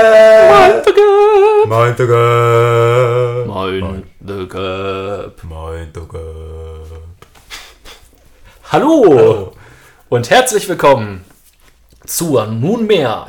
Mind 0.00 0.80
the 0.86 0.92
Gap. 0.96 1.68
Mind 1.68 1.96
the 1.98 2.06
Gap. 2.06 3.46
Mind 3.46 4.06
the 4.22 4.46
Gap. 4.46 5.44
Mind 5.44 5.92
the 5.92 6.00
Gap. 6.08 7.26
Hallo 8.72 9.52
und 10.08 10.30
herzlich 10.30 10.66
willkommen 10.70 11.22
zur 12.06 12.46
nunmehr 12.46 13.26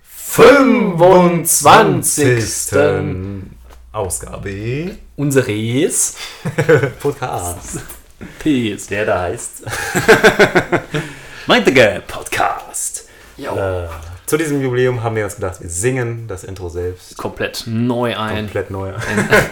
25. 0.00 2.72
Ausgabe 3.92 4.96
unseres 5.16 6.16
Podcast. 7.00 7.80
Ps. 8.38 8.86
Der 8.86 9.04
da 9.04 9.20
heißt 9.24 9.62
Mind 11.46 11.66
the 11.66 11.74
Gap 11.74 12.08
Podcast. 12.08 13.06
Jo. 13.36 13.54
äh, 13.54 13.86
Zu 14.28 14.36
diesem 14.36 14.60
Jubiläum 14.60 15.02
haben 15.02 15.16
wir 15.16 15.24
uns 15.24 15.36
gedacht, 15.36 15.62
wir 15.62 15.70
singen 15.70 16.26
das 16.28 16.44
Intro 16.44 16.68
selbst. 16.68 17.16
Komplett 17.16 17.64
neu 17.66 18.14
ein, 18.14 18.44
Komplett 18.44 18.70
neu. 18.70 18.92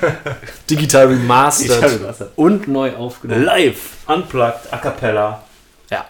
digital 0.71 1.07
remastered, 1.07 1.71
Digital 1.83 1.97
remastered. 1.97 2.33
und 2.37 2.69
neu 2.69 2.95
aufgenommen. 2.95 3.43
Live, 3.43 3.97
unplugged, 4.07 4.71
a 4.71 4.77
cappella. 4.77 5.43
Ja. 5.91 6.05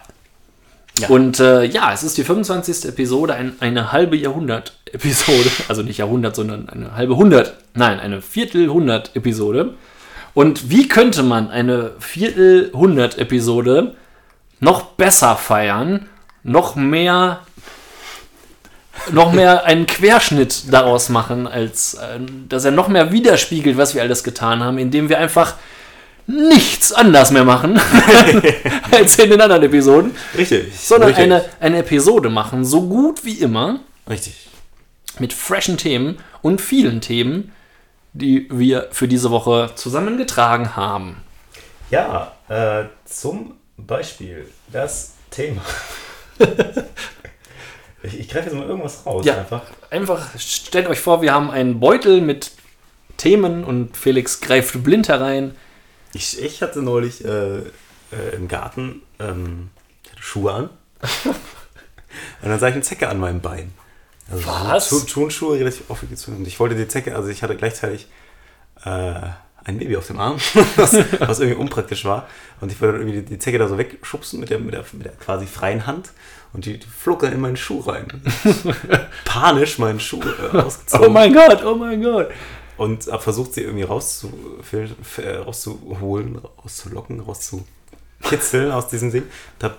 Ja. 0.99 1.07
Und 1.07 1.39
äh, 1.39 1.63
ja, 1.63 1.93
es 1.93 2.03
ist 2.03 2.17
die 2.17 2.25
25. 2.25 2.89
Episode, 2.89 3.35
ein, 3.35 3.53
eine 3.61 3.93
halbe 3.93 4.17
Jahrhundert-Episode. 4.17 5.49
Also 5.69 5.81
nicht 5.81 5.99
Jahrhundert, 5.99 6.35
sondern 6.35 6.67
eine 6.67 6.93
halbe 6.93 7.15
Hundert. 7.15 7.55
Nein, 7.73 8.01
eine 8.01 8.21
Viertelhundert-Episode. 8.21 9.75
Und 10.33 10.69
wie 10.69 10.89
könnte 10.89 11.23
man 11.23 11.49
eine 11.49 11.91
Viertelhundert-Episode 11.99 13.95
noch 14.59 14.83
besser 14.83 15.37
feiern, 15.37 16.09
noch 16.43 16.75
mehr, 16.75 17.39
noch 19.11 19.31
mehr 19.31 19.65
einen 19.65 19.85
Querschnitt 19.85 20.71
daraus 20.71 21.09
machen, 21.09 21.47
als 21.47 21.95
äh, 21.95 22.19
dass 22.49 22.65
er 22.65 22.71
noch 22.71 22.87
mehr 22.87 23.11
widerspiegelt, 23.11 23.77
was 23.77 23.95
wir 23.95 24.01
alles 24.01 24.23
getan 24.23 24.63
haben, 24.63 24.77
indem 24.77 25.09
wir 25.09 25.17
einfach 25.17 25.55
nichts 26.27 26.91
anders 26.91 27.31
mehr 27.31 27.45
machen 27.45 27.79
als 28.91 29.17
in 29.17 29.29
den 29.29 29.39
anderen 29.39 29.63
Episoden, 29.63 30.15
Richtig. 30.37 30.77
sondern 30.77 31.09
Richtig. 31.09 31.23
eine, 31.23 31.45
eine 31.59 31.77
Episode 31.79 32.29
machen, 32.29 32.65
so 32.65 32.87
gut 32.87 33.23
wie 33.23 33.35
immer, 33.35 33.79
Richtig. 34.09 34.49
mit 35.19 35.31
freshen 35.31 35.77
Themen 35.77 36.17
und 36.41 36.59
vielen 36.59 36.99
Themen, 36.99 37.53
die 38.11 38.47
wir 38.51 38.89
für 38.91 39.07
diese 39.07 39.31
Woche 39.31 39.71
zusammengetragen 39.75 40.75
haben. 40.75 41.17
Ja, 41.89 42.33
äh, 42.49 42.85
zum 43.05 43.53
Beispiel 43.77 44.49
das 44.71 45.13
Thema. 45.31 45.61
ich 48.07 48.19
ich 48.19 48.29
greife 48.29 48.49
jetzt 48.49 48.55
mal 48.57 48.67
irgendwas 48.67 49.05
raus. 49.05 49.25
Ja. 49.25 49.37
Einfach. 49.37 49.61
Einfach 49.89 50.39
stellt 50.39 50.87
euch 50.87 50.99
vor, 50.99 51.21
wir 51.21 51.33
haben 51.33 51.49
einen 51.51 51.79
Beutel 51.79 52.21
mit 52.21 52.51
Themen 53.17 53.63
und 53.63 53.95
Felix 53.97 54.41
greift 54.41 54.83
blind 54.83 55.07
herein. 55.09 55.55
Ich, 56.13 56.41
ich 56.41 56.61
hatte 56.61 56.81
neulich 56.81 57.23
äh, 57.25 57.57
äh, 57.59 57.63
im 58.35 58.47
Garten 58.47 59.01
ähm, 59.19 59.69
Schuhe 60.19 60.53
an. 60.53 60.69
und 61.25 62.49
dann 62.49 62.59
sah 62.59 62.67
ich 62.67 62.73
eine 62.73 62.83
Zecke 62.83 63.09
an 63.09 63.19
meinem 63.19 63.41
Bein. 63.41 63.73
Also 64.29 64.45
Was? 64.47 64.89
Schu- 64.89 64.99
Turnschuhe 65.05 65.57
relativ 65.59 65.89
aufgezogen. 65.89 66.39
Und 66.39 66.47
ich 66.47 66.59
wollte 66.59 66.75
die 66.75 66.87
Zecke, 66.87 67.15
also 67.15 67.29
ich 67.29 67.43
hatte 67.43 67.55
gleichzeitig 67.55 68.07
äh, 68.83 69.19
ein 69.67 69.77
Baby 69.77 69.97
auf 69.97 70.07
dem 70.07 70.19
Arm, 70.19 70.37
was, 70.77 70.93
was 71.19 71.39
irgendwie 71.39 71.59
unpraktisch 71.59 72.05
war. 72.05 72.27
Und 72.61 72.71
ich 72.71 72.81
wollte 72.81 72.97
irgendwie 72.97 73.21
die, 73.21 73.37
Zecke 73.37 73.57
da 73.59 73.67
so 73.67 73.77
wegschubsen 73.77 74.39
mit 74.39 74.49
der, 74.49 74.59
mit 74.59 74.73
der, 74.73 74.85
mit 74.93 75.05
der 75.05 75.11
quasi 75.13 75.45
freien 75.45 75.85
Hand. 75.85 76.11
Und 76.53 76.65
die, 76.65 76.79
die 76.79 76.87
flog 76.87 77.19
dann 77.19 77.33
in 77.33 77.41
meinen 77.41 77.57
Schuh 77.57 77.81
rein. 77.81 78.07
Panisch 79.25 79.77
meinen 79.77 79.99
Schuh 79.99 80.21
äh, 80.21 80.57
ausgezogen. 80.57 81.07
Oh 81.07 81.09
mein 81.09 81.33
Gott, 81.33 81.63
oh 81.65 81.75
mein 81.75 82.01
Gott. 82.01 82.29
Und 82.77 83.07
habe 83.07 83.21
versucht, 83.21 83.53
sie 83.55 83.61
irgendwie 83.61 83.83
äh, 83.83 85.29
rauszuholen, 85.35 86.41
rauszulocken, 86.63 87.19
rauszukitzeln 87.19 88.71
aus 88.71 88.87
diesem 88.87 89.11
Ding. 89.11 89.23
Und 89.23 89.63
habe 89.63 89.75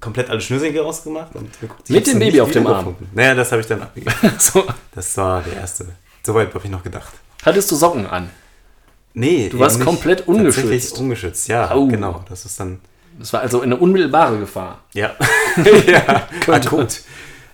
komplett 0.00 0.30
alle 0.30 0.40
Schnürsenkel 0.40 0.80
rausgemacht. 0.80 1.34
Und 1.34 1.50
Mit 1.88 2.06
dem 2.06 2.18
Baby 2.18 2.40
auf 2.40 2.50
dem 2.52 2.66
Arm? 2.66 2.86
wiedergefunden. 2.86 3.08
Naja, 3.14 3.34
das 3.34 3.52
habe 3.52 3.60
ich 3.60 3.68
dann 3.68 3.82
abgegeben. 3.82 4.14
So, 4.38 4.64
Das 4.94 5.14
war 5.18 5.42
der 5.42 5.54
erste. 5.54 5.86
Soweit 6.24 6.54
habe 6.54 6.64
ich 6.64 6.70
noch 6.70 6.82
gedacht. 6.82 7.12
hattest 7.44 7.70
du 7.70 7.76
Socken 7.76 8.06
an? 8.06 8.30
Nee, 9.14 9.48
Du 9.48 9.58
warst 9.58 9.80
komplett 9.80 10.24
Tatsächlich 10.26 10.62
ungeschützt. 10.62 10.98
ungeschützt, 10.98 11.48
ja, 11.48 11.70
Au. 11.72 11.86
genau. 11.86 12.24
Das 12.28 12.44
ist 12.44 12.58
dann, 12.60 12.80
Das 13.18 13.32
war 13.32 13.40
also 13.40 13.60
eine 13.60 13.76
unmittelbare 13.76 14.38
Gefahr. 14.38 14.84
ja, 14.94 15.14
ja 15.86 16.28
akut, 16.46 17.00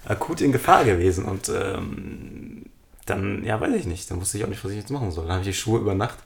akut 0.07 0.41
in 0.43 0.53
Gefahr 0.53 0.85
gewesen. 0.85 1.25
Und 1.25 1.49
ähm, 1.49 2.63
dann, 3.07 3.43
ja, 3.45 3.61
weiß 3.61 3.75
ich 3.75 3.87
nicht. 3.87 4.11
Dann 4.11 4.21
wusste 4.21 4.37
ich 4.39 4.45
auch 4.45 4.49
nicht, 4.49 4.63
was 4.65 4.71
ich 4.73 4.79
jetzt 4.79 4.91
machen 4.91 5.11
soll. 5.13 5.25
Dann 5.25 5.33
habe 5.39 5.43
ich 5.43 5.49
die 5.49 5.55
Schuhe 5.55 5.81
über 5.81 5.95
Nacht 5.95 6.19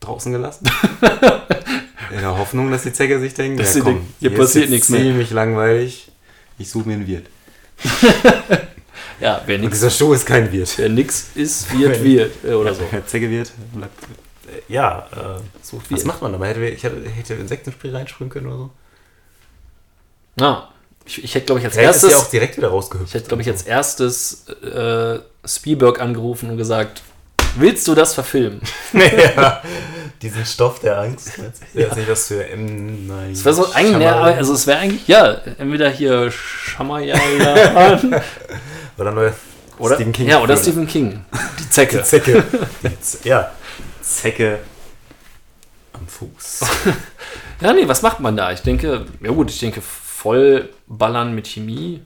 draußen 0.00 0.30
gelassen. 0.32 0.68
in 2.10 2.20
der 2.20 2.36
Hoffnung, 2.36 2.70
dass 2.70 2.82
die 2.82 2.92
Zecke 2.92 3.18
sich 3.20 3.32
denkt, 3.32 3.60
Dass 3.60 3.68
ja, 3.68 3.72
sie 3.74 3.80
komm, 3.80 3.94
denkt, 3.94 4.08
hier 4.20 4.32
ist 4.32 4.38
passiert 4.38 4.70
nichts 4.70 4.88
mehr. 4.90 5.00
ziemlich 5.00 5.30
langweilig. 5.30 6.12
Ich 6.58 6.68
suche 6.70 6.88
mir 6.88 6.94
einen 6.94 7.06
Wirt. 7.06 7.26
Ja, 9.20 9.40
wer 9.46 9.58
nix, 9.58 9.74
dieser 9.74 9.90
Schuh 9.90 10.12
ist 10.12 10.26
kein 10.26 10.50
Wirt. 10.50 10.76
wer 10.76 10.88
nix 10.88 11.28
ist, 11.36 11.72
wird, 11.78 12.02
wird. 12.02 12.32
äh, 12.44 12.52
Oder 12.54 12.74
so. 12.74 12.82
Wer 12.90 13.06
Zecke 13.06 13.30
wird, 13.30 13.52
bleibt. 13.72 13.94
Ja, 14.68 15.06
äh, 15.12 15.40
Sucht 15.62 15.90
was 15.90 15.98
Wirt. 16.00 16.06
macht 16.06 16.22
man 16.22 16.32
dabei? 16.32 16.48
Hätte, 16.48 16.64
ich 16.66 16.82
hätte, 16.82 17.08
hätte 17.08 17.34
Insektenspray 17.34 17.90
reinsprühen 17.90 18.30
können 18.30 18.46
oder 18.46 18.56
so? 18.56 18.70
Ja, 20.40 20.68
ich, 21.06 21.22
ich 21.22 21.34
hätte, 21.34 21.46
glaube 21.46 21.60
ich, 21.60 21.66
als 21.66 21.74
Vielleicht 21.74 21.96
ist 21.96 22.02
erstes, 22.04 22.18
ja 22.20 22.24
auch 22.26 22.30
direkt 22.30 22.56
wieder 22.56 22.68
rausgehüpft. 22.68 23.08
ich 23.08 23.14
hätte, 23.14 23.28
glaube 23.28 23.42
ich, 23.42 23.48
als 23.48 23.62
erstes 23.62 24.46
äh, 24.48 25.18
Spielberg 25.46 26.00
angerufen 26.00 26.50
und 26.50 26.56
gesagt, 26.56 27.02
willst 27.56 27.86
du 27.86 27.94
das 27.94 28.14
verfilmen? 28.14 28.60
ja, 28.92 29.62
diesen 30.22 30.44
Stoff 30.46 30.80
der 30.80 30.98
Angst. 31.00 31.32
Ja. 31.74 31.88
Ist 31.88 31.96
nicht 31.96 32.08
was 32.08 32.28
für 32.28 32.46
M. 32.48 33.06
Nein. 33.08 33.32
Es 33.32 33.44
wäre 33.44 33.54
so 33.54 33.72
eigentlich, 33.72 34.02
ja, 34.02 34.20
also 34.22 34.54
es 34.54 34.66
wäre 34.66 34.78
eigentlich, 34.78 35.06
ja, 35.08 35.34
entweder 35.58 35.90
hier 35.90 36.30
Schamayala 36.30 38.00
Oder 38.96 39.10
neue 39.10 39.34
oder, 39.78 39.96
Stephen 39.96 40.12
King. 40.12 40.28
ja, 40.28 40.40
oder. 40.40 40.56
Stephen 40.56 40.86
King. 40.86 41.24
Die 41.58 41.68
Zecke. 41.68 41.98
Die 41.98 42.04
Zecke. 42.04 42.44
Die 42.84 43.00
Z 43.00 43.24
ja. 43.24 43.50
Zecke 44.04 44.60
am 45.92 46.06
Fuß. 46.06 46.60
Ja, 47.60 47.72
nee, 47.72 47.86
was 47.86 48.02
macht 48.02 48.18
man 48.20 48.36
da? 48.36 48.50
Ich 48.52 48.60
denke, 48.60 49.06
ja 49.22 49.30
gut, 49.30 49.48
ich 49.48 49.58
denke, 49.60 49.80
voll 49.80 50.68
ballern 50.88 51.34
mit 51.34 51.46
Chemie 51.46 52.02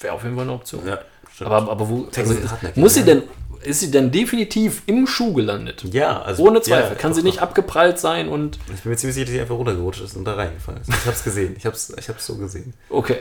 wäre 0.00 0.14
auf 0.14 0.22
jeden 0.24 0.34
Fall 0.34 0.44
eine 0.44 0.54
Option. 0.54 0.84
Ja, 0.86 0.98
stimmt. 1.32 1.50
Aber, 1.50 1.70
aber 1.70 1.88
wo, 1.88 2.08
also, 2.16 2.34
muss 2.74 2.94
sie 2.94 3.04
denn, 3.04 3.22
ist 3.62 3.80
sie 3.80 3.90
denn 3.90 4.10
definitiv 4.10 4.82
im 4.86 5.06
Schuh 5.06 5.34
gelandet? 5.34 5.84
ja, 5.92 6.22
also. 6.22 6.42
Ohne 6.44 6.62
Zweifel. 6.62 6.92
Ja, 6.92 6.94
Kann 6.96 7.14
sie 7.14 7.22
nicht 7.22 7.40
abgeprallt 7.40 7.98
sein 7.98 8.28
und, 8.28 8.58
Ich 8.74 8.80
bin 8.82 8.90
mir 8.90 8.96
ziemlich 8.96 9.14
sicher, 9.14 9.26
dass 9.26 9.34
sie 9.34 9.40
einfach 9.40 9.56
runtergerutscht 9.56 10.00
ist 10.00 10.16
und 10.16 10.24
da 10.24 10.34
reingefallen 10.34 10.80
ist. 10.80 10.88
Ich 10.88 11.06
hab's 11.06 11.22
gesehen. 11.22 11.54
Ich 11.58 11.66
hab's, 11.66 11.92
ich 11.96 12.08
hab's 12.08 12.26
so 12.26 12.36
gesehen. 12.36 12.72
okay. 12.88 13.18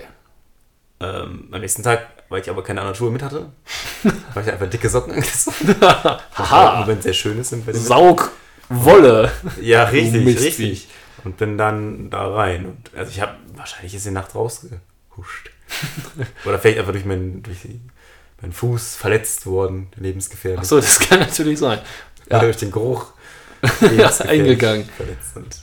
Ähm, 1.01 1.49
am 1.51 1.59
nächsten 1.59 1.83
Tag, 1.83 2.07
weil 2.35 2.41
ich 2.41 2.49
aber 2.49 2.63
keine 2.65 2.81
anderen 2.81 2.95
Schuhe 2.97 3.11
mit 3.11 3.23
hatte, 3.23 3.49
habe 4.03 4.41
ich 4.41 4.51
einfach 4.51 4.69
dicke 4.69 4.89
Socken 4.89 5.13
angezogen. 5.13 5.55
Haha. 5.81 6.73
Im 6.73 6.79
Moment 6.81 7.01
sehr 7.03 7.13
schön 7.13 7.39
ist. 7.39 7.53
Wenn 7.65 7.73
Saug, 7.73 8.29
Wolle. 8.67 9.31
Ja, 9.61 9.85
richtig, 9.85 10.25
Mistvieh. 10.25 10.45
richtig. 10.65 10.87
Und 11.23 11.37
bin 11.37 11.57
dann 11.57 12.09
da 12.09 12.27
rein. 12.27 12.65
Und 12.65 12.93
also 12.93 13.09
ich 13.09 13.21
habe, 13.21 13.35
wahrscheinlich 13.55 13.95
ist 13.95 14.05
die 14.05 14.11
Nacht 14.11 14.35
rausgehuscht. 14.35 15.49
Oder 16.45 16.59
vielleicht 16.59 16.79
einfach 16.79 16.91
durch 16.91 17.05
meinen, 17.05 17.41
durch 17.41 17.59
meinen 18.41 18.51
Fuß 18.51 18.95
verletzt 18.97 19.45
worden, 19.45 19.87
lebensgefährlich. 19.95 20.59
Achso, 20.59 20.75
das 20.75 20.99
kann 20.99 21.19
natürlich 21.19 21.59
sein. 21.59 21.79
Oder 22.27 22.35
Ja. 22.35 22.43
durch 22.43 22.57
den 22.57 22.71
Geruch 22.71 23.13
Eingegangen. 24.27 24.89
Verletzt 24.97 25.35
und 25.37 25.61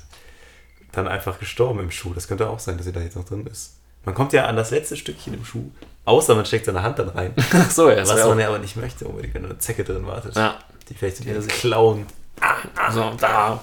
dann 0.92 1.06
einfach 1.06 1.38
gestorben 1.38 1.80
im 1.80 1.90
Schuh. 1.90 2.14
Das 2.14 2.28
könnte 2.28 2.48
auch 2.48 2.60
sein, 2.60 2.78
dass 2.78 2.86
sie 2.86 2.92
da 2.92 3.00
jetzt 3.00 3.16
noch 3.16 3.24
drin 3.26 3.46
ist. 3.46 3.74
Man 4.06 4.14
kommt 4.14 4.32
ja 4.32 4.46
an 4.46 4.56
das 4.56 4.70
letzte 4.70 4.96
Stückchen 4.96 5.34
im 5.34 5.44
Schuh, 5.44 5.70
außer 6.04 6.34
man 6.34 6.44
steckt 6.44 6.66
seine 6.66 6.82
Hand 6.82 6.98
dann 6.98 7.08
rein. 7.10 7.34
Achso, 7.52 7.88
ja, 7.88 7.96
das 7.96 8.08
was 8.10 8.24
man 8.26 8.38
ja 8.38 8.48
aber 8.48 8.58
nicht 8.58 8.76
möchte, 8.76 9.06
unbedingt, 9.06 9.34
wenn 9.34 9.44
eine 9.44 9.58
Zecke 9.58 9.84
drin 9.84 10.06
wartet. 10.06 10.36
ja. 10.36 10.58
Die 10.88 10.94
vielleicht 10.94 11.20
in 11.20 11.28
Ja, 11.28 11.34
den 11.34 11.46
das- 11.46 11.58
Klauen. 11.60 12.06
Also, 12.74 13.12
da, 13.20 13.60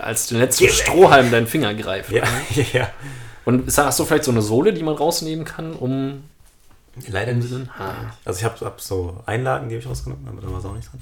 als 0.00 0.28
den 0.28 0.38
letzten 0.38 0.68
Strohhalm 0.68 1.30
deinen 1.30 1.46
Finger 1.46 1.74
greift. 1.74 2.10
Ja, 2.10 2.24
ja. 2.72 2.88
Und 3.44 3.68
ist 3.68 3.76
da- 3.76 3.84
hast 3.86 3.98
du 3.98 4.04
vielleicht 4.06 4.24
so 4.24 4.30
eine 4.30 4.40
Sohle, 4.40 4.72
die 4.72 4.82
man 4.82 4.94
rausnehmen 4.94 5.44
kann, 5.44 5.74
um. 5.74 6.24
Leider 7.06 7.32
nicht. 7.34 7.52
Ah. 7.78 7.94
Also 8.24 8.38
ich 8.38 8.44
habe 8.44 8.64
hab 8.64 8.80
so 8.80 9.22
Einlagen, 9.26 9.68
die 9.68 9.74
habe 9.76 9.82
ich 9.84 9.88
rausgenommen, 9.88 10.26
aber 10.26 10.40
da 10.40 10.50
war 10.50 10.58
es 10.58 10.64
auch 10.64 10.74
nicht 10.74 10.90
dran. 10.90 11.00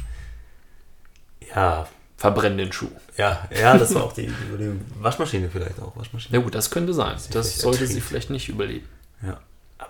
Ja, 1.55 1.87
Verbrennen 2.19 2.59
den 2.59 2.73
Schuh. 2.73 2.89
ja, 3.17 3.47
ja, 3.57 3.77
das 3.79 3.95
war 3.95 4.05
auch 4.05 4.13
die, 4.13 4.27
die 4.27 4.81
Waschmaschine 5.01 5.49
vielleicht 5.51 5.81
auch. 5.81 5.97
Waschmaschine. 5.97 6.37
Ja, 6.39 6.43
gut, 6.43 6.55
das 6.55 6.71
könnte 6.71 6.93
sein. 6.95 7.17
Das 7.31 7.59
sollte 7.59 7.87
sie 7.87 8.01
vielleicht 8.01 8.31
nicht 8.31 8.49
überleben. 8.49 8.89
Ja. 9.23 9.39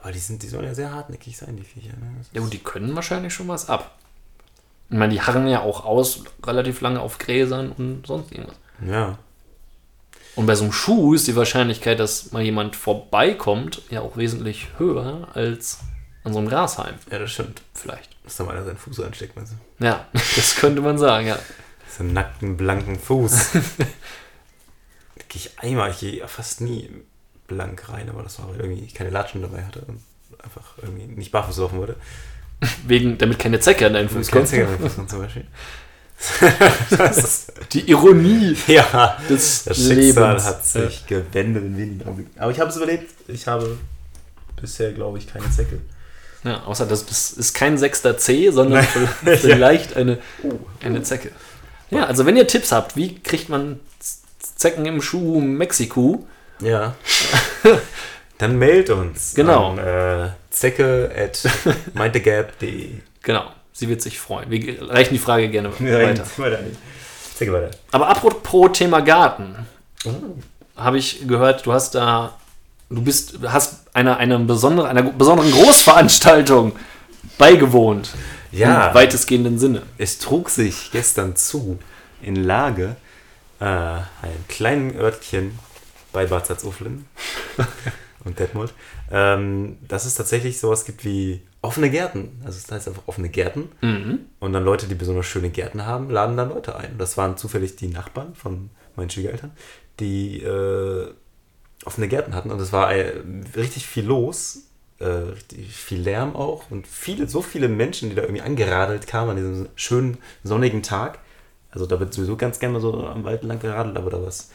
Aber 0.03 0.13
die 0.13 0.19
sind, 0.19 0.43
die 0.43 0.49
sollen 0.49 0.65
ja 0.65 0.75
sehr 0.75 0.93
hartnäckig 0.93 1.37
sein, 1.37 1.57
die 1.57 1.65
Viecher. 1.65 1.97
Ne? 1.97 2.25
Ja, 2.33 2.41
gut, 2.41 2.53
die 2.53 2.59
können 2.59 2.95
wahrscheinlich 2.95 3.33
schon 3.35 3.49
was 3.49 3.69
ab. 3.69 3.97
Ich 4.89 4.97
meine, 4.97 5.13
die 5.13 5.21
harren 5.21 5.49
ja 5.49 5.63
auch 5.63 5.85
aus 5.85 6.23
relativ 6.45 6.81
lange 6.81 7.01
auf 7.01 7.19
Gräsern 7.19 7.73
und 7.73 8.07
sonst 8.07 8.33
irgendwas. 8.33 8.57
ja. 8.85 9.19
Und 10.37 10.45
bei 10.45 10.55
so 10.55 10.65
einem 10.65 10.73
Schuh 10.73 11.15
ist 11.15 11.27
die 11.27 11.35
Wahrscheinlichkeit, 11.35 11.99
dass 11.99 12.31
mal 12.31 12.43
jemand 12.43 12.77
vorbeikommt, 12.77 13.81
ja 13.89 14.03
auch 14.03 14.19
wesentlich 14.19 14.67
höher 14.77 15.29
als 15.33 15.79
an 16.25 16.35
so 16.35 16.39
einem 16.39 16.49
Grashalm. 16.49 16.97
ja, 17.11 17.19
das 17.19 17.33
stimmt. 17.33 17.63
Vielleicht. 17.73 18.15
Dass 18.23 18.37
da 18.37 18.45
mal 18.45 18.55
einer 18.55 18.67
seinen 18.67 18.77
Fuß 18.77 19.01
ansteckt, 19.01 19.35
meinst 19.35 19.55
du? 19.55 19.85
Ja, 19.85 20.07
das 20.13 20.57
könnte 20.57 20.83
man 20.83 20.99
sagen, 20.99 21.29
ja. 21.29 21.39
So 21.89 22.03
einen 22.05 22.13
nackten, 22.13 22.59
blanken 22.59 22.99
Fuß. 22.99 23.53
gehe 25.29 25.41
ich 25.41 25.59
einmal, 25.59 25.91
ich 25.91 26.01
gehe 26.01 26.29
fast 26.29 26.61
nie 26.61 26.91
blank 27.47 27.89
rein, 27.89 28.09
aber 28.09 28.23
das 28.23 28.39
war, 28.39 28.49
irgendwie 28.59 28.85
ich 28.85 28.95
keine 28.95 29.11
Latschen 29.11 29.43
dabei 29.43 29.65
hatte 29.65 29.81
und 29.87 30.01
einfach 30.43 30.75
irgendwie 30.83 31.07
nicht 31.07 31.33
barfuß 31.33 31.59
laufen 31.59 31.79
wollte. 31.79 31.97
Wegen, 32.87 33.19
damit 33.19 33.39
keine 33.39 33.61
Zecke 33.61 33.87
an 33.87 33.95
deinen 33.95 34.09
Fuß 34.09 34.31
Fuß 34.31 34.51
kommt. 34.51 34.51
kommt. 34.81 35.11
zum 35.11 35.21
Beispiel. 35.21 35.47
Die 37.73 37.91
Ironie 37.91 38.57
ja, 38.67 39.19
des 39.29 39.65
das 39.65 39.77
Schicksal 39.77 39.97
Lebens. 39.97 40.45
hat 40.45 40.65
sich 40.65 41.07
gewendet 41.07 41.65
in 41.65 41.77
wenigen 41.77 42.03
Augenblicken. 42.03 42.41
Aber 42.41 42.51
ich 42.51 42.59
habe 42.61 42.71
es 42.71 42.77
überlebt. 42.77 43.13
Ich 43.29 43.47
habe 43.47 43.79
bisher, 44.61 44.93
glaube 44.93 45.19
ich, 45.19 45.27
keine 45.27 45.51
Zecke. 45.51 45.81
Ja, 46.43 46.63
außer 46.63 46.87
das, 46.87 47.03
ist 47.33 47.55
kein 47.55 47.77
sechster 47.77 48.17
C, 48.17 48.51
sondern 48.51 48.87
Nein. 49.25 49.37
vielleicht 49.37 49.97
eine, 49.97 50.19
eine 50.83 51.03
Zecke. 51.03 51.33
Ja, 51.91 52.07
also 52.07 52.25
wenn 52.25 52.37
ihr 52.37 52.47
Tipps 52.47 52.73
habt, 52.73 52.97
wie 52.97 53.19
kriegt 53.19 53.49
man 53.49 53.81
Zecken 54.57 54.87
im 54.87 55.03
Schuh 55.03 55.41
Mexiko? 55.41 56.27
Ja. 56.61 56.95
Dann 58.39 58.59
mailt 58.59 58.91
uns. 58.91 59.35
Genau. 59.35 59.71
An, 59.73 59.79
äh, 59.79 60.29
zecke 60.51 61.11
at 61.17 61.43
mindthegap.de. 61.95 62.91
Genau, 63.23 63.45
sie 63.73 63.89
wird 63.89 64.03
sich 64.03 64.19
freuen. 64.19 64.51
Wir 64.51 64.91
reichen 64.91 65.15
die 65.15 65.19
Frage 65.19 65.49
gerne 65.49 65.71
weiter. 65.81 66.25
weiter 66.37 66.63
nicht. 66.63 66.79
Zecke 67.35 67.53
weiter. 67.53 67.71
Aber 67.93 68.09
apropos 68.09 68.71
Thema 68.73 69.01
Garten, 69.01 69.55
Oh. 70.05 70.13
habe 70.77 70.99
ich 70.99 71.27
gehört, 71.27 71.67
du 71.67 71.73
hast 71.73 71.95
da, 71.97 72.39
du 72.91 73.03
bist, 73.03 73.39
hast 73.45 73.87
einer, 73.95 74.19
einer, 74.19 74.39
besonderen, 74.39 74.89
einer 74.89 75.03
besonderen 75.03 75.51
Großveranstaltung 75.51 76.77
beigewohnt. 77.39 78.11
Ja. 78.53 78.89
Im 78.89 78.95
weitestgehenden 78.95 79.59
Sinne. 79.59 79.83
Es 79.99 80.19
trug 80.19 80.49
sich 80.51 80.91
gestern 80.93 81.35
zu 81.37 81.79
in 82.23 82.37
Lage, 82.37 82.97
äh, 83.61 83.65
einem 83.65 84.05
kleinen 84.49 84.97
Örtchen 84.97 85.59
bei 86.17 86.25
Bad 86.25 86.47
Salzuflen 86.47 87.05
und 88.25 88.39
Detmold, 88.39 88.73
ähm, 89.11 89.77
dass 89.87 90.07
es 90.07 90.15
tatsächlich 90.15 90.59
sowas 90.59 90.87
gibt 90.87 91.05
wie 91.05 91.43
offene 91.61 91.91
Gärten. 91.91 92.41
Also 92.43 92.57
es 92.57 92.73
heißt 92.73 92.89
einfach 92.89 93.03
offene 93.05 93.29
Gärten. 93.29 93.69
Mhm. 93.83 94.21
Und 94.41 94.55
dann 94.55 94.65
Leute, 94.65 94.87
die 94.87 94.95
besonders 94.95 95.27
schöne 95.27 95.51
Gärten 95.51 95.85
haben, 95.85 96.09
laden 96.09 96.39
dann 96.39 96.49
Leute 96.49 96.75
ein. 96.75 96.93
Und 96.93 96.99
das 96.99 97.19
waren 97.19 97.37
zufällig 97.37 97.77
die 97.77 97.89
Nachbarn 97.89 98.35
von 98.35 98.71
meinen 98.97 99.11
Schwiegereltern, 99.11 99.51
die 100.01 100.43
äh, 100.43 101.13
offene 101.85 102.09
Gärten 102.09 102.35
hatten. 102.35 102.51
Und 102.51 102.61
es 102.61 102.73
war 102.73 102.95
äh, 102.95 103.13
richtig 103.55 103.87
viel 103.87 104.07
los, 104.07 104.63
äh, 104.99 105.05
richtig 105.05 105.77
viel 105.77 106.01
Lärm 106.01 106.35
auch. 106.35 106.71
Und 106.71 106.87
viele, 106.87 107.29
so 107.29 107.43
viele 107.43 107.69
Menschen, 107.69 108.09
die 108.09 108.17
da 108.17 108.23
irgendwie 108.23 108.41
angeradelt 108.41 109.07
kamen 109.07 109.33
an 109.33 109.37
diesem 109.37 109.69
schönen 109.75 110.17
sonnigen 110.43 110.83
Tag. 110.83 111.19
Also 111.73 111.85
da 111.85 112.01
wird 112.01 112.15
sowieso 112.15 112.39
ganz 112.39 112.59
gerne 112.59 112.73
mal 112.73 112.81
so 112.81 113.07
am 113.07 113.25
Wald 113.25 113.43
lang 113.43 113.61
geradelt, 113.61 113.99
aber 113.99 114.09
da 114.09 114.19
war 114.19 114.29
es 114.29 114.49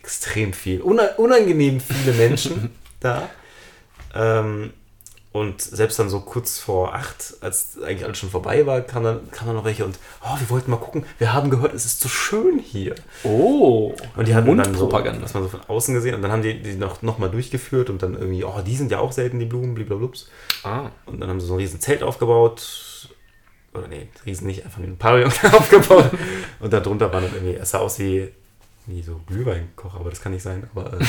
extrem 0.00 0.52
viel. 0.52 0.80
Una 0.82 1.14
unangenehm 1.16 1.80
viele 1.80 2.12
Menschen 2.12 2.70
da. 3.00 3.28
Ähm, 4.14 4.72
und 5.30 5.60
selbst 5.60 5.98
dann 5.98 6.08
so 6.08 6.20
kurz 6.20 6.58
vor 6.58 6.94
acht, 6.94 7.34
als 7.42 7.78
eigentlich 7.82 8.04
alles 8.04 8.18
schon 8.18 8.30
vorbei 8.30 8.66
war, 8.66 8.80
kam 8.80 9.04
dann, 9.04 9.30
kam 9.30 9.46
dann 9.46 9.56
noch 9.56 9.64
welche 9.64 9.84
und 9.84 9.98
oh, 10.22 10.38
wir 10.38 10.48
wollten 10.48 10.70
mal 10.70 10.78
gucken, 10.78 11.04
wir 11.18 11.34
haben 11.34 11.50
gehört, 11.50 11.74
es 11.74 11.84
ist 11.84 12.00
so 12.00 12.08
schön 12.08 12.58
hier. 12.58 12.94
Oh, 13.24 13.92
Und 14.16 14.26
die 14.26 14.34
hatten 14.34 14.56
dann 14.56 14.74
so, 14.74 14.88
das 14.88 15.34
man 15.34 15.42
so 15.42 15.48
von 15.50 15.60
außen 15.68 15.94
gesehen 15.94 16.14
und 16.14 16.22
dann 16.22 16.32
haben 16.32 16.42
die 16.42 16.60
die 16.62 16.74
noch, 16.74 17.02
noch 17.02 17.18
mal 17.18 17.28
durchgeführt 17.28 17.90
und 17.90 18.02
dann 18.02 18.14
irgendwie, 18.14 18.42
oh, 18.42 18.60
die 18.66 18.74
sind 18.74 18.90
ja 18.90 19.00
auch 19.00 19.12
selten, 19.12 19.38
die 19.38 19.44
Blumen, 19.44 19.74
blablablups. 19.74 20.30
ah. 20.64 20.90
Und 21.04 21.20
dann 21.20 21.28
haben 21.28 21.40
sie 21.40 21.46
so 21.46 21.54
ein 21.54 21.60
riesen 21.60 21.78
Zelt 21.78 22.02
aufgebaut. 22.02 23.08
Oder 23.74 23.86
nee, 23.86 24.08
riesen 24.24 24.46
nicht, 24.46 24.64
einfach 24.64 24.78
ein 24.78 24.96
Pavillon 24.96 25.30
aufgebaut. 25.52 26.10
Und 26.58 26.72
darunter 26.72 27.12
waren 27.12 27.24
dann 27.24 27.34
irgendwie, 27.34 27.54
es 27.54 27.70
sah 27.70 27.78
aus 27.78 27.98
wie, 27.98 28.32
wie 28.88 29.02
so 29.02 29.20
Glühweinkocher, 29.26 30.00
aber 30.00 30.10
das 30.10 30.20
kann 30.20 30.32
nicht 30.32 30.42
sein. 30.42 30.68
Aber 30.74 30.94
äh, 30.94 31.04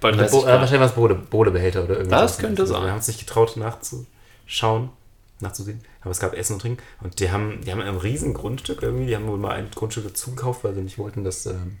Bei 0.00 0.12
Bo 0.12 0.16
30 0.18 0.38
äh, 0.38 0.42
Grad. 0.42 0.60
wahrscheinlich 0.60 0.80
war 0.80 0.86
es 0.86 0.92
Bode, 0.94 1.14
Bodebehälter 1.16 1.84
oder 1.84 1.96
irgendwas. 1.98 2.20
Das 2.32 2.38
könnte 2.38 2.66
sein. 2.66 2.82
Wir 2.82 2.88
haben 2.90 2.96
uns 2.96 3.08
nicht 3.08 3.18
getraut 3.20 3.56
nachzuschauen, 3.56 4.90
nachzusehen. 5.40 5.80
Aber 6.00 6.10
es 6.12 6.20
gab 6.20 6.34
Essen 6.34 6.54
und 6.54 6.60
Trinken. 6.60 6.82
Und 7.02 7.18
die 7.20 7.30
haben, 7.30 7.60
die 7.64 7.72
haben 7.72 7.80
ein 7.80 7.96
riesen 7.96 8.34
Grundstück 8.34 8.82
irgendwie. 8.82 9.06
Die 9.06 9.16
haben 9.16 9.26
wohl 9.26 9.36
mal 9.36 9.52
ein 9.52 9.68
Grundstück 9.74 10.04
dazu 10.04 10.30
gekauft, 10.30 10.64
weil 10.64 10.74
sie 10.74 10.82
nicht 10.82 10.98
wollten, 10.98 11.24
dass 11.24 11.46
ähm, 11.46 11.78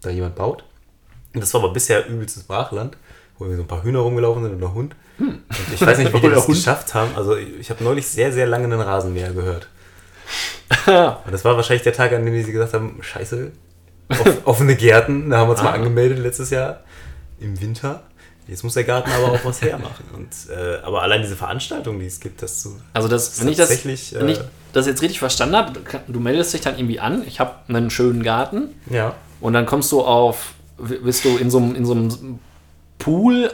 da 0.00 0.10
jemand 0.10 0.34
baut. 0.34 0.64
Und 1.34 1.40
das 1.42 1.52
war 1.52 1.62
aber 1.62 1.72
bisher 1.72 2.08
übelstes 2.08 2.44
Brachland, 2.44 2.96
wo 3.38 3.44
irgendwie 3.44 3.58
so 3.58 3.62
ein 3.64 3.68
paar 3.68 3.82
Hühner 3.84 3.98
rumgelaufen 3.98 4.42
sind 4.44 4.54
und 4.54 4.62
ein 4.64 4.74
Hund. 4.74 4.96
Und 5.18 5.42
ich 5.74 5.80
weiß 5.80 5.98
nicht, 5.98 6.12
wie 6.14 6.20
die 6.20 6.28
das 6.30 6.46
Hund. 6.46 6.56
geschafft 6.56 6.94
haben. 6.94 7.14
Also 7.16 7.36
ich 7.36 7.68
habe 7.70 7.84
neulich 7.84 8.06
sehr, 8.06 8.32
sehr 8.32 8.46
lange 8.46 8.64
einen 8.64 8.80
Rasenmäher 8.80 9.32
gehört. 9.32 9.68
Und 10.86 11.32
das 11.32 11.44
war 11.44 11.54
wahrscheinlich 11.56 11.84
der 11.84 11.92
Tag, 11.92 12.12
an 12.12 12.24
dem 12.24 12.42
sie 12.42 12.50
gesagt 12.50 12.74
haben, 12.74 12.98
scheiße, 13.00 13.52
offene 14.44 14.76
Gärten, 14.76 15.30
da 15.30 15.38
haben 15.38 15.48
wir 15.48 15.52
uns 15.52 15.62
mal 15.62 15.70
Ah. 15.70 15.74
angemeldet 15.74 16.18
letztes 16.18 16.50
Jahr 16.50 16.80
im 17.40 17.60
Winter. 17.60 18.02
Jetzt 18.48 18.62
muss 18.62 18.74
der 18.74 18.84
Garten 18.84 19.10
aber 19.10 19.32
auch 19.32 19.44
was 19.44 19.60
hermachen. 19.60 20.04
Und, 20.14 20.28
äh, 20.56 20.76
aber 20.84 21.02
allein 21.02 21.20
diese 21.22 21.34
Veranstaltung, 21.34 21.98
die 21.98 22.06
es 22.06 22.20
gibt, 22.20 22.42
das 22.42 22.60
zu. 22.62 22.76
Also 22.92 23.08
das, 23.08 23.40
wenn 23.40 23.48
ich 23.48 23.56
das, 23.56 23.68
tatsächlich, 23.68 24.14
wenn 24.16 24.28
ich 24.28 24.38
äh, 24.38 24.44
das 24.72 24.86
jetzt 24.86 25.02
richtig 25.02 25.18
verstanden 25.18 25.56
habe, 25.56 25.72
du 26.06 26.20
meldest 26.20 26.54
dich 26.54 26.60
dann 26.60 26.78
irgendwie 26.78 27.00
an, 27.00 27.24
ich 27.26 27.40
habe 27.40 27.54
einen 27.66 27.90
schönen 27.90 28.22
Garten 28.22 28.68
Ja. 28.88 29.14
und 29.40 29.52
dann 29.52 29.66
kommst 29.66 29.90
du 29.90 30.02
auf, 30.02 30.52
bist 30.78 31.24
du 31.24 31.36
in 31.38 31.50
so 31.50 31.58
einem, 31.58 31.74
in 31.74 31.84
so 31.84 31.92
einem 31.92 32.38
Pool 32.98 33.50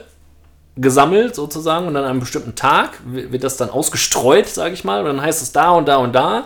gesammelt 0.77 1.35
sozusagen 1.35 1.87
und 1.87 1.97
an 1.97 2.05
einem 2.05 2.21
bestimmten 2.21 2.55
Tag 2.55 2.91
wird 3.07 3.45
das 3.45 3.57
dann 3.57 3.71
ausgestreut, 3.71 4.49
sage 4.49 4.75
ich 4.75 4.85
mal, 4.85 5.01
und 5.01 5.07
dann 5.07 5.21
heißt 5.23 5.43
es 5.43 5.53
da 5.53 5.71
und 5.71 5.87
da 5.87 5.97
und 5.97 6.13
da 6.15 6.45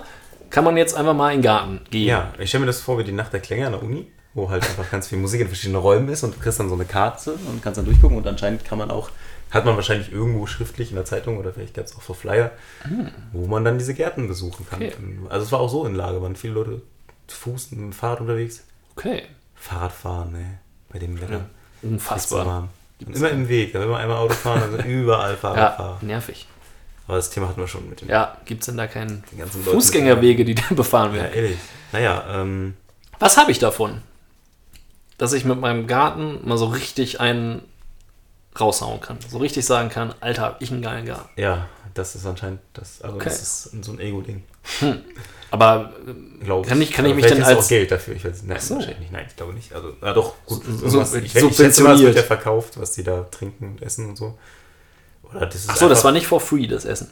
kann 0.51 0.65
man 0.65 0.77
jetzt 0.77 0.95
einfach 0.97 1.15
mal 1.15 1.31
in 1.33 1.39
den 1.39 1.43
Garten 1.45 1.81
gehen. 1.91 2.07
Ja, 2.09 2.33
ich 2.39 2.49
stelle 2.49 2.61
mir 2.63 2.67
das 2.67 2.81
vor 2.81 2.99
wie 2.99 3.05
die 3.05 3.13
Nacht 3.13 3.33
der 3.33 3.41
Klänge 3.41 3.67
an 3.67 3.73
der 3.73 3.83
Uni, 3.83 4.07
wo 4.35 4.51
halt 4.51 4.65
einfach 4.65 4.91
ganz 4.91 5.09
viel 5.09 5.19
Musik 5.19 5.41
in 5.41 5.49
verschiedenen 5.49 5.81
Räumen 5.81 6.09
ist 6.09 6.23
und 6.23 6.35
du 6.35 6.41
kriegst 6.41 6.61
dann 6.61 6.69
so 6.69 6.75
eine 6.75 6.85
Karte 6.85 7.33
und 7.33 7.63
kannst 7.63 7.79
dann 7.79 7.85
durchgucken 7.85 8.17
und 8.17 8.27
anscheinend 8.27 8.65
kann 8.65 8.79
man 8.79 8.91
auch, 8.91 9.11
hat 9.51 9.65
man 9.65 9.77
wahrscheinlich 9.77 10.13
irgendwo 10.13 10.47
schriftlich 10.47 10.91
in 10.91 10.97
der 10.97 11.05
Zeitung 11.05 11.39
oder 11.39 11.53
vielleicht 11.53 11.75
gab 11.75 11.87
es 11.87 11.97
auch 11.97 12.03
so 12.03 12.15
Flyer, 12.15 12.51
wo 13.33 13.47
man 13.47 13.65
dann 13.65 13.79
diese 13.79 13.95
Gärten 13.95 14.29
besuchen 14.29 14.67
kann. 14.69 14.81
Okay. 14.83 14.93
Also 15.29 15.47
es 15.47 15.53
war 15.53 15.61
auch 15.61 15.69
so 15.71 15.85
in 15.87 15.95
Lage, 15.95 16.21
waren 16.23 16.37
viele 16.37 16.55
Leute 16.55 16.83
zu 17.27 17.37
Fuß 17.37 17.73
mit 17.73 17.81
dem 17.81 17.93
Fahrrad 17.93 18.21
unterwegs. 18.21 18.65
Okay. 18.97 19.23
Fahrradfahren, 19.55 20.33
ne? 20.33 20.59
Bei 20.93 20.99
dem 20.99 21.21
Wetter. 21.21 21.33
Ja, 21.33 21.47
Unfassbar. 21.83 22.69
immer 23.07 23.31
im 23.31 23.49
Weg, 23.49 23.75
wenn 23.75 23.89
wir 23.89 23.97
einmal 23.97 24.19
Auto 24.19 24.35
fahren, 24.35 24.63
also 24.63 24.79
überall 24.89 25.37
Fahrradfahrer. 25.37 25.99
Ja, 26.01 26.07
nervig. 26.07 26.47
Aber 27.07 27.17
das 27.19 27.31
Thema 27.31 27.49
hatten 27.49 27.61
wir 27.61 27.69
schon 27.69 27.89
mit 27.89 28.01
dem 28.01 28.09
Ja, 28.09 28.37
gibt 28.47 28.63
es 28.63 28.67
denn 28.67 28.77
da 28.77 28.87
keinen 28.87 29.23
Leuten. 29.37 29.51
Fußgängerwege, 29.51 30.45
die 30.45 30.55
da 30.57 30.63
befahren 30.71 31.15
Ja, 31.15 31.23
werden? 31.23 31.35
ehrlich. 31.35 31.59
Naja, 31.93 32.25
ähm, 32.41 32.75
Was 33.21 33.37
habe 33.37 33.51
ich 33.53 33.59
davon? 33.59 34.03
Dass 35.19 35.33
ich 35.33 35.45
mit 35.45 35.59
meinem 35.61 35.87
Garten 35.87 36.41
mal 36.47 36.59
so 36.59 36.67
richtig 36.67 37.21
einen 37.21 37.63
raushauen 38.59 39.01
kann. 39.01 39.19
So 39.29 39.39
richtig 39.39 39.65
sagen 39.65 39.89
kann, 39.89 40.15
Alter, 40.21 40.43
hab 40.43 40.63
ich 40.63 40.71
einen 40.73 40.83
geilen 40.83 41.07
Garten. 41.07 41.29
ja, 41.41 41.67
das 41.95 42.15
ist 42.15 42.27
anscheinend 42.27 42.61
das, 42.75 43.01
also 43.03 43.17
Okay. 43.17 43.25
das 43.27 43.41
ist 43.41 43.85
so 43.85 43.93
ein 43.93 44.01
Ego-Ding. 44.01 44.43
Aber 45.51 45.93
Glaube 46.43 46.69
Kann 46.69 46.83
ich- 46.83 46.93
kann 46.93 47.07
ich 47.07 47.15
mich 47.15 47.25
denn 47.27 47.39
ist 47.39 47.45
auch 47.47 47.57
als- 47.57 47.69
Geld 47.69 47.91
dafür? 47.91 48.15
Ich 48.17 48.25
weiß 48.25 48.43
Nein, 48.45 48.61
so. 48.61 48.75
wahrscheinlich 48.75 48.99
nicht. 49.01 49.13
Nein, 49.13 49.27
ich 49.29 49.37
glaube 49.37 49.53
nicht. 49.55 49.73
Also, 49.73 49.93
ja 50.03 50.13
doch, 50.13 50.35
gut. 50.45 50.63
So- 50.65 51.03
so- 51.05 51.17
ich, 51.19 51.35
ich 51.35 51.57
schätze 51.57 51.83
mal, 51.83 51.95
es 51.95 52.01
wird 52.03 52.17
ja 52.17 52.23
verkauft, 52.23 52.79
was 52.81 52.93
die 52.93 53.05
da 53.05 53.23
trinken 53.23 53.69
und 53.69 53.83
essen 53.83 54.09
und 54.11 54.17
so. 54.17 54.37
Oder 55.31 55.47
das 55.47 55.69
Achso, 55.69 55.89
das 55.89 56.05
war 56.05 56.13
nicht 56.13 56.27
for 56.27 56.41
free, 56.41 56.67
das 56.67 56.85
Essen. 56.85 57.11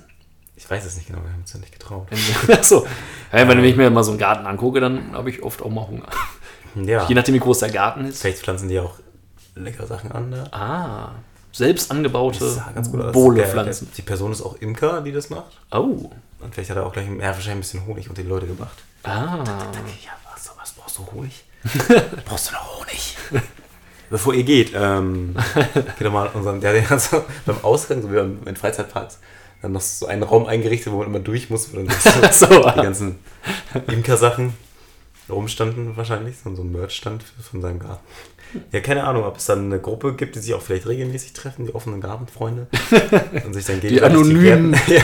Ich 0.57 0.71
weiß 0.71 0.85
es 0.85 0.97
nicht 0.97 1.09
genau, 1.09 1.21
wir 1.23 1.33
haben 1.33 1.41
uns 1.41 1.53
ja 1.53 1.59
nicht 1.59 1.73
getraut. 1.73 2.09
Achso. 2.49 2.87
Ja, 3.33 3.49
wenn 3.49 3.63
ich 3.65 3.77
mir 3.77 3.91
mal 3.91 4.05
so 4.05 4.13
einen 4.13 4.21
Garten 4.21 4.47
angucke, 4.47 4.81
dann 4.81 5.13
habe 5.13 5.31
ich 5.31 5.43
oft 5.43 5.63
auch 5.63 5.71
mal 5.71 5.87
Hunger. 5.87 6.07
Ja, 6.77 7.07
Je 7.07 7.15
nachdem, 7.15 7.37
wie 7.37 7.39
groß 7.39 7.61
der 7.61 7.71
Garten 7.71 8.05
ist. 8.05 8.21
vielleicht 8.21 8.39
pflanzen 8.39 8.69
die 8.69 8.81
auch 8.81 8.97
leckere 9.55 9.87
Sachen 9.87 10.11
an 10.11 10.33
da. 10.33 10.45
Ah, 10.51 11.13
selbst 11.53 11.89
angebaute 11.93 12.65
Bohle-Pflanzen. 13.13 13.93
Die 13.97 14.03
Person 14.03 14.33
ist 14.33 14.43
auch 14.43 14.57
Imker, 14.57 15.01
die 15.01 15.13
das 15.13 15.31
macht. 15.31 15.61
Oh. 15.71 16.11
Und 16.41 16.53
vielleicht 16.53 16.71
hat 16.71 16.77
er 16.77 16.85
auch 16.85 16.93
gleich 16.93 17.07
ja, 17.07 17.15
wahrscheinlich 17.21 17.49
ein 17.49 17.61
bisschen 17.61 17.87
Honig 17.87 18.09
unter 18.09 18.23
die 18.23 18.29
Leute 18.29 18.49
gemacht. 18.49 18.77
Ah. 19.05 19.45
Ja, 20.05 20.11
was, 20.33 20.51
was 20.61 20.73
brauchst 20.73 20.99
du 20.99 21.07
Honig? 21.13 21.45
brauchst 22.25 22.51
du 22.51 22.55
noch 22.55 22.81
Honig? 22.81 23.17
Bevor 24.11 24.35
ihr 24.35 24.45
geht, 24.45 24.73
ähm, 24.75 25.35
geht 25.99 26.13
mal 26.13 26.29
unseren, 26.35 26.61
der, 26.61 26.73
der 26.73 26.89
hat 26.91 27.01
so 27.01 27.25
beim 27.47 27.57
Ausgang, 27.63 28.03
so 28.03 28.11
wie 28.11 28.17
beim, 28.17 28.39
in 28.47 28.57
Freizeitparks, 28.57 29.19
dann 29.63 29.73
noch 29.73 29.81
so 29.81 30.07
einen 30.07 30.23
Raum 30.23 30.47
eingerichtet, 30.47 30.93
wo 30.93 30.99
man 30.99 31.07
immer 31.07 31.21
durch 31.21 31.51
muss, 31.51 31.73
wo 31.73 31.77
dann 31.77 31.89
so 32.33 32.47
So. 32.47 32.71
die 32.71 32.83
ganzen 32.83 33.19
Imker-Sachen 33.87 34.55
rumstanden 35.29 35.97
wahrscheinlich, 35.97 36.37
so 36.39 36.51
ein 36.51 36.73
Merch-Stand 36.73 37.25
von 37.51 37.63
seinem 37.63 37.79
Garten. 37.79 38.05
Ja, 38.73 38.81
keine 38.81 39.05
Ahnung, 39.05 39.25
ob 39.25 39.39
es 39.39 39.47
dann 39.47 39.65
eine 39.65 39.81
Gruppe 39.81 40.15
gibt, 40.15 40.37
die 40.37 40.41
sich 40.41 40.55
auch 40.55 40.63
vielleicht 40.63 40.87
regelmäßig 40.87 41.33
treffen, 41.33 41.67
die 41.67 41.75
offenen 41.75 42.01
Gartenfreunde 42.01 42.69
und 43.45 43.55
sich 43.55 43.65
dann 43.65 43.81
gegenseitig 43.81 44.05
anonymen. 44.05 44.77
Ja, 44.87 45.03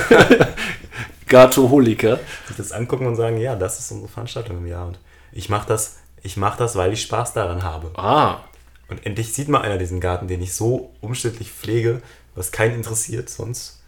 Gartoholiker. 1.27 2.19
sich 2.47 2.57
das 2.57 2.73
angucken 2.73 3.07
und 3.07 3.17
sagen, 3.17 3.39
ja, 3.39 3.57
das 3.57 3.79
ist 3.79 3.91
unsere 3.93 4.11
Veranstaltung 4.11 4.59
im 4.59 4.67
Jahr 4.67 4.87
und 4.87 4.99
ich 5.33 5.49
mache 5.49 5.67
das, 5.67 5.99
ich 6.23 6.37
mache 6.37 6.59
das, 6.59 6.77
weil 6.77 6.93
ich 6.93 7.03
Spaß 7.03 7.33
daran 7.33 7.63
habe. 7.63 7.91
Ah. 7.95 8.41
Und 8.91 9.07
endlich 9.07 9.33
sieht 9.33 9.49
mal 9.49 9.63
einer 9.63 9.79
diesen 9.79 10.01
Garten, 10.01 10.27
den 10.29 10.43
ich 10.43 10.55
so 10.55 10.93
umständlich 11.01 11.51
pflege, 11.53 12.03
was 12.35 12.51
keinen 12.53 12.75
interessiert 12.75 13.31
sonst. 13.31 13.81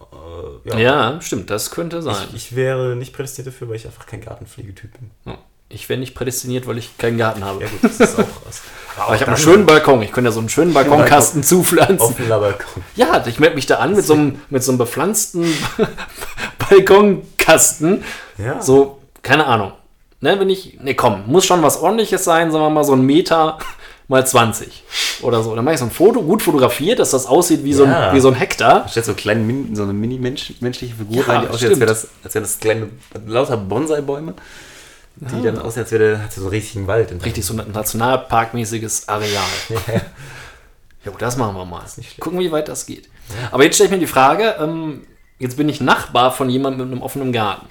Äh, 0.00 0.80
Ja, 0.82 1.20
stimmt, 1.20 1.50
das 1.50 1.70
könnte 1.70 2.00
sein. 2.02 2.28
Ich, 2.30 2.50
ich 2.50 2.56
wäre 2.56 2.94
nicht 2.96 3.12
prädestiniert 3.12 3.54
dafür, 3.54 3.68
weil 3.68 3.76
ich 3.76 3.86
einfach 3.86 4.06
kein 4.06 4.20
Gartenpflegetyp 4.20 4.90
bin. 4.98 5.34
Ich 5.70 5.88
wäre 5.88 5.98
nicht 6.00 6.14
prädestiniert, 6.14 6.66
weil 6.66 6.78
ich 6.78 6.96
keinen 6.96 7.18
Garten 7.18 7.44
habe. 7.44 7.62
Ja 7.64 7.68
gut, 7.68 7.82
das 7.84 8.00
ist 8.00 8.18
auch 8.18 8.24
was. 8.46 8.62
Aber 8.96 9.14
ich 9.14 9.20
habe 9.20 9.32
einen 9.32 9.40
schönen 9.40 9.66
Balkon. 9.66 10.00
Ich 10.02 10.12
könnte 10.12 10.28
ja 10.28 10.32
so 10.32 10.40
einen 10.40 10.48
schönen 10.48 10.72
Balkonkasten 10.72 11.42
zupflanzen. 11.42 11.98
offener 12.00 12.38
Balkon. 12.38 12.82
Ja, 12.96 13.24
ich 13.26 13.38
melde 13.38 13.54
mich 13.56 13.66
da 13.66 13.76
an 13.76 13.94
mit 13.94 14.04
so 14.04 14.14
einem, 14.14 14.40
mit 14.48 14.62
so 14.62 14.72
einem 14.72 14.78
bepflanzten 14.78 15.44
Balkonkasten. 16.58 18.04
Ja. 18.38 18.60
So, 18.62 18.98
keine 19.22 19.46
Ahnung. 19.46 19.72
Ne, 20.20 20.40
wenn 20.40 20.50
ich, 20.50 20.80
ne, 20.80 20.94
komm, 20.94 21.24
muss 21.26 21.46
schon 21.46 21.62
was 21.62 21.76
ordentliches 21.80 22.24
sein, 22.24 22.50
sagen 22.50 22.64
wir 22.64 22.70
mal 22.70 22.82
so 22.84 22.92
ein 22.94 23.02
Meter 23.02 23.58
mal 24.08 24.26
20 24.26 24.82
oder 25.22 25.42
so. 25.42 25.54
Dann 25.54 25.64
mache 25.64 25.74
ich 25.74 25.80
so 25.80 25.86
ein 25.86 25.90
Foto, 25.90 26.22
gut 26.22 26.42
fotografiert, 26.42 26.98
dass 26.98 27.10
das 27.10 27.26
aussieht 27.26 27.62
wie, 27.64 27.72
so, 27.74 27.84
Ja. 27.84 28.08
ein, 28.10 28.16
wie 28.16 28.20
so 28.20 28.28
ein 28.28 28.34
Hektar. 28.34 28.82
Da 28.82 28.88
stellt 28.88 29.06
so, 29.06 29.14
kleine, 29.14 29.40
Min- 29.42 29.76
so 29.76 29.82
eine 29.82 29.92
mini-menschliche 29.92 30.94
Figur 30.94 31.16
Ja, 31.26 31.32
rein, 31.32 31.42
die 31.42 31.48
aussieht, 31.48 31.68
als 31.70 31.78
wäre 31.80 31.88
das, 31.90 32.08
als 32.24 32.34
wären 32.34 32.44
das 32.44 32.58
kleine, 32.58 32.88
lauter 33.26 33.56
Bonsai-Bäume, 33.56 34.34
die 35.16 35.42
dann 35.42 35.58
aussehen, 35.58 35.82
als 35.82 35.92
wäre 35.92 36.22
hat 36.22 36.32
so 36.32 36.40
einen 36.42 36.50
richtigen 36.50 36.86
Wald. 36.86 37.12
Richtig 37.24 37.44
so 37.44 37.52
ein 37.54 37.70
nationalparkmäßiges 37.72 39.08
Areal. 39.08 39.42
Jo, 41.04 41.12
das 41.16 41.36
machen 41.36 41.54
wir 41.56 41.64
mal. 41.64 41.82
Gucken, 42.18 42.40
wie 42.40 42.50
weit 42.50 42.66
das 42.68 42.84
geht. 42.84 43.08
Aber 43.52 43.62
jetzt 43.62 43.76
stelle 43.76 43.86
ich 43.88 43.92
mir 43.92 44.00
die 44.00 44.06
Frage, 44.08 44.56
ähm, 44.60 45.02
jetzt 45.38 45.56
bin 45.56 45.68
ich 45.68 45.80
Nachbar 45.80 46.32
von 46.32 46.50
jemandem 46.50 46.88
mit 46.88 46.92
einem 46.92 47.02
offenen 47.02 47.32
Garten. 47.32 47.66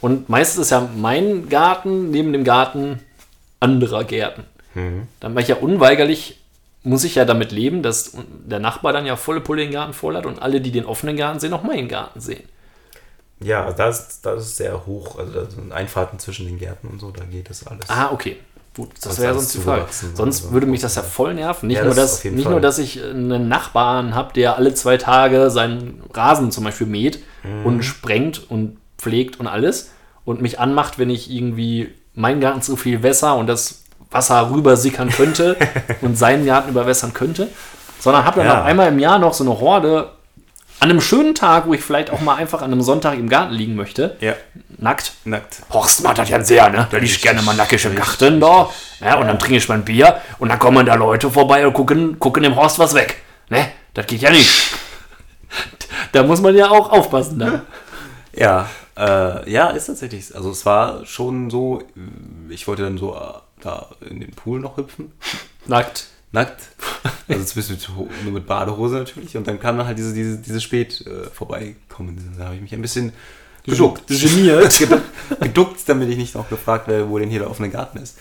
Und 0.00 0.28
meistens 0.28 0.62
ist 0.62 0.70
ja 0.70 0.88
mein 0.96 1.48
Garten 1.48 2.10
neben 2.10 2.32
dem 2.32 2.42
Garten 2.44 2.98
anderer 3.60 4.02
Gärten. 4.04 4.42
Mhm. 4.78 5.08
Dann 5.20 5.34
war 5.34 5.42
ich 5.42 5.48
ja 5.48 5.56
unweigerlich, 5.56 6.38
muss 6.82 7.04
ich 7.04 7.14
ja 7.16 7.24
damit 7.24 7.52
leben, 7.52 7.82
dass 7.82 8.12
der 8.46 8.58
Nachbar 8.60 8.92
dann 8.92 9.06
ja 9.06 9.16
volle 9.16 9.40
Pulle 9.40 9.62
den 9.62 9.72
Garten 9.72 9.92
voll 9.92 10.16
hat 10.16 10.26
und 10.26 10.40
alle, 10.40 10.60
die 10.60 10.70
den 10.70 10.84
offenen 10.86 11.16
Garten 11.16 11.40
sehen, 11.40 11.52
auch 11.52 11.62
meinen 11.62 11.88
Garten 11.88 12.20
sehen. 12.20 12.44
Ja, 13.40 13.64
also 13.64 13.76
da 13.76 13.88
ist, 13.88 14.20
da 14.22 14.34
ist 14.34 14.56
sehr 14.56 14.86
hoch. 14.86 15.18
Also 15.18 15.32
da 15.32 15.50
sind 15.50 15.72
Einfahrten 15.72 16.18
zwischen 16.18 16.46
den 16.46 16.58
Gärten 16.58 16.88
und 16.88 17.00
so, 17.00 17.10
da 17.10 17.24
geht 17.24 17.48
das 17.50 17.66
alles. 17.66 17.88
Ah, 17.88 18.10
okay. 18.12 18.36
Gut, 18.76 18.90
das 19.02 19.20
wäre 19.20 19.34
sonst 19.34 19.54
die 19.54 19.58
Frage. 19.58 19.86
Sonst 19.90 20.40
oder 20.42 20.48
so. 20.48 20.52
würde 20.52 20.66
mich 20.66 20.80
das 20.80 20.94
ja 20.94 21.02
voll 21.02 21.34
nerven. 21.34 21.66
Nicht, 21.66 21.78
Ja, 21.78 21.84
nur, 21.84 21.94
das 21.94 22.22
jeden 22.22 22.36
nicht 22.36 22.44
Fall. 22.44 22.52
nur, 22.52 22.60
dass 22.60 22.78
ich 22.78 23.02
einen 23.02 23.48
Nachbarn 23.48 24.14
habe, 24.14 24.32
der 24.34 24.56
alle 24.56 24.72
zwei 24.74 24.96
Tage 24.96 25.50
seinen 25.50 26.00
Rasen 26.14 26.50
zum 26.52 26.64
Beispiel 26.64 26.86
mäht 26.86 27.20
Mhm. 27.44 27.66
und 27.66 27.82
sprengt 27.82 28.48
und 28.50 28.76
pflegt 28.98 29.38
und 29.40 29.46
alles 29.46 29.90
und 30.24 30.40
mich 30.42 30.58
anmacht, 30.60 30.98
wenn 30.98 31.08
ich 31.10 31.30
irgendwie 31.30 31.94
meinen 32.14 32.40
Garten 32.40 32.62
zu 32.62 32.76
viel 32.76 33.02
wässer 33.04 33.36
und 33.36 33.46
das 33.46 33.82
Wasser 34.10 34.50
rübersickern 34.50 35.10
könnte 35.10 35.56
und 36.00 36.16
seinen 36.16 36.46
Garten 36.46 36.70
überwässern 36.70 37.12
könnte, 37.14 37.48
sondern 38.00 38.24
habe 38.24 38.38
dann 38.40 38.46
Ja. 38.48 38.60
auch 38.60 38.64
einmal 38.64 38.88
im 38.88 38.98
Jahr 38.98 39.18
noch 39.18 39.34
so 39.34 39.44
eine 39.44 39.58
Horde 39.60 40.10
an 40.80 40.90
einem 40.90 41.00
schönen 41.00 41.34
Tag, 41.34 41.66
wo 41.66 41.74
ich 41.74 41.82
vielleicht 41.82 42.10
auch 42.10 42.20
mal 42.20 42.36
einfach 42.36 42.62
an 42.62 42.70
einem 42.72 42.82
Sonntag 42.82 43.14
im 43.18 43.28
Garten 43.28 43.52
liegen 43.52 43.74
möchte, 43.74 44.16
Ja, 44.20 44.34
nackt, 44.78 45.12
nackt. 45.24 45.62
Horst 45.70 46.04
macht 46.04 46.18
das 46.18 46.28
ja 46.28 46.42
sehr, 46.44 46.70
ne? 46.70 46.86
Da 46.90 46.98
liegt 46.98 47.20
gerne 47.20 47.42
mal 47.42 47.56
nackig 47.56 47.84
im 47.84 47.96
Garten 47.96 48.38
da. 48.40 48.70
Ja, 49.00 49.16
und 49.16 49.26
dann 49.26 49.40
trinke 49.40 49.56
ich 49.56 49.68
mein 49.68 49.84
Bier 49.84 50.20
und 50.38 50.50
dann 50.50 50.60
kommen 50.60 50.86
da 50.86 50.94
Leute 50.94 51.30
vorbei 51.32 51.66
und 51.66 51.72
gucken, 51.72 52.18
gucken 52.20 52.44
dem 52.44 52.54
Horst 52.54 52.78
was 52.78 52.94
weg. 52.94 53.16
Ne? 53.50 53.66
Das 53.94 54.06
geht 54.06 54.20
ja 54.22 54.30
nicht. 54.30 54.50
Da 56.12 56.22
muss 56.22 56.40
man 56.40 56.54
ja 56.54 56.70
auch 56.70 56.90
aufpassen 56.90 57.38
dann. 57.38 57.62
Ja, 58.34 58.68
äh, 58.96 59.50
ja, 59.50 59.68
ist 59.70 59.86
tatsächlich. 59.86 60.34
Also 60.34 60.50
es 60.50 60.64
war 60.64 61.04
schon 61.06 61.50
so, 61.50 61.82
ich 62.48 62.66
wollte 62.68 62.82
dann 62.82 62.98
so 62.98 63.14
äh, 63.14 63.18
da 63.64 63.90
in 64.08 64.20
den 64.20 64.32
Pool 64.32 64.60
noch 64.60 64.76
hüpfen. 64.76 65.12
Nackt. 65.66 66.08
Nackt. 66.32 66.68
Also 67.28 67.44
zumindest 67.44 67.88
mit, 67.88 68.24
nur 68.24 68.32
mit 68.32 68.46
Badehose 68.46 68.96
natürlich. 68.96 69.36
Und 69.36 69.46
dann 69.46 69.60
kam 69.60 69.78
dann 69.78 69.86
halt 69.86 69.98
diese, 69.98 70.12
diese, 70.12 70.38
diese 70.38 70.60
Spät 70.60 71.04
äh, 71.06 71.24
vorbeikommen. 71.30 72.34
Da 72.36 72.46
habe 72.46 72.56
ich 72.56 72.60
mich 72.60 72.74
ein 72.74 72.82
bisschen 72.82 73.12
geduckt. 73.64 74.08
Geniert. 74.08 74.88
geduckt, 75.40 75.80
damit 75.86 76.08
ich 76.10 76.16
nicht 76.16 76.34
noch 76.34 76.48
gefragt 76.48 76.88
werde, 76.88 77.08
wo 77.08 77.18
denn 77.18 77.30
hier 77.30 77.40
der 77.40 77.50
offene 77.50 77.70
Garten 77.70 77.98
ist. 77.98 78.18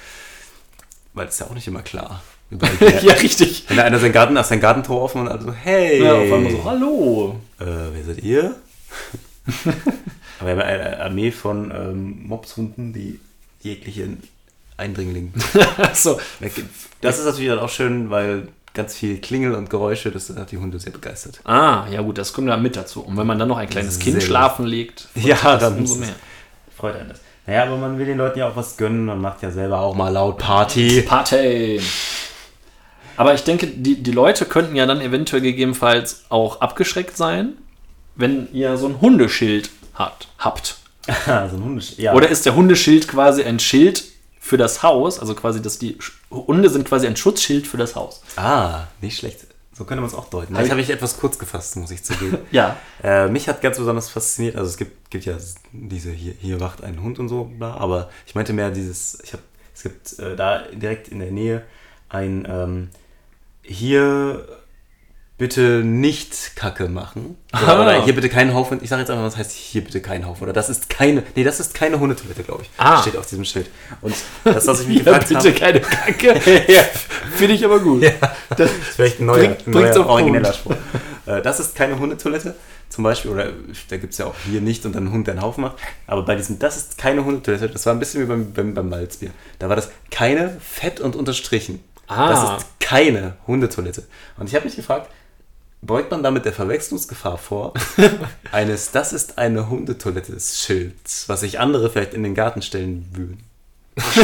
Weil 1.13 1.25
das 1.25 1.35
ist 1.35 1.39
ja 1.41 1.47
auch 1.47 1.53
nicht 1.53 1.67
immer 1.67 1.81
klar. 1.81 2.21
Ja, 3.01 3.13
richtig. 3.15 3.65
Wenn 3.67 3.75
da 3.75 3.83
einer 3.83 3.99
sein 3.99 4.13
Garten, 4.13 4.37
hast 4.37 4.47
sein 4.47 4.61
Gartentor 4.61 5.01
offen 5.01 5.21
und 5.21 5.27
also, 5.27 5.51
hey. 5.51 6.01
Ja, 6.01 6.13
auf 6.13 6.31
einmal 6.31 6.49
so, 6.49 6.63
hallo. 6.63 7.35
Äh, 7.59 7.65
wer 7.65 8.03
seid 8.05 8.23
ihr? 8.23 8.55
Aber 10.39 10.47
wir 10.47 10.51
haben 10.51 10.61
eine 10.61 10.99
Armee 11.01 11.31
von 11.31 11.71
ähm, 11.71 12.27
Mobshunden, 12.27 12.93
die 12.93 13.19
jeglichen 13.61 14.23
Eindringling 14.77 15.33
so. 15.93 16.19
Das 17.01 17.19
ist 17.19 17.25
natürlich 17.25 17.49
dann 17.49 17.59
auch 17.59 17.69
schön, 17.69 18.09
weil 18.09 18.47
ganz 18.73 18.95
viel 18.95 19.19
Klingel 19.19 19.55
und 19.55 19.69
Geräusche, 19.69 20.11
das 20.11 20.29
hat 20.35 20.51
die 20.51 20.57
Hunde 20.57 20.79
sehr 20.79 20.91
begeistert. 20.93 21.41
Ah, 21.43 21.85
ja 21.91 22.01
gut, 22.01 22.17
das 22.17 22.31
kommt 22.31 22.47
ja 22.47 22.57
mit 22.57 22.75
dazu. 22.75 23.01
Und 23.01 23.17
wenn 23.17 23.25
man 23.25 23.39
dann 23.39 23.47
noch 23.47 23.57
ein 23.57 23.69
kleines 23.69 23.97
Kind 23.99 24.21
Sehr 24.21 24.27
schlafen 24.27 24.65
legt, 24.65 25.07
Ja, 25.15 25.57
dann 25.57 25.77
umso 25.77 25.95
mehr. 25.95 26.13
Freut 26.77 26.95
einen 26.95 27.09
das. 27.09 27.21
Naja, 27.47 27.63
aber 27.63 27.77
man 27.77 27.97
will 27.97 28.05
den 28.05 28.17
Leuten 28.17 28.39
ja 28.39 28.49
auch 28.49 28.55
was 28.55 28.77
gönnen, 28.77 29.05
man 29.05 29.19
macht 29.19 29.41
ja 29.41 29.51
selber 29.51 29.79
auch 29.79 29.95
mal 29.95 30.09
laut 30.09 30.37
Party. 30.37 31.01
Party. 31.01 31.81
Aber 33.15 33.33
ich 33.33 33.43
denke, 33.43 33.65
die, 33.67 34.03
die 34.03 34.11
Leute 34.11 34.45
könnten 34.45 34.75
ja 34.75 34.85
dann 34.85 35.01
eventuell 35.01 35.41
gegebenenfalls 35.41 36.25
auch 36.29 36.61
abgeschreckt 36.61 37.17
sein, 37.17 37.53
wenn 38.15 38.47
ihr 38.53 38.77
so 38.77 38.87
ein 38.87 39.01
Hundeschild 39.01 39.71
habt. 39.95 40.27
habt. 40.37 40.77
so 41.25 41.31
ein 41.31 41.63
Hundesch 41.63 41.97
ja. 41.97 42.13
Oder 42.13 42.29
ist 42.29 42.45
der 42.45 42.53
Hundeschild 42.53 43.07
quasi 43.07 43.43
ein 43.43 43.59
Schild 43.59 44.03
für 44.47 44.57
das 44.57 44.81
Haus? 44.81 45.19
Also 45.19 45.35
quasi, 45.35 45.61
dass 45.61 45.77
die 45.77 45.97
Hunde 46.31 46.69
sind 46.69 46.87
quasi 46.87 47.05
ein 47.05 47.17
Schutzschild 47.17 47.67
für 47.67 47.77
das 47.77 47.95
Haus. 47.95 48.21
Ah, 48.37 48.85
nicht 49.01 49.17
schlecht. 49.17 49.45
So 49.73 49.83
könnte 49.83 50.01
man 50.01 50.09
es 50.09 50.15
auch 50.15 50.29
deuten. 50.29 50.55
Das 50.55 50.71
habe 50.71 50.81
ich 50.81 50.89
etwas 50.89 51.19
kurz 51.19 51.37
gefasst, 51.37 51.75
muss 51.75 51.91
ich 51.91 52.03
zugeben. 52.03 52.39
Ja. 52.51 52.77
Äh, 53.03 53.27
mich 53.27 53.47
hat 53.47 53.61
ganz 53.61 53.77
besonders 53.77 54.09
fasziniert, 54.09 54.55
also 54.55 54.69
es 54.69 54.77
gibt, 54.77 55.11
gibt 55.11 55.25
ja 55.25 55.37
diese 55.71 56.11
hier, 56.11 56.33
hier 56.39 56.59
wacht 56.59 56.83
ein 56.83 57.03
Hund 57.03 57.19
und 57.19 57.29
so, 57.29 57.43
bla, 57.43 57.75
aber 57.75 58.09
ich 58.25 58.33
meinte 58.33 58.53
mehr 58.53 58.71
dieses, 58.71 59.19
ich 59.23 59.33
habe, 59.33 59.43
es 59.75 59.83
gibt 59.83 60.17
äh, 60.17 60.35
da 60.35 60.63
direkt 60.73 61.09
in 61.09 61.19
der 61.19 61.31
Nähe 61.31 61.63
ein 62.09 62.47
ähm, 62.49 62.89
hier 63.61 64.47
bitte 65.37 65.83
nicht 65.83 66.55
Kacke 66.55 66.87
machen. 66.89 67.37
Oder, 67.53 67.67
Ah. 67.77 67.81
oder 67.81 68.03
hier 68.03 68.15
bitte 68.15 68.27
keinen 68.29 68.53
Haufen. 68.55 68.79
Ich 68.81 68.89
sage 68.89 69.01
jetzt 69.01 69.11
einfach, 69.11 69.23
was 69.23 69.37
heißt 69.37 69.51
hier 69.51 69.83
bitte 69.83 70.01
keinen 70.01 70.25
Haufen. 70.25 70.43
Oder 70.43 70.53
das 70.53 70.69
ist 70.69 70.89
keine, 70.89 71.23
nee, 71.35 71.43
das 71.43 71.59
ist 71.59 71.73
keine 71.75 71.99
Hundetoilette, 71.99 72.43
glaube 72.43 72.63
ich. 72.63 72.69
Ah. 72.77 73.01
Steht 73.01 73.15
auf 73.17 73.27
diesem 73.27 73.45
Schild. 73.45 73.69
Und 74.01 74.15
das, 74.43 74.65
was 74.65 74.81
ich 74.81 74.87
mich 74.87 74.97
Ja, 75.05 75.17
gefragt 75.19 75.27
bitte 75.29 75.39
habe, 75.39 75.51
keine 75.53 75.81
Kacke. 75.81 76.41
Finde 77.35 77.53
ich 77.53 77.63
aber 77.63 77.79
gut. 77.79 78.03
das 78.49 78.71
ist 78.71 78.77
vielleicht 78.95 79.19
ein 79.19 79.27
neuer, 79.27 79.49
Bringt- 79.49 79.67
ein 79.67 79.71
neuer 79.71 80.07
origineller. 80.07 80.53
Spruch. 80.53 80.75
Äh, 81.27 81.41
das 81.41 81.59
ist 81.59 81.75
keine 81.75 81.99
Hundetoilette, 81.99 82.55
zum 82.87 83.03
Beispiel, 83.03 83.29
oder 83.31 83.51
da 83.89 83.97
gibt 83.97 84.13
es 84.13 84.17
ja 84.17 84.27
auch 84.27 84.35
hier 84.49 84.61
nicht 84.61 84.85
und 84.85 84.95
dann 84.95 85.07
ein 85.07 85.11
Hund, 85.11 85.27
der 85.27 85.33
einen 85.33 85.43
Haufen 85.43 85.61
macht. 85.61 85.75
Aber 86.07 86.23
bei 86.23 86.35
diesem, 86.37 86.57
das 86.57 86.77
ist 86.77 86.97
keine 86.97 87.25
Hundetoilette, 87.25 87.67
das 87.67 87.85
war 87.85 87.91
ein 87.91 87.99
bisschen 87.99 88.21
wie 88.21 88.27
beim, 88.27 88.53
beim, 88.53 88.73
beim 88.73 88.87
Malzbier. 88.87 89.31
Da 89.59 89.67
war 89.67 89.75
das 89.75 89.89
keine 90.09 90.55
fett 90.61 91.01
und 91.01 91.17
unterstrichen. 91.17 91.83
Ah. 92.07 92.29
Das 92.29 92.61
ist 92.63 92.67
keine 92.79 93.33
Hundetoilette. 93.45 94.03
Und 94.37 94.47
ich 94.47 94.55
habe 94.55 94.63
mich 94.63 94.77
gefragt, 94.77 95.11
beugt 95.81 96.11
man 96.11 96.23
damit 96.23 96.45
der 96.45 96.53
Verwechslungsgefahr 96.53 97.37
vor, 97.37 97.73
eines, 98.51 98.91
das 98.91 99.13
ist 99.13 99.37
eine 99.37 99.69
Hundetoilette 99.69 100.31
des 100.31 100.61
Schilds, 100.61 101.29
was 101.29 101.41
sich 101.41 101.59
andere 101.59 101.89
vielleicht 101.89 102.13
in 102.13 102.23
den 102.23 102.35
Garten 102.35 102.61
stellen 102.61 103.07
würden? 103.13 103.43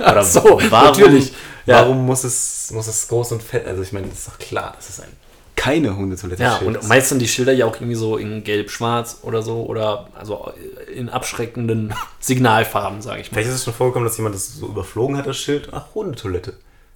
Oder 0.00 0.24
So, 0.24 0.60
warum, 0.70 0.88
natürlich. 0.88 1.32
Ja. 1.66 1.82
Warum 1.82 2.06
muss 2.06 2.24
es, 2.24 2.70
muss 2.72 2.86
es 2.86 3.08
groß 3.08 3.32
und 3.32 3.42
fett? 3.42 3.66
Also 3.66 3.82
ich 3.82 3.92
meine, 3.92 4.08
das 4.08 4.20
ist 4.20 4.28
doch 4.28 4.38
klar, 4.38 4.74
das 4.76 4.88
ist 4.90 5.00
ein, 5.00 5.08
keine 5.56 5.96
Hundetoilette. 5.96 6.42
Ja, 6.42 6.56
und 6.58 6.86
meist 6.88 7.10
sind 7.10 7.20
die 7.20 7.28
Schilder 7.28 7.52
ja 7.52 7.66
auch 7.66 7.74
irgendwie 7.76 7.94
so 7.94 8.16
in 8.16 8.44
gelb-schwarz 8.44 9.20
oder 9.22 9.42
so 9.42 9.64
oder 9.64 10.08
also 10.14 10.52
in 10.94 11.08
abschreckenden 11.08 11.94
Signalfarben, 12.20 13.02
sage 13.02 13.20
ich 13.20 13.30
mal. 13.30 13.36
Vielleicht 13.36 13.50
ist 13.50 13.56
es 13.56 13.64
schon 13.64 13.74
vorgekommen, 13.74 14.06
dass 14.06 14.16
jemand 14.16 14.34
das 14.34 14.56
so 14.56 14.66
überflogen 14.66 15.16
hat, 15.16 15.26
das 15.26 15.36
Schild. 15.36 15.68
Ach, 15.72 15.86
Hundetoilette. 15.94 16.54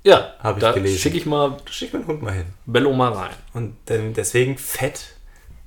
Ja, 0.08 0.34
Hab 0.42 0.56
ich 0.56 0.60
da 0.62 0.72
gelesen. 0.72 0.98
schicke 0.98 1.16
ich 1.18 1.26
mal 1.26 1.56
Da 1.64 1.72
schickt 1.72 1.92
mein 1.94 2.06
Hund 2.06 2.22
mal 2.22 2.32
hin. 2.32 2.46
Bello 2.66 2.92
mal 2.92 3.12
rein. 3.12 3.30
Und 3.54 3.76
ähm, 3.90 4.14
deswegen 4.14 4.56
fett 4.58 5.00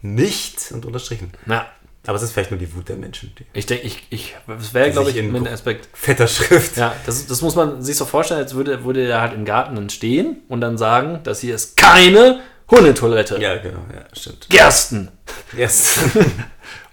nicht 0.02 0.72
und 0.72 0.86
unterstrichen. 0.86 1.32
Ja, 1.46 1.68
Aber 2.08 2.16
es 2.16 2.24
ist 2.24 2.32
vielleicht 2.32 2.50
nur 2.52 2.60
die 2.60 2.74
Wut 2.76 2.90
der 2.90 2.96
Menschen. 2.96 3.32
Ich 3.54 3.66
denke, 3.68 3.86
ich, 3.86 4.04
ich, 4.10 4.36
das 4.48 4.74
wäre, 4.74 4.90
glaube 4.92 5.12
ich, 5.12 5.18
in- 5.18 5.36
ein 5.36 5.48
Aspekt. 5.48 5.88
fetter 5.94 6.28
Schrift. 6.28 6.78
Ja, 6.78 6.96
das, 7.06 7.28
das 7.28 7.42
muss 7.42 7.56
man 7.56 7.84
sich 7.84 7.96
so 7.98 8.06
vorstellen, 8.06 8.40
als 8.42 8.56
würde, 8.56 8.84
würde 8.84 9.06
der 9.06 9.22
halt 9.22 9.34
im 9.34 9.46
Garten 9.46 9.76
dann 9.76 9.90
stehen 9.90 10.38
und 10.50 10.62
dann 10.62 10.78
sagen, 10.80 11.20
das 11.24 11.42
hier 11.42 11.54
ist 11.54 11.78
keine 11.78 12.40
Hundetoilette. 12.72 13.40
Ja, 13.40 13.58
genau, 13.58 13.86
ja, 13.94 14.06
stimmt. 14.14 14.48
Gersten! 14.50 15.10
Yes. 15.56 16.00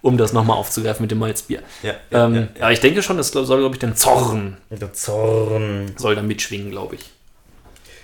Um 0.01 0.17
das 0.17 0.33
nochmal 0.33 0.57
aufzugreifen 0.57 1.03
mit 1.03 1.11
dem 1.11 1.19
Malzbier. 1.19 1.61
ja, 1.83 1.93
ja, 2.13 2.25
Ähm, 2.27 2.35
ja, 2.35 2.41
ja, 2.41 2.49
ja. 2.61 2.71
ich 2.71 2.79
denke 2.79 3.03
schon, 3.03 3.17
das 3.17 3.29
soll, 3.31 3.45
glaube 3.59 3.75
ich, 3.75 3.81
den 3.81 3.97
Zorn 3.97 4.57
Der 4.71 4.93
Zorn. 4.93 5.91
soll 5.97 6.15
da 6.15 6.23
mitschwingen, 6.23 6.71
glaube 6.71 6.95
ich. 6.95 7.11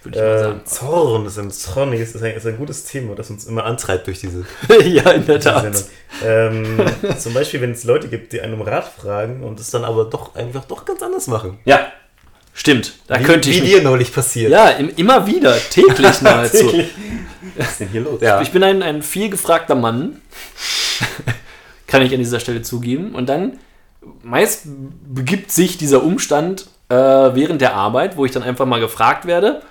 Würde 0.04 0.18
ich 0.18 0.24
mal 0.24 0.30
Äh, 0.30 0.40
sagen. 0.40 0.60
Zorn 0.64 1.26
ist 1.26 1.38
ein 1.38 1.50
Zornig, 1.50 2.00
ist 2.00 2.16
ein, 2.22 2.34
ist 2.34 2.46
ein 2.46 2.56
gutes 2.56 2.84
Thema, 2.84 3.14
das 3.14 3.30
uns 3.30 3.44
immer 3.44 3.64
antreibt 3.64 4.06
durch 4.06 4.20
diese 4.20 4.44
ja, 4.84 5.10
in 5.10 5.26
der 5.26 5.40
Tat. 5.40 5.84
Ähm, 6.24 6.78
zum 7.18 7.34
Beispiel, 7.34 7.60
wenn 7.60 7.72
es 7.72 7.84
Leute 7.84 8.08
gibt, 8.08 8.32
die 8.32 8.40
einen 8.40 8.54
um 8.54 8.62
Rat 8.62 8.86
fragen 8.86 9.42
und 9.42 9.58
es 9.60 9.70
dann 9.70 9.84
aber 9.84 10.04
doch 10.04 10.34
einfach 10.34 10.64
doch 10.64 10.84
ganz 10.84 11.02
anders 11.02 11.26
machen. 11.26 11.58
Ja, 11.64 11.86
Stimmt, 12.56 12.94
da 13.08 13.18
wie, 13.18 13.24
könnte 13.24 13.50
ich. 13.50 13.62
Wie 13.62 13.66
dir 13.66 13.82
neulich 13.82 14.12
passiert. 14.14 14.52
ja, 14.52 14.68
im, 14.68 14.88
immer 14.94 15.26
wieder, 15.26 15.56
täglich 15.70 16.20
nahezu. 16.22 16.72
Was 17.56 17.70
ist 17.72 17.80
denn 17.80 17.88
hier 17.88 18.02
los? 18.02 18.20
Ja. 18.20 18.40
Ich 18.42 18.52
bin 18.52 18.62
ein, 18.62 18.80
ein 18.80 19.02
viel 19.02 19.28
gefragter 19.28 19.74
Mann. 19.74 20.20
Kann 21.88 22.02
ich 22.02 22.12
an 22.12 22.20
dieser 22.20 22.38
Stelle 22.38 22.62
zugeben. 22.62 23.14
Und 23.16 23.28
dann 23.28 23.58
meist 24.22 24.66
begibt 25.12 25.50
sich 25.50 25.78
dieser 25.78 26.04
Umstand 26.04 26.66
äh, 26.90 26.94
während 26.94 27.60
der 27.60 27.74
Arbeit, 27.74 28.16
wo 28.16 28.24
ich 28.24 28.30
dann 28.30 28.44
einfach 28.44 28.66
mal 28.66 28.78
gefragt 28.80 29.26
werde. 29.26 29.62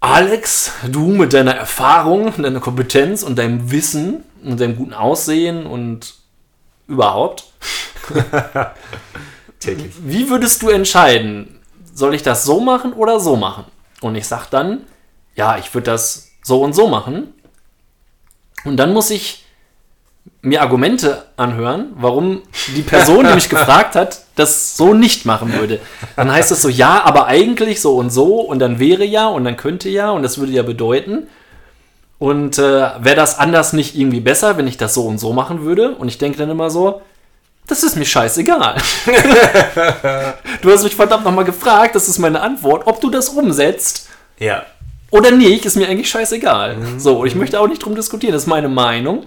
Alex, 0.00 0.72
du 0.90 1.08
mit 1.08 1.34
deiner 1.34 1.54
Erfahrung, 1.54 2.32
deiner 2.42 2.60
Kompetenz 2.60 3.22
und 3.22 3.38
deinem 3.38 3.70
Wissen 3.70 4.24
und 4.42 4.58
deinem 4.58 4.76
guten 4.76 4.94
Aussehen 4.94 5.66
und 5.66 6.14
überhaupt, 6.88 7.44
täglich. 9.60 9.92
wie 10.00 10.30
würdest 10.30 10.62
du 10.62 10.70
entscheiden? 10.70 11.60
Soll 11.94 12.14
ich 12.14 12.22
das 12.22 12.44
so 12.44 12.60
machen 12.60 12.94
oder 12.94 13.20
so 13.20 13.36
machen? 13.36 13.66
Und 14.00 14.14
ich 14.16 14.26
sag 14.26 14.48
dann, 14.48 14.86
ja, 15.36 15.58
ich 15.58 15.74
würde 15.74 15.90
das 15.90 16.30
so 16.42 16.62
und 16.62 16.72
so 16.72 16.88
machen. 16.88 17.34
Und 18.64 18.78
dann 18.78 18.94
muss 18.94 19.10
ich 19.10 19.44
mir 20.42 20.62
Argumente 20.62 21.24
anhören, 21.36 21.92
warum 21.96 22.42
die 22.74 22.82
Person, 22.82 23.26
die 23.26 23.34
mich 23.34 23.48
gefragt 23.50 23.94
hat, 23.94 24.20
das 24.36 24.76
so 24.76 24.94
nicht 24.94 25.26
machen 25.26 25.52
würde. 25.52 25.80
Dann 26.16 26.32
heißt 26.32 26.50
es 26.50 26.62
so, 26.62 26.68
ja, 26.68 27.02
aber 27.04 27.26
eigentlich 27.26 27.80
so 27.80 27.96
und 27.96 28.10
so 28.10 28.40
und 28.40 28.58
dann 28.58 28.78
wäre 28.78 29.04
ja 29.04 29.26
und 29.28 29.44
dann 29.44 29.56
könnte 29.56 29.88
ja 29.88 30.10
und 30.10 30.22
das 30.22 30.38
würde 30.38 30.52
ja 30.52 30.62
bedeuten. 30.62 31.26
Und 32.18 32.58
äh, 32.58 32.62
wäre 32.62 33.16
das 33.16 33.38
anders 33.38 33.72
nicht 33.72 33.96
irgendwie 33.96 34.20
besser, 34.20 34.56
wenn 34.58 34.66
ich 34.66 34.76
das 34.76 34.92
so 34.94 35.06
und 35.06 35.18
so 35.18 35.32
machen 35.32 35.62
würde? 35.62 35.94
Und 35.94 36.08
ich 36.08 36.18
denke 36.18 36.36
dann 36.38 36.50
immer 36.50 36.68
so, 36.70 37.00
das 37.66 37.82
ist 37.82 37.96
mir 37.96 38.04
scheißegal. 38.04 38.76
du 40.62 40.70
hast 40.70 40.82
mich 40.84 40.96
verdammt 40.96 41.24
nochmal 41.24 41.44
gefragt, 41.44 41.94
das 41.94 42.08
ist 42.08 42.18
meine 42.18 42.40
Antwort, 42.40 42.86
ob 42.86 43.00
du 43.00 43.10
das 43.10 43.28
umsetzt 43.30 44.08
Ja. 44.38 44.64
oder 45.10 45.30
nicht, 45.30 45.64
ist 45.64 45.76
mir 45.76 45.88
eigentlich 45.88 46.10
scheißegal. 46.10 46.76
So, 46.98 47.20
und 47.20 47.26
ich 47.26 47.34
möchte 47.34 47.58
auch 47.60 47.68
nicht 47.68 47.82
drum 47.84 47.94
diskutieren, 47.94 48.32
das 48.32 48.42
ist 48.42 48.48
meine 48.48 48.68
Meinung. 48.68 49.26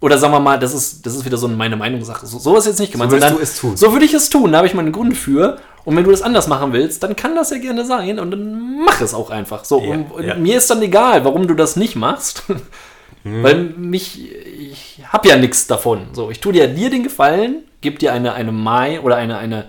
Oder 0.00 0.16
sagen 0.16 0.32
wir 0.32 0.40
mal, 0.40 0.58
das 0.58 0.72
ist, 0.74 1.04
das 1.04 1.14
ist 1.14 1.24
wieder 1.26 1.36
so 1.36 1.46
eine 1.46 1.56
meine 1.56 1.76
Meinung-Sache. 1.76 2.26
So, 2.26 2.38
so 2.38 2.56
ist 2.56 2.66
jetzt 2.66 2.80
nicht 2.80 2.92
gemeint. 2.92 3.10
würdest 3.10 3.28
sondern 3.28 3.44
du 3.44 3.50
es 3.50 3.58
tun. 3.60 3.76
So 3.76 3.92
würde 3.92 4.06
ich 4.06 4.14
es 4.14 4.30
tun, 4.30 4.52
da 4.52 4.58
habe 4.58 4.66
ich 4.66 4.74
meine 4.74 4.90
Gründe 4.90 5.14
für. 5.14 5.58
Und 5.84 5.96
wenn 5.96 6.04
du 6.04 6.10
das 6.10 6.22
anders 6.22 6.48
machen 6.48 6.72
willst, 6.72 7.02
dann 7.02 7.16
kann 7.16 7.34
das 7.34 7.50
ja 7.50 7.58
gerne 7.58 7.84
sein 7.84 8.18
und 8.18 8.30
dann 8.30 8.84
mach 8.84 9.00
es 9.00 9.12
auch 9.14 9.30
einfach. 9.30 9.64
So, 9.64 9.80
Ja, 9.80 9.90
und, 9.90 10.10
und 10.10 10.24
ja. 10.24 10.34
mir 10.36 10.56
ist 10.58 10.70
dann 10.70 10.80
egal, 10.82 11.24
warum 11.24 11.46
du 11.46 11.54
das 11.54 11.76
nicht 11.76 11.96
machst. 11.96 12.44
Mhm. 13.22 13.42
Weil 13.42 13.56
mich, 13.76 14.34
ich 14.34 15.02
habe 15.06 15.28
ja 15.28 15.36
nichts 15.36 15.66
davon. 15.66 16.06
So, 16.14 16.30
ich 16.30 16.40
tue 16.40 16.54
dir 16.54 16.68
dir 16.68 16.88
den 16.88 17.02
Gefallen, 17.02 17.64
gebe 17.82 17.98
dir 17.98 18.14
eine, 18.14 18.32
eine 18.32 18.50
Mai 18.50 18.98
oder 19.00 19.16
eine, 19.16 19.36
eine 19.36 19.66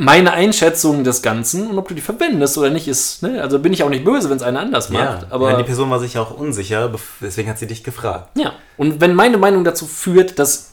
meine 0.00 0.32
Einschätzung 0.32 1.02
des 1.04 1.22
Ganzen 1.22 1.66
und 1.68 1.76
ob 1.78 1.88
du 1.88 1.94
die 1.94 2.00
verwendest 2.00 2.56
oder 2.56 2.70
nicht 2.70 2.86
ist, 2.88 3.22
ne? 3.22 3.42
also 3.42 3.58
bin 3.58 3.72
ich 3.72 3.82
auch 3.82 3.88
nicht 3.90 4.04
böse, 4.04 4.30
wenn 4.30 4.36
es 4.36 4.42
einer 4.44 4.60
anders 4.60 4.88
Ja, 4.90 4.98
macht, 5.04 5.26
aber 5.32 5.50
ja, 5.50 5.56
die 5.58 5.64
Person 5.64 5.90
war 5.90 5.98
sich 5.98 6.16
auch 6.18 6.30
unsicher, 6.30 6.90
deswegen 7.20 7.50
hat 7.50 7.58
sie 7.58 7.66
dich 7.66 7.82
gefragt. 7.84 8.30
ja. 8.38 8.52
Und 8.76 9.00
wenn 9.00 9.14
meine 9.14 9.36
Meinung 9.38 9.64
dazu 9.64 9.86
führt, 9.86 10.38
dass 10.38 10.70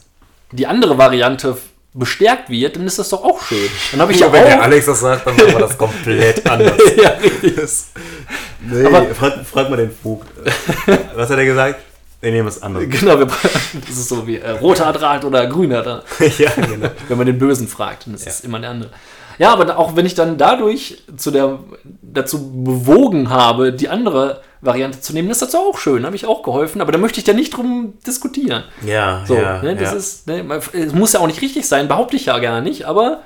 die 0.52 0.66
andere 0.68 0.96
Variante 0.96 1.58
bestärkt 1.92 2.50
wird, 2.50 2.76
dann 2.76 2.86
ist 2.86 2.98
das 3.00 3.08
doch 3.08 3.24
auch 3.24 3.42
schön. 3.42 3.68
Dann 3.90 4.00
habe 4.02 4.12
ich 4.12 4.20
ja 4.20 4.26
Nur 4.26 4.34
wenn 4.34 4.44
der 4.44 4.58
auch. 4.60 4.62
Alex 4.64 4.86
das 4.86 5.00
sagt, 5.00 5.26
dann 5.26 5.36
wir 5.36 5.58
das 5.58 5.76
komplett 5.76 6.46
anders. 6.50 6.76
ja, 6.96 7.08
richtig. 7.10 7.56
nee, 8.60 8.84
Aber- 8.84 9.06
frag, 9.14 9.44
frag 9.44 9.70
mal 9.70 9.76
den 9.76 9.90
Vogt. 9.90 10.28
Was 11.16 11.30
hat 11.30 11.38
er 11.38 11.44
gesagt? 11.46 11.80
Wir 12.20 12.32
nehmen 12.32 12.46
was 12.48 12.62
anderes. 12.62 12.88
Genau, 13.00 13.18
wir, 13.18 13.26
das 13.86 13.90
ist 13.96 14.08
so 14.08 14.26
wie 14.26 14.36
äh, 14.38 14.50
roter 14.50 14.92
Draht 14.92 15.24
oder 15.24 15.46
grüner 15.46 15.82
Draht. 15.82 16.04
ja, 16.38 16.50
genau. 16.54 16.88
wenn 17.08 17.18
man 17.18 17.26
den 17.26 17.38
Bösen 17.38 17.68
fragt. 17.68 18.06
Und 18.06 18.14
das 18.14 18.24
Ja. 18.24 18.30
ist 18.30 18.44
immer 18.44 18.58
der 18.58 18.70
andere. 18.70 18.90
Ja, 19.38 19.52
aber 19.52 19.78
auch 19.78 19.96
wenn 19.96 20.06
ich 20.06 20.14
dann 20.14 20.38
dadurch 20.38 21.02
zu 21.16 21.30
der, 21.30 21.58
dazu 22.00 22.50
bewogen 22.64 23.28
habe, 23.28 23.70
die 23.72 23.90
andere 23.90 24.40
Variante 24.62 25.00
zu 25.02 25.12
nehmen, 25.12 25.28
ist 25.30 25.42
das 25.42 25.54
auch 25.54 25.76
schön, 25.76 26.06
habe 26.06 26.16
ich 26.16 26.24
auch 26.26 26.42
geholfen, 26.42 26.80
aber 26.80 26.90
da 26.90 26.96
möchte 26.96 27.18
ich 27.18 27.24
da 27.24 27.34
nicht 27.34 27.54
drum 27.54 27.94
diskutieren. 28.06 28.64
Ja, 28.84 29.24
So, 29.26 29.34
ja, 29.36 29.60
ne, 29.62 29.76
das 29.76 29.90
ja. 29.92 29.96
ist, 29.98 30.26
ne, 30.26 30.60
es 30.72 30.94
muss 30.94 31.12
ja 31.12 31.20
auch 31.20 31.26
nicht 31.26 31.42
richtig 31.42 31.68
sein, 31.68 31.86
behaupte 31.86 32.16
ich 32.16 32.24
ja 32.26 32.38
gar 32.38 32.62
nicht, 32.62 32.86
aber 32.86 33.20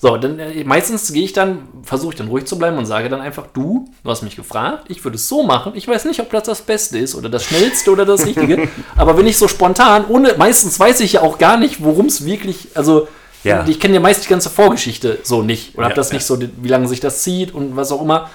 so, 0.00 0.16
dann 0.16 0.38
äh, 0.38 0.62
meistens 0.64 1.12
gehe 1.12 1.24
ich 1.24 1.32
dann, 1.32 1.66
versuche 1.82 2.12
ich 2.12 2.18
dann 2.18 2.28
ruhig 2.28 2.44
zu 2.46 2.56
bleiben 2.56 2.78
und 2.78 2.86
sage 2.86 3.08
dann 3.08 3.20
einfach, 3.20 3.46
du, 3.52 3.88
du 4.04 4.10
hast 4.10 4.22
mich 4.22 4.36
gefragt, 4.36 4.84
ich 4.88 5.02
würde 5.04 5.16
es 5.16 5.28
so 5.28 5.42
machen, 5.42 5.72
ich 5.74 5.88
weiß 5.88 6.04
nicht, 6.04 6.20
ob 6.20 6.30
das 6.30 6.44
das 6.44 6.62
Beste 6.62 6.98
ist 6.98 7.16
oder 7.16 7.28
das 7.28 7.44
Schnellste 7.44 7.90
oder 7.90 8.04
das 8.06 8.24
Richtige, 8.24 8.68
aber 8.96 9.16
wenn 9.18 9.26
ich 9.26 9.36
so 9.36 9.48
spontan, 9.48 10.04
ohne, 10.08 10.34
meistens 10.38 10.78
weiß 10.78 11.00
ich 11.00 11.14
ja 11.14 11.22
auch 11.22 11.38
gar 11.38 11.56
nicht, 11.56 11.82
worum 11.82 12.06
es 12.06 12.24
wirklich, 12.24 12.68
also 12.76 13.08
Ja. 13.42 13.66
ich 13.66 13.80
kenne 13.80 13.94
ja 13.94 14.00
meist 14.00 14.24
die 14.24 14.28
ganze 14.28 14.50
Vorgeschichte 14.50 15.18
so 15.24 15.42
nicht 15.42 15.74
oder 15.74 15.82
Ja, 15.82 15.90
habe 15.90 15.96
das 15.96 16.10
ja. 16.10 16.14
nicht 16.14 16.26
so, 16.26 16.38
wie 16.40 16.68
lange 16.68 16.86
sich 16.86 17.00
das 17.00 17.22
zieht 17.24 17.52
und 17.52 17.74
was 17.76 17.90
auch 17.90 18.00
immer. 18.02 18.30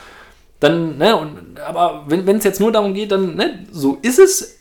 Dann, 0.60 0.98
ne, 0.98 1.16
und, 1.16 1.60
aber 1.66 2.04
wenn 2.08 2.38
es 2.38 2.44
jetzt 2.44 2.60
nur 2.60 2.72
darum 2.74 2.94
geht, 2.94 3.12
dann, 3.12 3.36
ne, 3.36 3.66
so 3.72 3.98
ist 4.02 4.20
es, 4.20 4.58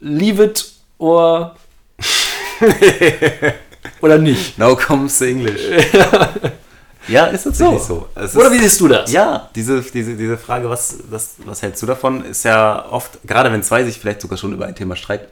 leave 0.00 0.42
it 0.44 0.72
or 0.98 1.54
oder 4.02 4.18
nicht. 4.18 4.58
Now 4.58 4.76
comes 4.76 5.18
the 5.18 5.30
English. 5.30 5.60
ja, 7.08 7.26
ist 7.26 7.44
tatsächlich 7.44 7.80
so. 7.82 8.08
Es 8.14 8.36
Oder 8.36 8.46
ist- 8.46 8.52
wie 8.52 8.58
siehst 8.58 8.80
du 8.80 8.88
das? 8.88 9.10
Ja, 9.12 9.48
diese, 9.54 9.80
diese, 9.82 10.14
diese 10.16 10.36
Frage, 10.38 10.68
was, 10.68 10.98
was, 11.10 11.34
was 11.44 11.62
hältst 11.62 11.82
du 11.82 11.86
davon, 11.86 12.24
ist 12.24 12.44
ja 12.44 12.86
oft, 12.90 13.18
gerade 13.26 13.50
wenn 13.52 13.62
zwei 13.62 13.84
sich 13.84 13.98
vielleicht 13.98 14.20
sogar 14.20 14.38
schon 14.38 14.52
über 14.52 14.66
ein 14.66 14.74
Thema 14.74 14.94
streiten 14.96 15.26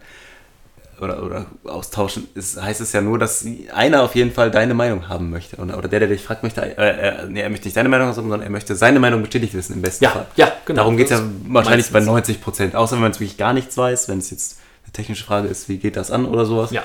oder, 1.01 1.23
oder 1.23 1.47
austauschen, 1.65 2.29
ist, 2.35 2.61
heißt 2.61 2.81
es 2.83 2.93
ja 2.93 3.01
nur, 3.01 3.19
dass 3.19 3.47
einer 3.73 4.03
auf 4.03 4.15
jeden 4.15 4.33
Fall 4.33 4.51
deine 4.51 4.75
Meinung 4.75 5.09
haben 5.09 5.31
möchte. 5.31 5.57
Oder, 5.57 5.79
oder 5.79 5.89
der, 5.89 6.01
der 6.01 6.09
dich 6.09 6.23
fragt, 6.23 6.43
möchte, 6.43 6.61
äh, 6.61 6.75
äh, 6.77 7.27
nee, 7.29 7.41
er 7.41 7.49
möchte 7.49 7.69
nicht 7.69 7.77
deine 7.77 7.89
Meinung 7.89 8.09
haben, 8.09 8.15
sondern 8.15 8.43
er 8.43 8.51
möchte 8.51 8.75
seine 8.77 9.01
Meinung 9.01 9.23
bestätigt 9.23 9.55
wissen, 9.55 9.73
im 9.75 9.83
besten 9.83 10.05
Ja, 10.05 10.11
Fall. 10.11 10.27
ja, 10.37 10.53
genau. 10.67 10.81
Darum 10.83 10.97
geht 10.99 11.07
es 11.07 11.13
ja 11.13 11.19
Das 11.21 11.27
wahrscheinlich 11.49 11.87
bei 11.87 12.01
meistens. 12.01 12.07
90 12.13 12.41
Prozent. 12.43 12.75
Außer 12.77 12.97
wenn 12.97 13.03
man 13.03 13.15
wirklich 13.15 13.39
gar 13.39 13.55
nichts 13.55 13.77
weiß, 13.79 14.09
wenn 14.09 14.19
es 14.19 14.31
jetzt 14.31 14.59
eine 14.85 14.93
technische 14.93 15.25
Frage 15.25 15.49
ist, 15.49 15.69
wie 15.71 15.79
geht 15.79 15.97
das 15.97 16.11
an 16.11 16.27
oder 16.27 16.45
sowas. 16.45 16.71
Ja. 16.71 16.83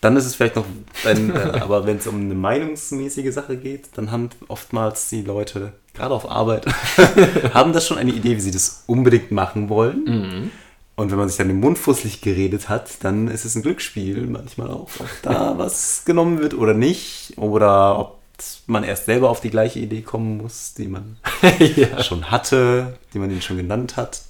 Dann 0.00 0.16
ist 0.16 0.26
es 0.26 0.34
vielleicht 0.34 0.56
noch, 0.56 0.66
ein, 1.04 1.30
äh, 1.34 1.58
aber 1.60 1.86
wenn 1.86 1.96
es 1.96 2.06
um 2.06 2.20
eine 2.20 2.34
meinungsmäßige 2.34 3.32
Sache 3.32 3.56
geht, 3.56 3.88
dann 3.94 4.10
haben 4.10 4.30
oftmals 4.48 5.08
die 5.08 5.22
Leute, 5.22 5.72
gerade 5.94 6.14
auf 6.14 6.30
Arbeit, 6.30 6.66
haben 7.54 7.72
das 7.72 7.86
schon 7.86 7.98
eine 7.98 8.12
Idee, 8.12 8.36
wie 8.36 8.40
sie 8.40 8.50
das 8.50 8.84
unbedingt 8.86 9.30
machen 9.30 9.68
wollen. 9.68 10.04
Mhm. 10.04 10.50
Und 10.96 11.10
wenn 11.10 11.18
man 11.18 11.28
sich 11.28 11.36
dann 11.36 11.48
den 11.48 11.60
Mund 11.60 11.78
fusselig 11.78 12.22
geredet 12.22 12.70
hat, 12.70 13.04
dann 13.04 13.28
ist 13.28 13.44
es 13.44 13.54
ein 13.54 13.62
Glücksspiel 13.62 14.26
manchmal 14.26 14.70
auch, 14.70 14.88
ob 14.98 15.08
da 15.22 15.54
was 15.58 16.04
genommen 16.06 16.38
wird 16.38 16.54
oder 16.54 16.72
nicht. 16.72 17.34
Oder 17.36 17.98
ob 17.98 18.18
man 18.66 18.82
erst 18.82 19.04
selber 19.04 19.28
auf 19.28 19.40
die 19.40 19.50
gleiche 19.50 19.78
Idee 19.78 20.00
kommen 20.00 20.38
muss, 20.38 20.74
die 20.74 20.88
man 20.88 21.18
ja. 21.58 22.02
schon 22.02 22.30
hatte, 22.30 22.98
die 23.12 23.18
man 23.18 23.30
ihnen 23.30 23.42
schon 23.42 23.58
genannt 23.58 23.96
hat. 23.96 24.22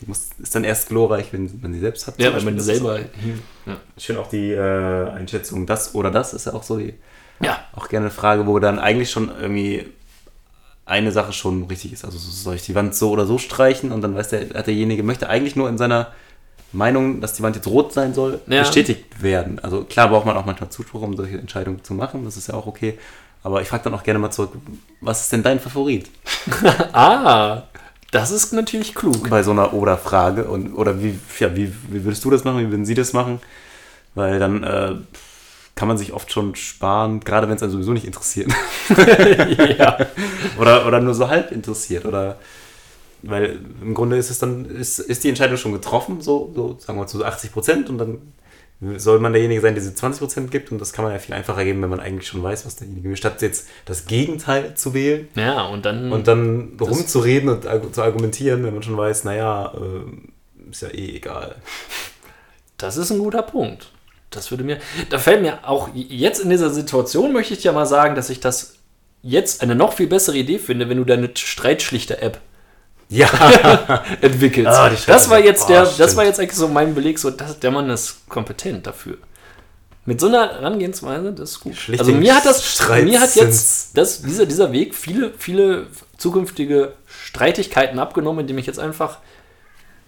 Die 0.00 0.06
muss, 0.06 0.30
ist 0.38 0.54
dann 0.54 0.64
erst 0.64 0.88
glorreich, 0.88 1.32
wenn 1.32 1.50
man 1.60 1.72
sie 1.72 1.80
selbst 1.80 2.06
hat. 2.06 2.18
ja, 2.20 2.34
wenn 2.34 2.44
man 2.44 2.60
selber. 2.60 3.00
Ja. 3.00 3.76
Schön 3.96 4.16
auch 4.16 4.28
die 4.28 4.52
äh, 4.52 5.10
Einschätzung, 5.10 5.66
das 5.66 5.94
oder 5.94 6.10
das 6.10 6.34
ist 6.34 6.46
ja 6.46 6.54
auch 6.54 6.62
so 6.62 6.78
die, 6.78 6.94
ja. 7.42 7.58
auch 7.74 7.88
gerne 7.88 8.06
eine 8.06 8.14
Frage, 8.14 8.46
wo 8.46 8.58
dann 8.58 8.78
eigentlich 8.78 9.10
schon 9.10 9.30
irgendwie 9.40 9.86
eine 10.86 11.12
Sache 11.12 11.32
schon 11.32 11.64
richtig 11.64 11.92
ist. 11.92 12.04
Also 12.04 12.16
soll 12.18 12.54
ich 12.54 12.62
die 12.62 12.74
Wand 12.74 12.94
so 12.94 13.10
oder 13.10 13.26
so 13.26 13.38
streichen 13.38 13.92
und 13.92 14.00
dann 14.00 14.14
weiß 14.14 14.28
der, 14.28 14.48
hat 14.54 14.66
derjenige, 14.68 15.02
möchte 15.02 15.28
eigentlich 15.28 15.54
nur 15.56 15.68
in 15.68 15.76
seiner 15.78 16.12
Meinung, 16.72 17.20
dass 17.20 17.34
die 17.34 17.42
Wand 17.42 17.56
jetzt 17.56 17.66
rot 17.66 17.92
sein 17.92 18.14
soll, 18.14 18.40
Ja. 18.46 18.60
bestätigt 18.60 19.22
werden. 19.22 19.58
Also 19.58 19.84
klar 19.84 20.08
braucht 20.08 20.26
man 20.26 20.36
auch 20.36 20.44
manchmal 20.46 20.70
Zuspruch, 20.70 21.02
um 21.02 21.16
solche 21.16 21.38
Entscheidungen 21.38 21.82
zu 21.84 21.94
machen, 21.94 22.24
das 22.24 22.36
ist 22.36 22.48
ja 22.48 22.54
auch 22.54 22.66
okay. 22.66 22.98
Aber 23.42 23.62
ich 23.62 23.68
frage 23.68 23.84
dann 23.84 23.94
auch 23.94 24.02
gerne 24.02 24.18
mal 24.18 24.30
zurück, 24.30 24.52
was 25.00 25.20
ist 25.22 25.32
denn 25.32 25.42
dein 25.42 25.60
Favorit 25.60 26.10
Ah, 26.92 27.62
das 28.10 28.30
ist 28.30 28.52
natürlich 28.52 28.94
klug. 28.94 29.28
bei 29.28 29.42
so 29.42 29.50
einer 29.50 29.74
Oder-Frage? 29.74 30.44
Und, 30.44 30.74
oder 30.74 31.02
wie, 31.02 31.18
ja, 31.38 31.54
wie, 31.54 31.72
wie 31.88 32.04
würdest 32.04 32.24
du 32.24 32.30
das 32.30 32.44
machen, 32.44 32.60
wie 32.60 32.70
würden 32.70 32.86
sie 32.86 32.94
das 32.94 33.12
machen? 33.12 33.40
Weil 34.14 34.38
dann 34.38 34.62
äh, 34.64 34.94
kann 35.74 35.88
man 35.88 35.98
sich 35.98 36.12
oft 36.12 36.32
schon 36.32 36.54
sparen, 36.54 37.20
gerade 37.20 37.48
wenn 37.48 37.56
es 37.56 37.62
einen 37.62 37.72
sowieso 37.72 37.92
nicht 37.92 38.06
interessiert. 38.06 38.50
ja. 39.78 39.98
Oder, 40.58 40.86
oder 40.86 41.00
nur 41.00 41.14
so 41.14 41.28
halb 41.28 41.52
interessiert. 41.52 42.04
Oder 42.04 42.38
weil 43.22 43.60
im 43.82 43.94
Grunde 43.94 44.16
ist 44.16 44.30
es 44.30 44.38
dann, 44.38 44.64
ist, 44.64 44.98
ist 44.98 45.24
die 45.24 45.28
Entscheidung 45.28 45.56
schon 45.56 45.72
getroffen, 45.72 46.20
so, 46.20 46.52
so 46.54 46.76
sagen 46.78 46.98
wir 46.98 47.06
zu 47.06 47.24
80 47.24 47.52
Prozent 47.52 47.90
und 47.90 47.98
dann 47.98 48.18
soll 48.80 49.18
man 49.18 49.32
derjenige 49.32 49.60
sein, 49.60 49.74
der 49.74 49.82
diese 49.82 49.94
20 49.94 50.20
Prozent 50.20 50.50
gibt 50.50 50.70
und 50.70 50.80
das 50.80 50.92
kann 50.92 51.04
man 51.04 51.12
ja 51.12 51.18
viel 51.18 51.34
einfacher 51.34 51.64
geben, 51.64 51.82
wenn 51.82 51.90
man 51.90 52.00
eigentlich 52.00 52.28
schon 52.28 52.42
weiß, 52.42 52.64
was 52.64 52.76
derjenige 52.76 53.08
will, 53.08 53.16
statt 53.16 53.42
jetzt 53.42 53.68
das 53.86 54.06
Gegenteil 54.06 54.74
zu 54.74 54.94
wählen 54.94 55.28
ja, 55.34 55.62
und 55.62 55.84
dann. 55.84 56.12
und 56.12 56.28
dann 56.28 56.76
rumzureden 56.80 57.48
und 57.48 57.94
zu 57.94 58.02
argumentieren, 58.02 58.62
wenn 58.64 58.74
man 58.74 58.82
schon 58.82 58.96
weiß, 58.96 59.24
naja, 59.24 59.72
äh, 59.74 60.70
ist 60.70 60.82
ja 60.82 60.88
eh 60.88 61.16
egal. 61.16 61.56
Das 62.76 62.96
ist 62.96 63.10
ein 63.10 63.18
guter 63.18 63.42
Punkt. 63.42 63.90
Das 64.30 64.50
würde 64.50 64.62
mir. 64.62 64.78
Da 65.10 65.18
fällt 65.18 65.42
mir 65.42 65.66
auch 65.66 65.88
jetzt 65.94 66.40
in 66.40 66.50
dieser 66.50 66.70
Situation, 66.70 67.32
möchte 67.32 67.54
ich 67.54 67.64
ja 67.64 67.72
mal 67.72 67.86
sagen, 67.86 68.14
dass 68.14 68.30
ich 68.30 68.40
das 68.40 68.76
jetzt 69.22 69.62
eine 69.62 69.74
noch 69.74 69.94
viel 69.94 70.06
bessere 70.06 70.36
Idee 70.36 70.58
finde, 70.58 70.88
wenn 70.88 70.98
du 70.98 71.04
deine 71.04 71.30
Streitschlichter-App 71.34 72.40
Ja, 73.10 73.28
entwickelst. 74.20 74.68
Ah, 74.70 74.90
das 75.06 75.30
war 75.30 75.38
jetzt 75.38 75.64
Oh, 75.64 75.68
der, 75.68 75.82
das 75.84 75.94
stimmt. 75.94 76.16
war 76.16 76.24
jetzt 76.26 76.40
eigentlich 76.40 76.56
so 76.58 76.68
mein 76.68 76.94
Beleg, 76.94 77.18
so 77.18 77.30
dass 77.30 77.58
der 77.58 77.70
Mann 77.70 77.88
ist 77.90 78.28
kompetent 78.28 78.86
dafür. 78.86 79.16
Mit 80.04 80.20
so 80.20 80.26
einer 80.28 80.48
Herangehensweise, 80.54 81.32
das 81.32 81.52
ist 81.52 81.60
gut. 81.60 81.76
Schlicht 81.76 82.00
also 82.00 82.12
mir 82.12 82.34
hat 82.34 82.46
das, 82.46 82.64
Streit 82.66 83.04
mir 83.04 83.20
hat 83.20 83.34
jetzt 83.34 83.96
das, 83.96 84.22
dieser, 84.22 84.46
dieser 84.46 84.72
Weg 84.72 84.94
viele, 84.94 85.32
viele 85.36 85.86
zukünftige 86.16 86.94
Streitigkeiten 87.06 87.98
abgenommen, 87.98 88.40
indem 88.40 88.58
ich 88.58 88.66
jetzt 88.66 88.78
einfach 88.78 89.18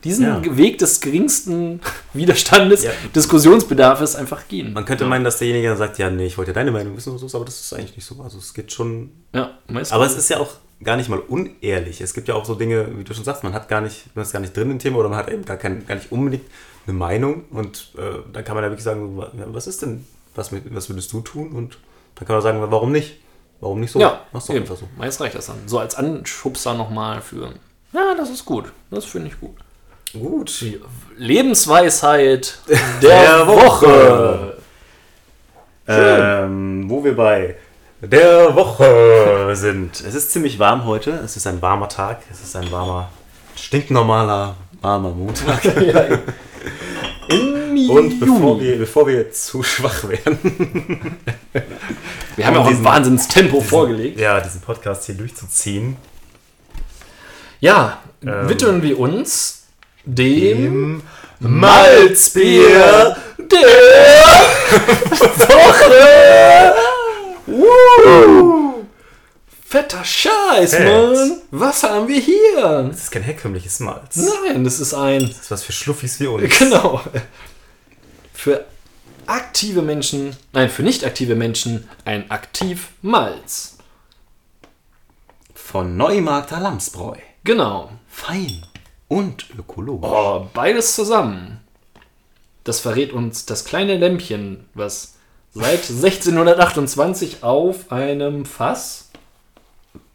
diesen 0.04 0.24
Ja. 0.24 0.56
Weg 0.56 0.78
des 0.78 1.00
geringsten 1.02 1.80
Widerstandes, 2.14 2.82
Ja. 2.82 2.90
Diskussionsbedarfes 3.14 4.16
einfach 4.16 4.48
gehen. 4.48 4.72
Man 4.72 4.86
könnte 4.86 5.04
ja. 5.04 5.10
meinen, 5.10 5.24
dass 5.24 5.38
derjenige 5.38 5.68
dann 5.68 5.76
sagt, 5.76 5.98
ja, 5.98 6.08
nee, 6.10 6.26
ich 6.26 6.38
wollte 6.38 6.50
ja 6.52 6.54
deine 6.54 6.70
Meinung 6.70 6.96
wissen 6.96 7.10
oder 7.14 7.28
so, 7.28 7.36
aber 7.36 7.44
das 7.44 7.60
ist 7.60 7.72
eigentlich 7.74 7.96
nicht 7.96 8.06
so. 8.06 8.20
Also 8.22 8.38
es 8.38 8.54
geht 8.54 8.72
schon. 8.72 9.10
Ja, 9.34 9.58
meist 9.68 9.92
Aber 9.92 10.06
es 10.06 10.16
ist 10.16 10.30
ja 10.30 10.38
auch 10.38 10.48
gar 10.82 10.96
nicht 10.96 11.08
mal 11.08 11.18
unehrlich. 11.18 12.00
Es 12.00 12.14
gibt 12.14 12.28
ja 12.28 12.34
auch 12.34 12.44
so 12.44 12.54
Dinge, 12.54 12.98
wie 12.98 13.04
du 13.04 13.14
schon 13.14 13.24
sagst, 13.24 13.44
man 13.44 13.52
hat 13.52 13.68
gar 13.68 13.80
nicht, 13.80 14.14
man 14.14 14.24
ist 14.24 14.32
gar 14.32 14.40
nicht 14.40 14.56
drin 14.56 14.70
im 14.70 14.78
Thema 14.78 14.98
oder 14.98 15.08
man 15.08 15.18
hat 15.18 15.30
eben 15.30 15.44
gar, 15.44 15.56
kein, 15.56 15.86
gar 15.86 15.94
nicht 15.96 16.10
unbedingt 16.12 16.44
eine 16.86 16.96
Meinung 16.96 17.44
und 17.50 17.92
äh, 17.98 18.20
dann 18.32 18.44
kann 18.44 18.54
man 18.54 18.64
ja 18.64 18.70
wirklich 18.70 18.84
sagen, 18.84 19.22
was 19.32 19.66
ist 19.66 19.82
denn, 19.82 20.06
was, 20.34 20.50
was 20.52 20.88
würdest 20.88 21.12
du 21.12 21.20
tun? 21.20 21.52
Und 21.52 21.78
dann 22.14 22.26
kann 22.26 22.34
man 22.36 22.42
sagen, 22.42 22.60
warum 22.70 22.92
nicht? 22.92 23.20
Warum 23.60 23.80
nicht 23.80 23.90
so? 23.92 24.00
Ja, 24.00 24.20
Mach's 24.32 24.46
doch 24.46 24.54
eben. 24.54 24.62
einfach 24.64 24.76
so. 24.76 24.88
Meist 24.96 25.20
reicht 25.20 25.34
das 25.34 25.46
dann. 25.46 25.56
So 25.66 25.78
als 25.78 25.94
Anschubser 25.94 26.72
nochmal 26.74 27.20
für. 27.20 27.52
Ja, 27.92 28.14
das 28.16 28.30
ist 28.30 28.44
gut. 28.46 28.72
Das 28.90 29.04
finde 29.04 29.28
ich 29.28 29.38
gut. 29.38 29.56
Gut. 30.14 30.60
Die 30.62 30.80
Lebensweisheit 31.18 32.58
der, 33.02 33.36
Der 33.36 33.46
Woche. 33.46 33.86
Woche. 33.86 34.56
Ähm, 35.86 36.88
wo 36.88 37.04
wir 37.04 37.14
bei 37.16 37.56
der 38.00 38.54
Woche 38.54 39.50
sind. 39.54 40.00
Es 40.00 40.14
ist 40.14 40.32
ziemlich 40.32 40.58
warm 40.58 40.84
heute. 40.84 41.10
Es 41.24 41.36
ist 41.36 41.46
ein 41.46 41.60
warmer 41.62 41.88
Tag. 41.88 42.20
Es 42.30 42.40
ist 42.40 42.56
ein 42.56 42.70
warmer, 42.72 43.10
stinknormaler, 43.56 44.56
warmer 44.80 45.10
Montag. 45.10 45.62
Im 47.28 47.88
Und 47.90 48.18
bevor 48.18 48.60
wir, 48.60 48.76
bevor 48.78 49.06
wir 49.06 49.30
zu 49.30 49.62
schwach 49.62 50.02
werden, 50.08 51.16
Wir 52.36 52.46
haben 52.46 52.54
ja 52.54 52.60
auch 52.60 52.64
ein 52.64 52.70
diesen- 52.70 52.84
Wahnsinnstempo 52.84 53.60
vorgelegt. 53.60 54.18
ja, 54.18 54.40
diesen 54.40 54.60
Podcast 54.60 55.04
hier 55.06 55.14
durchzuziehen, 55.14 55.96
Ja, 57.60 57.98
Ähm, 58.22 58.48
widmen 58.48 58.82
wir 58.82 58.98
uns 58.98 59.62
dem 60.04 61.02
im 61.40 61.58
Malzbier 61.60 63.16
der 63.38 63.68
Woche. 65.20 66.74
Fetter 69.70 70.04
Scheiß, 70.04 70.74
Fett. 70.74 70.84
Mann. 70.84 71.42
Was 71.52 71.82
haben 71.84 72.08
wir 72.08 72.18
hier? 72.20 72.88
Das 72.90 73.04
ist 73.04 73.10
kein 73.12 73.22
herkömmliches 73.22 73.80
Malz. 73.80 74.16
Nein, 74.16 74.64
das 74.64 74.80
ist 74.80 74.94
ein 74.94 75.20
Das 75.20 75.38
ist 75.42 75.50
was 75.50 75.62
für 75.62 75.72
Schluffis 75.72 76.18
wie 76.18 76.26
uns. 76.26 76.58
Genau. 76.58 77.00
Für 78.32 78.64
aktive 79.26 79.82
Menschen, 79.82 80.36
nein, 80.52 80.70
für 80.70 80.82
nicht 80.82 81.04
aktive 81.04 81.34
Menschen 81.36 81.88
ein 82.04 82.30
Aktivmalz. 82.30 83.78
Von 85.54 85.96
Neumarkter 85.96 86.58
Lamsbräu. 86.58 87.16
Genau. 87.44 87.90
Fein 88.08 88.66
und 89.06 89.46
ökologisch. 89.56 90.10
Oh, 90.10 90.48
beides 90.52 90.94
zusammen. 90.96 91.60
Das 92.64 92.80
verrät 92.80 93.12
uns 93.12 93.46
das 93.46 93.64
kleine 93.64 93.96
Lämpchen, 93.96 94.68
was 94.74 95.14
seit 95.54 95.90
1628 95.90 97.42
auf 97.42 97.90
einem 97.90 98.44
Fass 98.44 99.10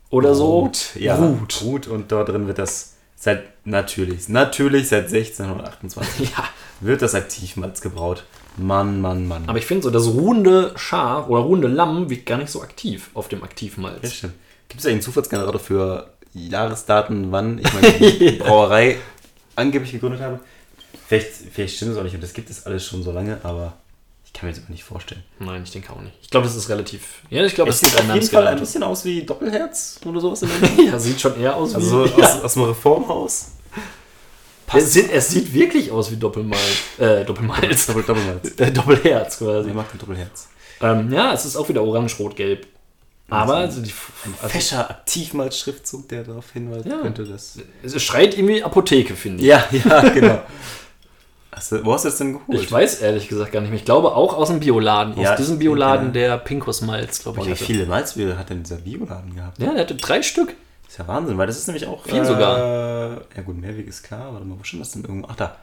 oder 0.09 0.35
so 0.35 0.59
Ruht, 0.59 0.95
ja. 0.95 1.15
ruht. 1.15 1.61
Ruht 1.61 1.87
und 1.87 2.11
dort 2.11 2.29
drin 2.29 2.47
wird 2.47 2.57
das 2.57 2.93
seit 3.15 3.43
natürlich, 3.65 4.29
natürlich 4.29 4.87
seit 4.87 5.05
1628 5.05 6.31
Ja, 6.31 6.43
wird 6.79 7.01
das 7.01 7.15
Aktivmalz 7.15 7.81
gebraut. 7.81 8.23
Mann, 8.57 9.01
Mann, 9.01 9.27
Mann. 9.27 9.43
aber 9.47 9.57
ich 9.57 9.65
finde 9.65 9.83
so, 9.83 9.89
das 9.89 10.07
ruhende 10.07 10.71
Schaf 10.77 11.27
oder 11.27 11.41
ruhende 11.41 11.67
Lamm 11.67 12.09
wirkt 12.09 12.25
gar 12.25 12.37
nicht 12.37 12.49
so 12.49 12.61
aktiv 12.61 13.09
auf 13.13 13.27
dem 13.27 13.43
Aktivmalz. 13.43 13.99
Ja, 14.03 14.09
stimmt. 14.09 14.33
Gibt 14.69 14.79
es 14.79 14.85
eigentlich 14.85 14.93
einen 14.93 15.01
Zufallsgenerator 15.01 15.59
für 15.59 16.09
Jahresdaten, 16.33 17.31
wann 17.31 17.59
ich 17.59 17.73
meine 17.73 17.91
die 17.91 18.31
Brauerei 18.39 18.97
angeblich 19.55 19.91
gegründet 19.91 20.21
habe? 20.21 20.39
Vielleicht, 21.07 21.31
vielleicht 21.51 21.75
stimmt 21.75 21.91
es 21.91 21.97
auch 21.97 22.03
nicht 22.03 22.15
und 22.15 22.23
das 22.23 22.33
gibt 22.33 22.49
es 22.49 22.65
alles 22.65 22.85
schon 22.85 23.03
so 23.03 23.11
lange, 23.11 23.39
aber 23.43 23.73
kann 24.35 24.47
mir 24.47 24.53
das 24.53 24.59
immer 24.59 24.71
nicht 24.71 24.83
vorstellen. 24.83 25.23
Nein, 25.39 25.63
ich 25.63 25.71
denke 25.71 25.91
auch 25.91 26.01
nicht. 26.01 26.13
Ich 26.21 26.29
glaube, 26.29 26.45
das 26.45 26.55
ist 26.55 26.69
relativ. 26.69 27.01
Ja, 27.29 27.43
ich 27.45 27.55
glaube, 27.55 27.69
Es 27.71 27.79
sieht 27.79 27.95
auf 27.97 28.13
jeden 28.13 28.27
Fall 28.27 28.47
ein 28.47 28.59
bisschen 28.59 28.83
aus 28.83 29.03
wie 29.05 29.23
Doppelherz 29.23 29.99
oder 30.05 30.19
sowas 30.19 30.41
in 30.43 30.49
der 30.49 30.85
Ja, 30.85 30.99
sieht 30.99 31.19
schon 31.21 31.39
eher 31.39 31.55
aus 31.55 31.71
wie. 31.71 31.75
Also 31.75 32.05
so 32.05 32.19
ja. 32.19 32.25
aus, 32.25 32.43
aus 32.43 32.57
einem 32.57 32.65
Reformhaus. 32.67 33.47
es, 34.73 34.93
sieht, 34.93 35.11
es 35.11 35.29
sieht 35.29 35.53
wirklich 35.53 35.91
aus 35.91 36.11
wie 36.11 36.17
Doppelmalz. 36.17 36.61
Äh, 36.97 37.23
Doppelmalz. 37.25 37.85
Doppel, 37.87 38.03
Doppelmalz. 38.03 38.51
Äh, 38.59 38.71
Doppelherz 38.71 39.37
quasi. 39.39 39.69
Ich 39.69 39.75
mag 39.75 39.89
kein 39.89 39.99
Doppelherz. 39.99 40.47
Ähm, 40.81 41.11
ja, 41.11 41.33
es 41.33 41.45
ist 41.45 41.55
auch 41.55 41.69
wieder 41.69 41.83
orange-rot-gelb. 41.83 42.67
Aber 43.29 43.55
also 43.55 43.81
die, 43.81 43.91
also, 44.41 44.49
Fescher 44.49 44.89
Aktivmalz-Schriftzug, 44.89 46.07
der 46.09 46.23
darauf 46.23 46.51
hinweisen 46.51 46.91
Ja. 46.91 46.97
könnte, 46.99 47.25
dass. 47.25 47.57
es 47.81 48.03
schreit 48.03 48.37
irgendwie 48.37 48.63
Apotheke, 48.63 49.15
finde 49.15 49.41
ich. 49.41 49.47
Ja, 49.47 49.67
ja, 49.71 50.09
genau. 50.09 50.41
Hast 51.55 51.71
du, 51.71 51.85
wo 51.85 51.93
hast 51.93 52.03
du 52.05 52.09
das 52.09 52.17
denn 52.17 52.33
geholt? 52.33 52.61
Ich 52.61 52.71
weiß 52.71 52.99
ehrlich 53.01 53.27
gesagt 53.29 53.51
gar 53.51 53.61
nicht 53.61 53.69
mehr. 53.69 53.79
Ich 53.79 53.85
glaube 53.85 54.13
auch 54.13 54.33
aus 54.35 54.49
dem 54.49 54.59
Bioladen. 54.59 55.17
Ja, 55.19 55.31
aus 55.31 55.37
diesem 55.37 55.57
Bioladen, 55.57 56.11
denke, 56.11 56.19
der 56.27 56.37
Pinkus 56.37 56.81
Malz, 56.81 57.23
glaube 57.23 57.39
ich. 57.39 57.45
Boah, 57.45 57.51
wie 57.51 57.55
viele 57.55 57.85
Malzbiere 57.85 58.37
hat 58.37 58.49
denn 58.49 58.63
dieser 58.63 58.75
Bioladen 58.77 59.35
gehabt? 59.35 59.57
Ja, 59.59 59.71
der 59.71 59.81
hatte 59.81 59.95
drei 59.95 60.21
Stück. 60.21 60.53
Das 60.83 60.91
ist 60.93 60.97
ja 60.99 61.07
Wahnsinn, 61.07 61.37
weil 61.37 61.47
das 61.47 61.57
ist 61.57 61.67
nämlich 61.67 61.87
auch. 61.87 62.03
Viel 62.03 62.25
sogar. 62.25 63.21
Ja, 63.35 63.41
gut, 63.45 63.57
Mehrweg 63.57 63.87
ist 63.87 64.03
klar. 64.03 64.33
Warte 64.33 64.45
mal, 64.45 64.59
wo 64.59 64.63
stimmt 64.63 64.81
das 64.83 64.91
denn 64.91 65.03
irgendwo? 65.03 65.27
Ach, 65.31 65.35
da. 65.35 65.55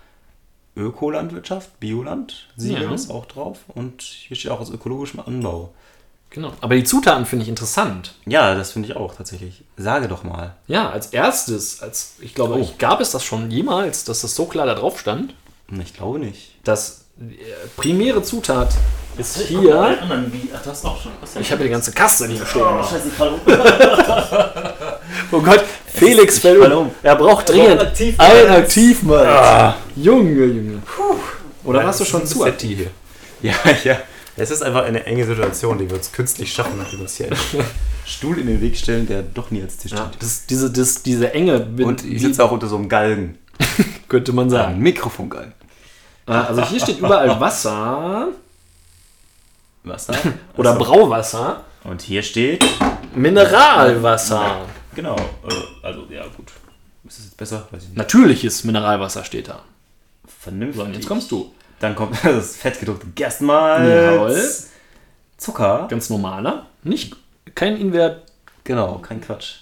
Ökolandwirtschaft, 0.75 1.79
Bioland, 1.81 2.49
Siegel 2.57 2.85
Ja. 2.85 2.95
ist 2.95 3.11
auch 3.11 3.27
drauf. 3.27 3.59
Und 3.69 4.01
hier 4.03 4.37
steht 4.37 4.51
auch 4.51 4.61
aus 4.61 4.71
ökologischem 4.71 5.21
Anbau. 5.21 5.71
Genau. 6.31 6.53
Aber 6.63 6.75
die 6.75 6.85
Zutaten 6.85 7.27
finde 7.27 7.43
ich 7.43 7.51
interessant. 7.51 8.15
Ja, 8.25 8.55
das 8.55 8.73
finde 8.73 8.89
ich 8.89 8.97
auch 8.97 9.15
tatsächlich. 9.15 9.65
Sage 9.77 10.09
doch 10.09 10.25
mal. 10.25 10.55
Ja, 10.67 10.89
als 10.89 11.09
erstes, 11.09 11.83
als 11.83 12.15
ich 12.21 12.35
glaube, 12.35 12.55
Oh. 12.55 12.59
ich, 12.59 12.79
gab 12.79 13.03
es 13.03 13.11
das 13.11 13.23
schon 13.23 13.51
jemals, 13.51 14.05
dass 14.05 14.23
das 14.23 14.35
so 14.35 14.47
klar 14.47 14.65
da 14.65 14.75
drauf 14.75 14.99
stand. 14.99 15.35
Ich 15.81 15.95
glaube 15.95 16.19
nicht. 16.19 16.57
Das 16.65 17.07
äh, 17.21 17.25
primäre 17.77 18.23
Zutat 18.23 18.75
ist 19.17 19.39
hier. 19.43 19.97
Ach, 20.55 20.63
du 20.63 20.71
hast 20.71 20.85
auch 20.85 21.01
schon. 21.01 21.13
Ich 21.41 21.51
habe 21.53 21.63
die 21.65 21.71
ganze 21.71 21.93
Kaste 21.93 22.27
hier 22.29 22.45
stehen. 22.45 22.63
noch. 22.63 22.91
Scheiße, 22.91 23.09
ich 23.09 23.15
fall 23.15 23.29
um. 23.35 23.41
Oh 25.31 25.41
Gott, 25.41 25.65
Felix 25.87 26.37
ich 26.37 26.43
fällt 26.43 26.73
um. 26.73 26.87
um. 26.87 26.91
Er 27.03 27.17
braucht 27.17 27.49
dringend 27.49 27.81
Aktivmalz. 27.81 28.33
ein 28.47 28.49
Aktivmalz. 28.51 29.27
Ah. 29.29 29.77
Junge, 29.97 30.45
Junge. 30.45 30.83
Oder 31.65 31.79
Nein, 31.79 31.87
warst 31.87 32.01
du 32.01 32.05
das 32.05 32.11
schon 32.11 32.27
zu 32.27 32.43
ein 32.43 32.53
aktiv? 32.53 32.89
Ja, 33.43 33.55
ja. 33.85 33.99
Es 34.37 34.51
ist 34.51 34.63
einfach 34.63 34.85
eine 34.85 35.05
enge 35.05 35.27
Situation, 35.27 35.77
die 35.79 35.89
wir 35.91 35.97
uns 35.97 36.13
künstlich 36.13 36.53
schaffen, 36.53 36.79
nachdem 36.79 37.01
wir 37.01 37.03
uns 37.05 37.17
hier 37.17 37.27
einen 37.27 37.37
Stuhl 38.07 38.39
in 38.39 38.47
den 38.47 38.61
Weg 38.61 38.77
stellen, 38.77 39.07
der 39.07 39.23
doch 39.23 39.51
nie 39.51 39.63
als 39.63 39.77
Tisch 39.79 39.93
Ja, 39.93 40.09
steht. 40.09 40.23
das, 40.23 40.47
diese, 40.47 40.71
das, 40.71 41.03
diese 41.03 41.33
Enge, 41.35 41.67
Und 41.85 42.05
ich 42.05 42.23
sitze 42.23 42.43
auch 42.45 42.51
unter 42.53 42.69
so 42.69 42.77
einem 42.77 42.89
Galgen. 42.89 43.37
könnte 44.09 44.33
man 44.33 44.47
Ein 44.47 44.51
sagen. 44.51 44.79
Mikrofongalgen. 44.79 45.53
Ah, 46.35 46.45
Also 46.49 46.65
hier 46.65 46.81
steht 46.81 46.99
überall 46.99 47.41
Wasser 47.41 48.29
Wasser. 49.85 50.15
oder 50.57 50.73
Achso. 50.73 50.85
Brauwasser, 50.85 51.65
Und 51.85 52.03
hier 52.03 52.23
steht. 52.23 52.65
Mineralwasser. 53.15 54.65
Genau. 54.95 55.17
äh, 55.17 55.87
Also, 55.87 56.07
ja, 56.11 56.23
gut. 56.37 56.53
Ist 57.05 57.19
das 57.19 57.25
jetzt 57.27 57.37
besser? 57.37 57.69
Natürliches 57.95 58.63
Mineralwasser 58.65 59.25
steht 59.25 59.49
da. 59.49 59.61
Vernünftig. 60.41 60.85
So, 60.85 60.91
jetzt 60.93 61.09
kommst 61.09 61.31
du. 61.33 61.53
Dann 61.81 61.97
kommt 61.97 62.17
das 62.25 62.57
fettgedruckte 62.57 63.09
Gerstenmalz. 63.15 63.89
Jawohl. 63.89 64.53
Zucker. 65.37 65.87
Ganz 65.91 66.09
normaler. 66.11 66.67
Nicht, 66.85 67.17
kein 67.57 67.77
Invertzeug. 67.77 68.23
Genau, 68.65 68.99
kein 68.99 69.21
Quatsch. 69.21 69.57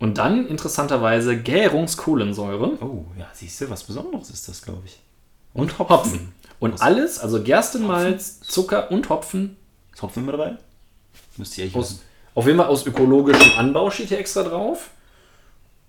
Und 0.00 0.18
dann 0.18 0.48
interessanterweise 0.48 1.36
Gärungskohlensäure 1.40 2.82
Oh, 2.82 3.04
ja, 3.16 3.26
siehst 3.32 3.60
du, 3.60 3.70
was 3.70 3.84
Besonderes 3.84 4.30
ist 4.30 4.48
das, 4.48 4.60
glaube 4.62 4.82
ich. 4.86 4.98
Und 5.56 5.78
Hopfen. 5.78 6.32
Und 6.58 6.80
alles, 6.82 7.18
also 7.18 7.42
Gerstenmalz, 7.42 8.40
Zucker 8.40 8.90
und 8.90 9.08
Hopfen, 9.08 9.56
Ist 9.92 10.02
Hopfen 10.02 10.22
immer 10.22 10.32
dabei? 10.32 10.56
Müsste 11.36 11.56
ich 11.56 11.62
eigentlich 11.64 11.76
aus, 11.76 12.00
auf 12.34 12.46
jeden 12.46 12.58
Fall 12.58 12.68
aus 12.68 12.86
ökologischem 12.86 13.58
Anbau 13.58 13.90
steht 13.90 14.08
hier 14.08 14.18
extra 14.18 14.42
drauf. 14.42 14.90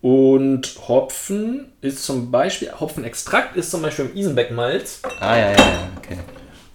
Und 0.01 0.77
Hopfen 0.88 1.71
ist 1.82 2.03
zum 2.03 2.30
Beispiel, 2.30 2.71
Hopfenextrakt 2.80 3.56
ist 3.56 3.71
zum 3.71 3.82
Beispiel 3.82 4.06
im 4.06 4.15
Isenbeck-Malz. 4.15 5.01
Ah, 5.19 5.36
ja, 5.38 5.51
ja, 5.51 5.58
ja, 5.58 5.89
okay. 5.97 6.17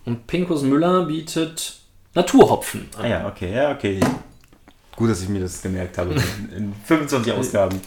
Und 0.05 0.27
Pinkus 0.27 0.63
Müller 0.63 1.05
bietet 1.05 1.79
Naturhopfen 2.15 2.89
Ah, 2.99 3.07
ja, 3.07 3.29
okay, 3.29 3.55
ja, 3.55 3.73
okay. 3.73 4.01
Gut, 4.97 5.11
dass 5.11 5.23
ich 5.23 5.29
mir 5.29 5.41
das 5.41 5.63
gemerkt 5.63 5.97
habe 5.99 6.15
in, 6.15 6.57
in 6.57 6.75
25 6.85 7.33
Ausgaben, 7.39 7.81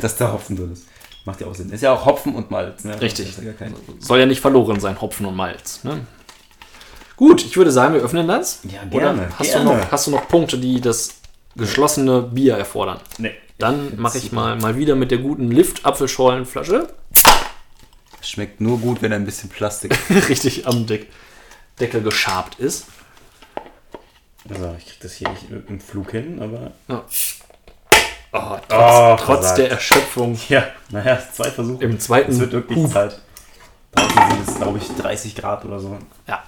dass 0.00 0.16
da 0.16 0.32
Hopfen 0.32 0.56
drin 0.56 0.72
ist. 0.72 0.86
Macht 1.24 1.40
ja 1.40 1.46
auch 1.46 1.54
Sinn. 1.54 1.70
Ist 1.70 1.82
ja 1.82 1.92
auch 1.92 2.04
Hopfen 2.04 2.34
und 2.34 2.50
Malz, 2.50 2.84
ne? 2.84 3.00
Richtig. 3.00 3.36
Ja 3.38 3.52
Soll 3.98 4.20
ja 4.20 4.26
nicht 4.26 4.40
verloren 4.40 4.78
sein, 4.80 5.00
Hopfen 5.00 5.24
und 5.24 5.34
Malz. 5.34 5.82
Ne? 5.84 6.06
Gut, 7.16 7.44
ich 7.44 7.56
würde 7.56 7.70
sagen, 7.70 7.94
wir 7.94 8.02
öffnen 8.02 8.28
das. 8.28 8.60
Ja, 8.64 8.80
Oder 8.90 9.14
gerne, 9.14 9.28
hast, 9.38 9.50
gerne. 9.50 9.70
Du 9.70 9.76
noch, 9.76 9.90
hast 9.90 10.06
du 10.06 10.10
noch 10.10 10.28
Punkte, 10.28 10.58
die 10.58 10.80
das 10.80 11.14
geschlossene 11.56 12.22
Bier 12.22 12.56
erfordern? 12.56 13.00
Nee. 13.18 13.32
Dann 13.58 13.98
mache 13.98 14.18
ich 14.18 14.32
mal, 14.32 14.56
mal 14.56 14.76
wieder 14.76 14.96
mit 14.96 15.10
der 15.10 15.18
guten 15.18 15.50
Lift-Apfelschorlenflasche. 15.50 16.88
Schmeckt 18.20 18.60
nur 18.60 18.78
gut, 18.78 19.00
wenn 19.00 19.12
ein 19.12 19.24
bisschen 19.24 19.48
Plastik. 19.48 19.96
Richtig 20.28 20.66
am 20.66 20.86
Deck. 20.86 21.06
Deckel 21.78 22.02
geschabt 22.02 22.58
ist. 22.58 22.86
Also, 24.48 24.74
ich 24.78 24.86
krieg 24.86 25.00
das 25.00 25.14
hier 25.14 25.28
nicht 25.30 25.46
im 25.50 25.80
Flug 25.80 26.10
hin, 26.10 26.40
aber. 26.40 26.72
Ja. 26.88 27.04
Oh, 28.36 28.56
trotz 28.68 28.72
Oh, 28.72 29.16
trotz 29.24 29.54
der 29.54 29.70
Erschöpfung 29.70 30.36
Ja, 30.48 30.64
naja, 30.90 31.18
zwei 31.32 31.50
Versuche. 31.50 31.84
im 31.84 32.00
zweiten 32.00 32.32
Es 32.32 32.40
wird 32.40 32.52
wirklich 32.52 32.78
Hub. 32.78 32.90
Zeit. 32.92 33.20
Draußen 33.92 34.30
sind 34.30 34.48
es, 34.48 34.54
glaube 34.56 34.78
ich, 34.78 34.88
30 34.88 35.36
Grad 35.36 35.64
oder 35.64 35.78
so. 35.78 35.96
Ja. 36.26 36.42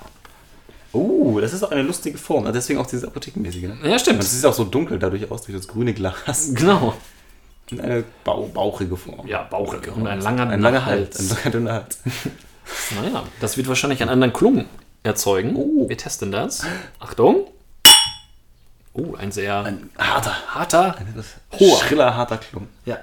Oh, 0.92 1.38
das 1.40 1.52
ist 1.52 1.62
auch 1.62 1.70
eine 1.70 1.82
lustige 1.82 2.18
Form. 2.18 2.44
Also 2.44 2.54
Deswegen 2.54 2.80
auch 2.80 2.86
dieses 2.86 3.04
Apothekenmäßige. 3.04 3.62
Ne? 3.62 3.76
ja, 3.84 3.92
Und 3.92 4.00
stimmt. 4.00 4.20
es 4.22 4.32
ist 4.32 4.44
auch 4.44 4.52
so 4.54 4.64
dunkel 4.64 4.98
dadurch 4.98 5.30
aus, 5.30 5.42
durch 5.42 5.56
das 5.56 5.68
grüne 5.68 5.94
Glas. 5.94 6.50
Genau. 6.54 6.94
Und 7.70 7.80
eine 7.80 8.04
bau 8.24 8.46
bauchige 8.52 8.96
Form. 8.96 9.26
Ja, 9.26 9.42
bauchig. 9.42 9.88
Und 9.94 10.06
ein 10.06 10.20
langer, 10.20 10.48
Ein 10.48 10.60
langer 10.60 10.86
Hals. 10.86 11.18
Ein 11.20 11.28
langer 11.28 11.50
dünner 11.50 11.72
Hals. 11.74 11.98
Naja, 13.00 13.22
das 13.40 13.56
wird 13.56 13.68
wahrscheinlich 13.68 14.00
einen 14.02 14.10
anderen 14.10 14.32
Klungen 14.32 14.66
erzeugen. 15.02 15.54
Oh. 15.56 15.88
Wir 15.88 15.96
testen 15.96 16.32
das. 16.32 16.64
Achtung. 16.98 17.46
Oh, 18.98 19.14
ein 19.14 19.30
sehr 19.30 19.62
Ein 19.62 19.90
harter. 19.98 20.34
harter. 20.54 20.96
Ein 20.96 21.24
Hoher. 21.52 21.78
schriller, 21.80 22.16
harter 22.16 22.38
Klump. 22.38 22.68
Ja. 22.86 22.98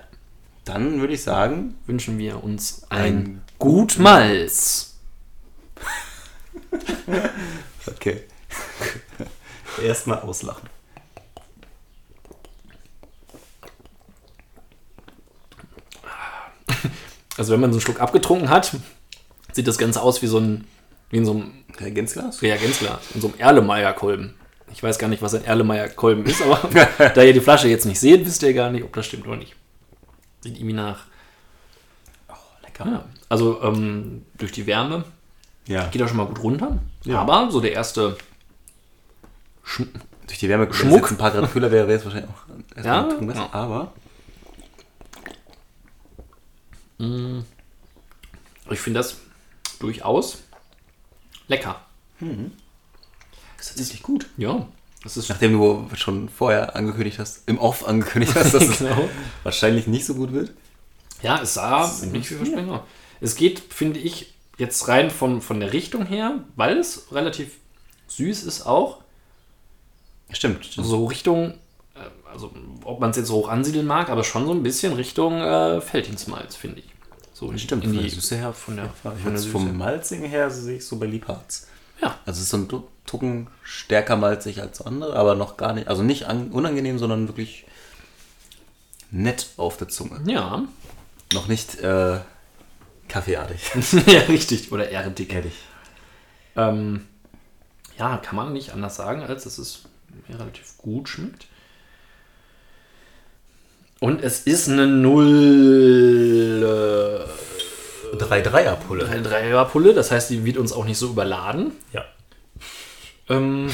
Dann 0.66 1.00
würde 1.00 1.14
ich 1.14 1.22
sagen, 1.22 1.76
Wünschen 1.86 2.18
wir 2.18 2.44
uns 2.44 2.84
Ein 2.90 3.02
ein 3.04 3.42
Gut 3.60 4.00
Malz. 4.00 4.96
okay. 7.86 8.24
Erstmal 9.84 10.22
auslachen. 10.22 10.68
Also 17.38 17.54
wenn 17.54 17.60
man 17.60 17.72
so 17.72 17.78
einen 17.78 17.82
Schluck 17.82 18.00
abgetrunken 18.02 18.50
hat, 18.50 18.76
sieht 19.52 19.68
das 19.68 19.78
Ganze 19.78 20.02
aus 20.02 20.22
wie 20.24 20.28
so 20.28 20.40
ein, 20.40 20.66
wie 21.12 21.18
in 21.18 21.26
so 21.26 21.34
einem 21.34 21.52
Reagenzglas? 21.78 22.42
Reagenzglas, 22.42 23.00
in 23.14 23.22
so 23.22 23.28
einem 23.28 23.40
Erlemeyer-Kolben. 23.40 24.36
Ich 24.74 24.82
weiß 24.84 24.98
gar 24.98 25.08
nicht, 25.08 25.22
was 25.22 25.34
ein 25.36 25.46
Erlemeyer-Kolben 25.46 26.26
ist, 26.26 26.42
aber 26.42 26.58
da 27.16 27.22
ihr 27.24 27.34
die 27.34 27.40
Flasche 27.42 27.68
jetzt 27.68 27.86
nicht 27.86 28.00
seht, 28.00 28.26
wisst 28.26 28.44
ihr 28.44 28.54
gar 28.54 28.70
nicht, 28.72 28.84
ob 28.84 28.92
das 28.94 29.06
stimmt 29.06 29.28
oder 29.28 29.38
nicht. 29.38 29.56
Sieht 30.42 30.56
irgendwie 30.58 30.74
nach. 30.74 31.06
Oh, 32.28 32.34
lecker. 32.64 32.86
Ja, 32.86 33.06
also 33.30 33.62
ähm, 33.62 34.26
durch 34.38 34.52
die 34.52 34.66
Wärme 34.66 35.06
Ja. 35.68 35.88
geht 35.88 36.02
er 36.02 36.08
schon 36.08 36.18
mal 36.18 36.26
gut 36.26 36.42
runter. 36.44 36.80
Ja. 37.06 37.20
Aber 37.20 37.50
so 37.52 37.62
der 37.62 37.72
erste 37.74 38.18
Sch 39.64 39.84
Durch 40.28 40.40
die 40.40 40.50
Wärme, 40.50 40.74
Schmuck. 40.74 41.02
jetzt 41.02 41.12
ein 41.12 41.18
paar 41.18 41.32
Grad 41.32 41.52
kühler 41.52 41.72
wäre, 41.72 41.92
es 41.94 42.04
wahrscheinlich 42.04 42.30
auch 42.32 42.44
erstmal 42.76 43.10
Ja, 43.12 43.16
besser. 43.26 43.40
ja. 43.42 43.50
Aber 43.54 43.94
Ich 48.72 48.80
finde 48.80 49.00
das 49.00 49.18
durchaus 49.80 50.42
lecker. 51.48 51.82
Das 53.70 53.76
ist 53.76 53.80
richtig 53.92 54.04
gut. 54.04 54.28
Ja, 54.38 54.68
das 55.04 55.18
ist 55.18 55.30
Nachdem 55.30 55.54
du 55.54 55.88
schon 55.96 56.30
vorher 56.30 56.76
angekündigt 56.76 57.20
hast, 57.20 57.44
im 57.48 57.58
Off 57.60 57.88
angekündigt 57.88 58.36
hast, 58.36 58.54
dass 58.54 58.64
es 58.70 58.78
Genau. 58.80 59.10
wahrscheinlich 59.44 59.88
nicht 59.88 60.06
so 60.06 60.16
gut 60.16 60.32
wird. 60.34 60.52
Ja, 61.22 61.42
es 61.42 61.54
sah 61.56 61.92
nicht 62.12 62.28
vielversprechend 62.28 62.70
aus. 62.70 62.82
Es 63.22 63.36
geht, 63.36 63.60
finde 63.60 64.00
ich, 64.00 64.34
jetzt 64.58 64.88
rein 64.88 65.10
von, 65.10 65.42
von 65.42 65.60
der 65.60 65.72
Richtung 65.74 66.06
her, 66.06 66.44
weil 66.56 66.78
es 66.78 67.12
relativ 67.12 67.58
süß 68.08 68.44
ist 68.44 68.66
auch, 68.66 69.00
Stimmt. 70.32 70.66
stimmt. 70.66 70.88
so 70.88 71.06
Richtung, 71.06 71.52
äh, 71.96 72.00
also 72.32 72.52
ob 72.84 73.00
man 73.00 73.12
es 73.12 73.18
jetzt 73.18 73.28
so 73.28 73.36
hoch 73.36 73.50
ansiedeln 73.50 73.86
mag, 73.86 74.10
aber 74.10 74.24
schon 74.24 74.46
so 74.46 74.52
ein 74.52 74.64
bisschen 74.64 74.94
Richtung 74.94 75.40
äh, 75.42 75.80
Felddienstmalz, 75.82 76.56
finde 76.56 76.80
ich. 76.80 76.86
So 77.34 77.52
in, 77.52 77.60
Stimmt, 77.60 77.84
in 77.84 77.90
von 77.92 77.98
die 78.00 78.06
der 78.06 78.14
Süße 78.16 78.36
her, 78.38 78.54
von 78.54 78.76
der, 78.76 78.90
von 78.90 79.14
der 79.26 79.34
es 79.34 79.42
Süße. 79.44 79.52
vom 79.52 79.78
Malzigen 79.78 80.26
her 80.26 80.50
sehe 80.52 80.78
ich 80.78 80.86
so 80.86 80.98
bei 80.98 81.06
Liebharz. 81.06 81.68
Ja, 82.04 82.20
Also 82.26 82.40
es 82.40 82.44
ist 82.44 82.50
so 82.50 82.58
ein 82.58 82.68
Tucken 83.06 83.48
stärker 83.64 84.18
malzig 84.18 84.62
als 84.62 84.82
andere, 84.82 85.16
aber 85.16 85.36
noch 85.36 85.56
gar 85.56 85.74
nicht, 85.74 85.88
also 85.88 86.04
nicht 86.04 86.26
an, 86.26 86.52
unangenehm, 86.52 87.00
sondern 87.00 87.28
wirklich 87.30 87.66
nett 89.12 89.48
auf 89.58 89.78
der 89.78 89.88
Zunge. 89.88 90.20
ja. 90.30 90.64
Noch 91.34 91.48
nicht 91.48 91.80
äh, 91.80 92.20
kaffeeartig. 93.08 93.72
ja, 94.06 94.20
richtig. 94.22 94.72
Oder 94.72 94.90
erdig. 94.90 95.34
Ehrlich. 95.34 95.56
Ähm, 96.56 97.08
ja, 97.98 98.18
kann 98.18 98.36
man 98.36 98.54
nicht 98.54 98.72
anders 98.72 98.98
sagen, 98.98 99.24
als 99.24 99.46
dass 99.46 99.58
es 99.58 99.84
relativ 100.30 100.78
gut 100.78 101.10
schmeckt. 101.10 101.48
Und 104.00 104.22
es 104.22 104.42
ist 104.42 104.70
eine 104.70 104.86
Null 104.86 106.62
äh, 106.64 107.43
3-3er-Pulle. 108.18 109.06
3 109.06 109.64
Pulle, 109.66 109.94
das 109.94 110.12
heißt, 110.12 110.30
die 110.30 110.46
wird 110.46 110.58
uns 110.58 110.72
auch 110.72 110.86
nicht 110.86 110.98
so 110.98 111.10
überladen. 111.10 111.72
Ja. 111.92 112.06
Ähm, 113.30 113.70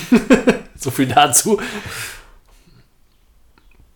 so 0.76 0.90
viel 0.90 1.06
dazu. 1.06 1.60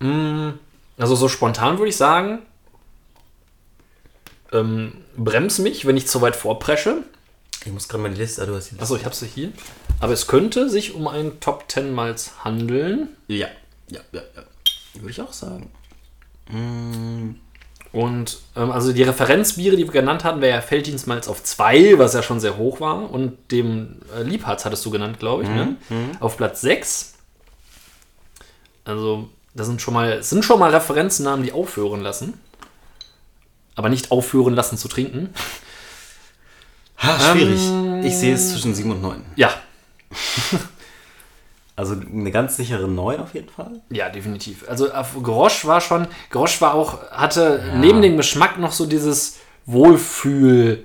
Mm, 0.00 0.50
Also 0.98 1.14
so 1.14 1.28
spontan 1.28 1.78
würde 1.78 1.90
ich 1.90 1.96
sagen, 1.96 2.40
ähm, 4.52 4.92
brems 5.16 5.58
mich, 5.58 5.86
wenn 5.86 5.96
ich 5.96 6.06
zu 6.06 6.20
weit 6.20 6.36
vorpresche. 6.36 7.02
Ich 7.64 7.72
muss 7.72 7.88
gerade 7.88 8.02
mal 8.02 8.10
die 8.10 8.20
Liste, 8.20 8.46
du 8.46 8.54
hast 8.54 8.66
die 8.70 8.70
Liste. 8.74 8.82
Achso, 8.82 8.96
ich 8.96 9.04
habe 9.04 9.14
sie 9.14 9.26
hier. 9.26 9.52
Aber 10.00 10.12
es 10.12 10.26
könnte 10.26 10.70
sich 10.70 10.94
um 10.94 11.08
einen 11.08 11.40
Top 11.40 11.64
10 11.68 11.92
Malz 11.92 12.32
handeln. 12.44 13.08
Ja, 13.26 13.48
ja, 13.90 14.00
ja, 14.12 14.22
ja. 14.36 14.42
Würde 14.94 15.10
ich 15.10 15.20
auch 15.20 15.32
sagen. 15.32 15.70
Mm, 16.48 17.32
Und 17.92 18.38
ähm, 18.54 18.70
also 18.70 18.92
die 18.92 19.02
Referenzbiere, 19.02 19.76
die 19.76 19.84
wir 19.84 19.92
genannt 19.92 20.24
hatten, 20.24 20.40
wäre 20.40 20.56
ja 20.56 20.60
Felddienstmalz 20.60 21.28
auf 21.28 21.42
2, 21.42 21.98
was 21.98 22.14
ja 22.14 22.22
schon 22.22 22.40
sehr 22.40 22.56
hoch 22.56 22.80
war. 22.80 23.10
Und 23.10 23.50
dem 23.50 24.00
äh, 24.16 24.22
Liebharz 24.22 24.64
hattest 24.64 24.84
du 24.84 24.90
genannt, 24.90 25.18
glaube 25.18 25.44
ich, 25.44 25.48
ne? 25.48 25.76
auf 26.20 26.36
Platz 26.36 26.60
6. 26.60 27.14
Also, 28.84 29.30
das 29.54 29.66
sind 29.66 29.80
schon 29.80 29.94
mal, 29.94 30.22
sind 30.22 30.44
schon 30.44 30.58
mal 30.58 30.70
Referenznamen, 30.70 31.44
die 31.44 31.52
aufhören 31.52 32.00
lassen. 32.00 32.40
Aber 33.74 33.88
nicht 33.88 34.10
aufhören 34.10 34.54
lassen 34.54 34.76
zu 34.76 34.88
trinken. 34.88 35.30
Ha, 36.98 37.18
schwierig. 37.32 37.60
Ähm, 37.68 38.02
ich 38.04 38.16
sehe 38.16 38.34
es 38.34 38.52
zwischen 38.52 38.74
7 38.74 38.90
und 38.90 39.00
9. 39.00 39.24
Ja, 39.36 39.52
Also 41.78 41.94
eine 41.94 42.32
ganz 42.32 42.56
sichere 42.56 42.88
9 42.88 43.20
auf 43.20 43.34
jeden 43.34 43.48
Fall. 43.48 43.80
Ja, 43.90 44.08
definitiv. 44.08 44.68
Also 44.68 44.92
auf 44.92 45.10
Grosch 45.22 45.64
war 45.64 45.80
schon, 45.80 46.08
Grosch 46.28 46.60
war 46.60 46.74
auch, 46.74 47.08
hatte 47.12 47.62
neben 47.76 48.02
dem 48.02 48.16
Geschmack 48.16 48.58
noch 48.58 48.72
so 48.72 48.84
dieses 48.84 49.36
Wohlfühl, 49.64 50.84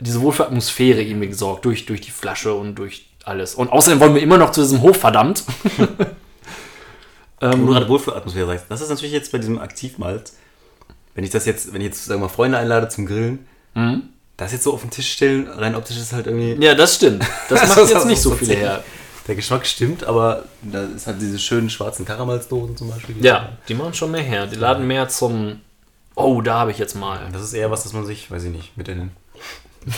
diese 0.00 0.20
Wohlfühlatmosphäre 0.20 1.00
irgendwie 1.00 1.28
gesorgt, 1.28 1.64
durch, 1.64 1.86
durch 1.86 2.00
die 2.00 2.10
Flasche 2.10 2.54
und 2.54 2.74
durch 2.74 3.08
alles. 3.24 3.54
Und 3.54 3.70
außerdem 3.70 4.00
wollen 4.00 4.16
wir 4.16 4.22
immer 4.22 4.36
noch 4.36 4.50
zu 4.50 4.62
diesem 4.62 4.82
Hof, 4.82 4.96
verdammt. 4.96 5.44
Wo 7.40 7.46
du 7.50 7.66
gerade 7.66 7.88
Wohlfühlatmosphäre 7.88 8.46
sagst. 8.48 8.66
Das 8.70 8.80
ist 8.80 8.88
natürlich 8.88 9.12
jetzt 9.12 9.30
bei 9.30 9.38
diesem 9.38 9.60
Aktivmalz. 9.60 10.36
Wenn 11.14 11.22
ich 11.22 11.30
das 11.30 11.46
jetzt, 11.46 11.72
wenn 11.72 11.80
ich 11.80 11.86
jetzt, 11.86 12.04
sagen 12.06 12.20
wir 12.20 12.26
mal, 12.26 12.32
Freunde 12.32 12.58
einlade 12.58 12.88
zum 12.88 13.06
Grillen, 13.06 13.46
das 14.36 14.50
jetzt 14.50 14.64
so 14.64 14.72
auf 14.72 14.80
den 14.80 14.90
Tisch 14.90 15.12
stellen, 15.12 15.46
rein 15.46 15.76
optisch 15.76 15.98
ist 15.98 16.12
halt 16.12 16.26
irgendwie. 16.26 16.64
Ja, 16.64 16.74
das 16.74 16.96
stimmt. 16.96 17.24
Das 17.48 17.60
macht 17.68 17.78
Das 17.78 17.90
jetzt 17.90 18.06
nicht 18.06 18.20
so 18.20 18.34
zäh. 18.34 18.56
her. 18.56 18.82
Der 19.26 19.34
Geschmack 19.34 19.66
stimmt, 19.66 20.04
aber 20.04 20.44
da 20.62 20.82
ist 20.84 21.06
halt 21.06 21.20
diese 21.20 21.38
schönen 21.38 21.70
schwarzen 21.70 22.04
Karamellsdosen 22.04 22.76
zum 22.76 22.90
Beispiel. 22.90 23.14
die- 23.14 23.24
Ja, 23.26 23.50
die 23.68 23.74
machen 23.74 23.94
schon 23.94 24.10
mehr 24.10 24.22
her. 24.22 24.46
Die 24.46 24.56
laden 24.56 24.86
mehr 24.86 25.08
zum, 25.08 25.60
oh, 26.14 26.40
da 26.42 26.58
habe 26.60 26.70
ich 26.72 26.78
jetzt 26.78 26.94
mal. 26.94 27.28
Das 27.32 27.42
ist 27.42 27.54
eher 27.54 27.70
was, 27.70 27.84
das 27.84 27.92
man 27.94 28.04
sich, 28.04 28.30
weiß 28.30 28.44
ich 28.44 28.50
nicht, 28.52 28.76
mit 28.76 28.88
in 28.88 28.98
den 28.98 29.10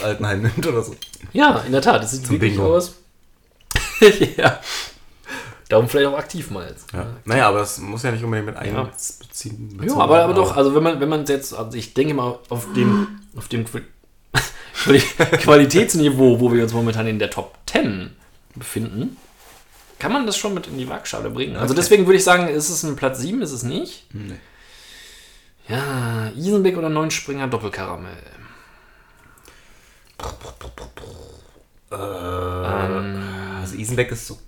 Altenheim 0.04 0.42
nimmt 0.42 0.64
oder 0.66 0.82
so. 0.82 0.94
Ja, 1.32 1.58
in 1.66 1.72
der 1.72 1.82
Tat, 1.82 2.02
das 2.02 2.12
sieht 2.12 2.28
wirklich 2.30 2.54
Bingo. 2.54 2.76
aus. 2.76 2.94
ja. 4.36 4.60
Darum 5.68 5.88
vielleicht 5.88 6.06
auch 6.08 6.16
Aktivmalz. 6.18 6.86
Ja. 6.92 7.06
Naja, 7.24 7.48
aber 7.48 7.58
das 7.58 7.78
muss 7.78 8.04
ja 8.04 8.12
nicht 8.12 8.22
unbedingt 8.22 8.46
mit 8.46 8.54
Ja. 8.54 8.60
einbeziehen. 8.60 9.80
Ja, 9.84 9.96
aber, 9.96 10.22
aber 10.22 10.34
doch, 10.34 10.56
also 10.56 10.72
wenn 10.76 10.82
man, 10.84 11.00
wenn 11.00 11.08
man 11.08 11.26
jetzt, 11.26 11.52
also 11.52 11.76
ich 11.76 11.92
denke 11.94 12.14
mal 12.14 12.38
auf 12.48 12.72
dem, 12.74 13.08
auf 13.36 13.48
dem 13.48 13.64
Quali- 13.64 13.82
Quali- 14.84 15.36
Qualitätsniveau, 15.38 16.38
wo 16.38 16.52
wir 16.52 16.62
uns 16.62 16.72
momentan 16.72 17.08
in 17.08 17.18
der 17.18 17.30
Top 17.30 17.56
10 17.66 18.12
befinden, 18.56 19.16
kann 19.98 20.12
man 20.12 20.26
das 20.26 20.36
schon 20.36 20.52
mit 20.54 20.66
in 20.66 20.76
die 20.78 20.88
Waagschale 20.88 21.30
bringen. 21.30 21.56
Also 21.56 21.72
Okay. 21.72 21.80
deswegen 21.80 22.06
würde 22.06 22.18
ich 22.18 22.24
sagen, 22.24 22.48
ist 22.48 22.68
es 22.68 22.82
ein 22.82 22.96
Platz 22.96 23.18
7, 23.20 23.40
ist 23.42 23.52
es 23.52 23.62
nicht? 23.62 24.06
Nee. 24.14 24.38
Ja, 25.68 26.30
Isenbeck 26.36 26.76
oder 26.76 26.88
Neunspringer 26.88 27.48
Doppelkaramell. 27.48 28.16
Ähm, 31.92 33.58
Also 33.60 33.76
Isenbeck 33.76 34.10
ist 34.12 34.26
so. 34.26 34.38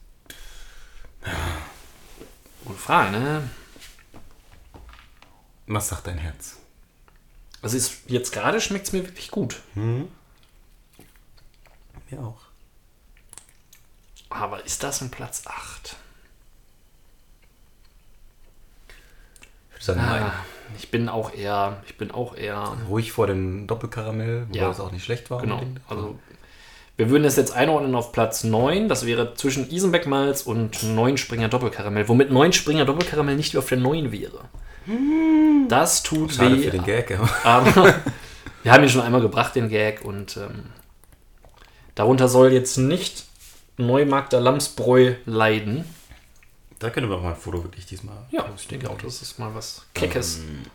gute 2.65 2.79
Frage, 2.79 3.11
ne? 3.13 3.49
Was 5.67 5.89
sagt 5.89 6.07
dein 6.07 6.19
Herz? 6.19 6.57
Also 7.63 7.77
ist, 7.77 8.03
jetzt 8.07 8.33
gerade 8.33 8.61
schmeckt 8.61 8.87
es 8.87 8.93
mir 8.93 9.05
wirklich 9.05 9.31
gut. 9.31 9.61
Mir 9.75 10.09
auch. 12.21 12.41
Aber 14.31 14.65
ist 14.65 14.83
das 14.83 15.01
ein 15.01 15.11
Platz 15.11 15.43
8? 15.47 15.97
Ich 19.71 19.75
würde 19.75 19.85
sagen, 19.85 20.01
nein. 20.01 20.23
Ah, 20.23 20.33
ich 20.77 20.91
bin 20.91 21.09
auch 21.09 21.33
eher, 21.33 21.83
ich 21.87 21.97
bin 21.97 22.11
auch 22.11 22.37
eher 22.37 22.77
Ruhig 22.89 23.13
vor 23.13 23.27
dem 23.27 23.67
Doppelkaramell, 23.67 24.47
wobei 24.49 24.59
Ja. 24.59 24.69
das 24.69 24.81
auch 24.81 24.91
nicht 24.93 25.05
schlecht 25.05 25.31
war. 25.31 25.41
Genau. 25.41 25.63
Also 25.89 26.19
Wir 26.97 27.11
würden 27.11 27.25
es 27.25 27.37
jetzt 27.37 27.53
einordnen 27.53 27.95
auf 27.95 28.11
Platz 28.11 28.43
9. 28.43 28.89
Das 28.89 29.07
wäre 29.07 29.35
zwischen 29.35 29.71
Isenbeck 29.71 30.07
Malz 30.09 30.43
und 30.43 30.83
9 30.83 31.17
Springer 31.17 31.49
Doppelkaramell. 31.49 32.09
Womit 32.09 32.33
9 32.33 32.53
Springer 32.53 32.85
Doppelkaramell 32.85 33.37
nicht 33.37 33.57
auf 33.57 33.69
der 33.69 33.79
9 33.79 34.11
wäre. 34.11 34.41
Das 35.69 36.03
tut 36.03 36.33
Schade 36.35 36.57
weh. 36.59 36.65
für 36.65 36.71
den 36.73 36.85
Gag. 36.85 37.17
aber- 37.17 37.31
Aber 37.45 37.95
wir 38.65 38.73
haben 38.73 38.83
ihn 38.83 38.89
schon 38.89 39.03
einmal 39.03 39.21
gebracht, 39.21 39.55
den 39.55 39.69
Gag. 39.69 40.05
Und 40.05 40.37
ähm, 40.39 40.65
darunter 41.95 42.27
soll 42.29 42.53
jetzt 42.53 42.79
nicht 42.79 43.27
Neumarkter 43.79 44.41
Lamsbräu 44.41 45.15
leiden. 45.25 45.85
Da 46.79 46.91
könnte 46.91 47.09
man 47.09 47.19
auch 47.19 47.23
mal 47.23 47.31
ein 47.31 47.37
Foto 47.41 47.63
wirklich 47.65 47.87
diesmal. 47.87 48.17
Ja, 48.31 48.45
ich 48.57 48.69
denke 48.69 48.89
auch, 48.91 48.99
das 48.99 49.23
ist 49.23 49.39
mal 49.39 49.55
was 49.55 49.87
Keckes. 49.95 50.39
Ja. 50.39 50.71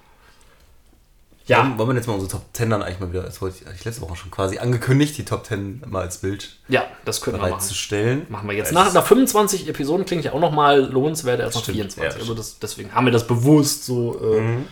Ja, 1.46 1.58
Wollen, 1.60 1.78
wollen 1.78 1.90
wir 1.90 1.96
jetzt 1.96 2.08
mal 2.08 2.14
unsere 2.14 2.32
Top 2.32 2.46
10 2.54 2.70
dann 2.70 2.82
eigentlich 2.82 3.02
mal 3.02 3.12
wieder, 3.12 3.24
das 3.24 3.42
wollte 3.42 3.66
ich, 3.76 3.84
letzte 3.84 4.02
Woche 4.02 4.16
schon 4.16 4.32
quasi 4.32 4.60
angekündigt, 4.60 5.18
die 5.18 5.26
Top 5.26 5.46
10 5.46 5.84
mal 5.88 6.04
als 6.04 6.20
Bild 6.20 6.56
ja, 6.70 6.86
das 7.04 7.20
können 7.20 7.36
wir 7.36 7.42
machen. 7.42 7.52
bereitzustellen. 7.58 8.26
Machen 8.30 8.48
wir 8.48 8.56
jetzt. 8.56 8.72
Nach, 8.72 8.94
nach 8.94 9.06
25 9.06 9.68
Episoden 9.68 10.06
klingt 10.06 10.24
ja 10.24 10.32
auch 10.32 10.40
nochmal 10.40 10.80
lohnenswert, 10.80 11.42
erst 11.42 11.56
noch 11.56 11.64
Stimmt, 11.64 11.76
24. 11.80 12.14
ja, 12.14 12.20
also 12.22 12.34
das, 12.34 12.60
deswegen 12.60 12.94
haben 12.96 13.04
wir 13.06 13.12
das 13.12 13.28
bewusst 13.28 13.86
so. 13.86 14.20
Äh, 14.36 14.40
Mhm. 14.40 14.68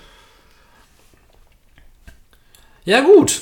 Ja, 2.86 3.02
gut. 3.02 3.42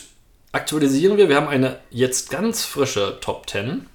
Aktualisieren 0.52 1.15
wir. 1.17 1.30
Wir 1.30 1.36
haben 1.38 1.47
eine 1.47 1.80
jetzt 1.91 2.30
ganz 2.30 2.65
frische 2.65 3.19
Top 3.21 3.47
10. 3.49 3.86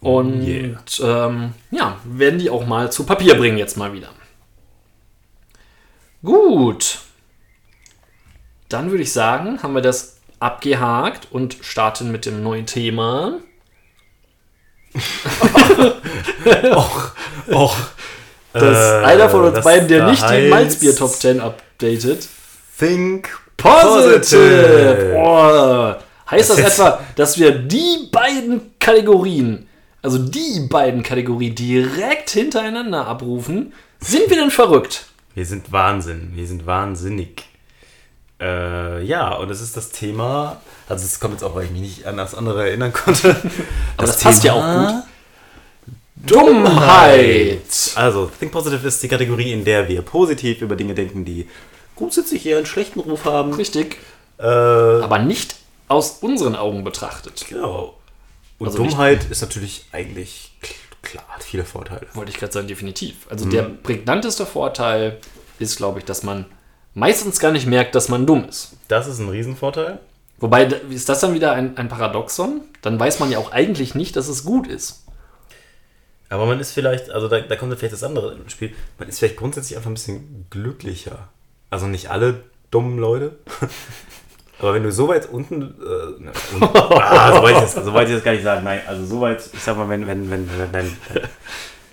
Und 0.00 0.42
Yeah. 0.46 0.78
ähm, 1.02 1.52
ja, 1.70 1.98
werden 2.04 2.38
die 2.38 2.48
auch 2.48 2.66
mal 2.66 2.90
zu 2.90 3.04
Papier 3.04 3.34
bringen 3.36 3.58
jetzt 3.58 3.76
mal 3.76 3.92
wieder. 3.92 4.08
Gut. 6.22 6.98
Dann 8.68 8.90
würde 8.90 9.02
ich 9.02 9.12
sagen, 9.12 9.62
haben 9.62 9.74
wir 9.74 9.82
das 9.82 10.20
abgehakt 10.38 11.28
und 11.30 11.58
starten 11.60 12.10
mit 12.10 12.24
dem 12.24 12.42
neuen 12.42 12.66
Thema. 12.66 13.40
Och, 16.74 17.12
och. 17.52 17.76
dass 18.52 19.02
Äh, 19.02 19.04
einer 19.04 19.28
von 19.30 19.44
uns 19.44 19.54
das 19.54 19.64
beiden, 19.64 19.86
der 19.86 20.06
nicht 20.10 20.22
die 20.22 20.26
heißt 20.26 20.50
Malzbier 20.50 20.96
Top 20.96 21.10
10 21.12 21.40
updatet. 21.40 22.28
Think 22.78 23.28
Positive! 23.56 25.12
Boah. 25.14 25.98
Heißt 26.30 26.50
das, 26.50 26.56
Das 26.56 26.72
etwa, 26.74 27.00
dass 27.16 27.38
wir 27.38 27.52
die 27.52 28.08
beiden 28.10 28.78
Kategorien, 28.78 29.68
also 30.02 30.18
die 30.18 30.66
beiden 30.68 31.02
Kategorien 31.02 31.54
direkt 31.54 32.30
hintereinander 32.30 33.06
abrufen? 33.06 33.72
Sind 34.00 34.30
wir 34.30 34.36
denn 34.36 34.50
verrückt? 34.50 35.06
Wir 35.34 35.46
sind 35.46 35.70
Wahnsinn. 35.72 36.32
Wir 36.34 36.46
sind 36.46 36.66
wahnsinnig. 36.66 37.44
Äh, 38.40 39.04
ja, 39.04 39.34
und 39.34 39.50
es 39.50 39.60
ist 39.60 39.76
das 39.76 39.90
Thema. 39.90 40.60
Also, 40.88 41.04
es 41.04 41.20
kommt 41.20 41.34
jetzt 41.34 41.42
auch, 41.44 41.54
weil 41.54 41.66
ich 41.66 41.70
mich 41.70 41.80
nicht 41.82 42.06
an 42.06 42.16
das 42.16 42.34
andere 42.34 42.68
erinnern 42.68 42.92
konnte. 42.92 43.36
Aber 43.96 44.06
das 44.06 44.18
passt 44.18 44.42
ja 44.44 44.54
auch 44.54 44.88
gut. 44.94 45.04
Dummheit! 46.16 47.92
Also, 47.94 48.30
Think 48.38 48.52
Positive 48.52 48.86
ist 48.86 49.02
die 49.02 49.08
Kategorie, 49.08 49.52
in 49.52 49.64
der 49.64 49.88
wir 49.88 50.02
positiv 50.02 50.62
über 50.62 50.76
Dinge 50.76 50.94
denken, 50.94 51.24
die 51.24 51.48
grundsätzlich 51.96 52.44
eher 52.46 52.56
einen 52.56 52.66
schlechten 52.66 53.00
Ruf 53.00 53.24
haben. 53.26 53.52
Richtig. 53.52 53.98
Äh, 54.38 54.44
Aber 54.44 55.18
nicht 55.18 55.56
aus 55.88 56.18
unseren 56.20 56.56
Augen 56.56 56.82
betrachtet. 56.84 57.44
genau. 57.48 57.94
Und 58.60 58.66
Also 58.66 58.78
Dummheit 58.78 59.24
ist 59.30 59.40
natürlich 59.40 59.86
eigentlich 59.90 60.52
klar, 61.00 61.24
hat 61.28 61.42
viele 61.42 61.64
Vorteile. 61.64 62.06
Wollte 62.12 62.30
ich 62.30 62.36
gerade 62.36 62.52
sagen, 62.52 62.68
definitiv. 62.68 63.26
Also 63.30 63.48
der 63.48 63.62
prägnanteste 63.62 64.44
Vorteil 64.44 65.18
ist, 65.58 65.76
glaube 65.76 65.98
ich, 65.98 66.04
dass 66.04 66.22
man 66.22 66.44
meistens 66.92 67.40
gar 67.40 67.52
nicht 67.52 67.66
merkt, 67.66 67.94
dass 67.94 68.10
man 68.10 68.26
dumm 68.26 68.44
ist. 68.44 68.74
Das 68.88 69.06
ist 69.06 69.18
ein 69.18 69.30
Riesenvorteil. 69.30 69.98
Wobei, 70.38 70.66
ist 70.66 71.08
das 71.08 71.20
dann 71.20 71.32
wieder 71.32 71.52
ein, 71.52 71.76
ein 71.78 71.88
Paradoxon? 71.88 72.60
Dann 72.82 73.00
weiß 73.00 73.18
man 73.18 73.30
ja 73.30 73.38
auch 73.38 73.50
eigentlich 73.50 73.94
nicht, 73.94 74.14
dass 74.16 74.28
es 74.28 74.44
gut 74.44 74.66
ist. 74.66 75.06
Aber 76.28 76.44
man 76.44 76.60
ist 76.60 76.72
vielleicht, 76.72 77.10
also 77.10 77.28
da, 77.28 77.40
da 77.40 77.56
kommt 77.56 77.72
dann 77.72 77.78
vielleicht 77.78 77.94
das 77.94 78.04
andere 78.04 78.34
ins 78.34 78.52
Spiel, 78.52 78.74
man 78.98 79.08
ist 79.08 79.18
vielleicht 79.18 79.36
grundsätzlich 79.36 79.76
einfach 79.78 79.90
ein 79.90 79.94
bisschen 79.94 80.46
glücklicher. 80.50 81.28
Also 81.70 81.86
nicht 81.86 82.10
alle 82.10 82.44
dummen 82.70 82.98
Leute. 82.98 83.38
Aber 84.60 84.74
wenn 84.74 84.82
du 84.82 84.92
so 84.92 85.08
weit 85.08 85.28
unten, 85.30 85.62
äh, 85.62 86.22
ne, 86.22 86.32
un, 86.54 86.62
ah, 86.62 87.34
so, 87.34 87.42
weit 87.42 88.08
ich 88.08 88.14
das, 88.14 88.24
gar 88.24 88.32
nicht 88.32 88.44
sagen, 88.44 88.62
nein, 88.64 88.80
also 88.86 89.06
so 89.06 89.20
weit, 89.20 89.42
ich 89.52 89.60
sag 89.60 89.76
mal, 89.76 89.88
wenn, 89.88 90.06
wenn, 90.06 90.30
wenn, 90.30 90.48
wenn 90.58 90.72
dein, 90.72 90.96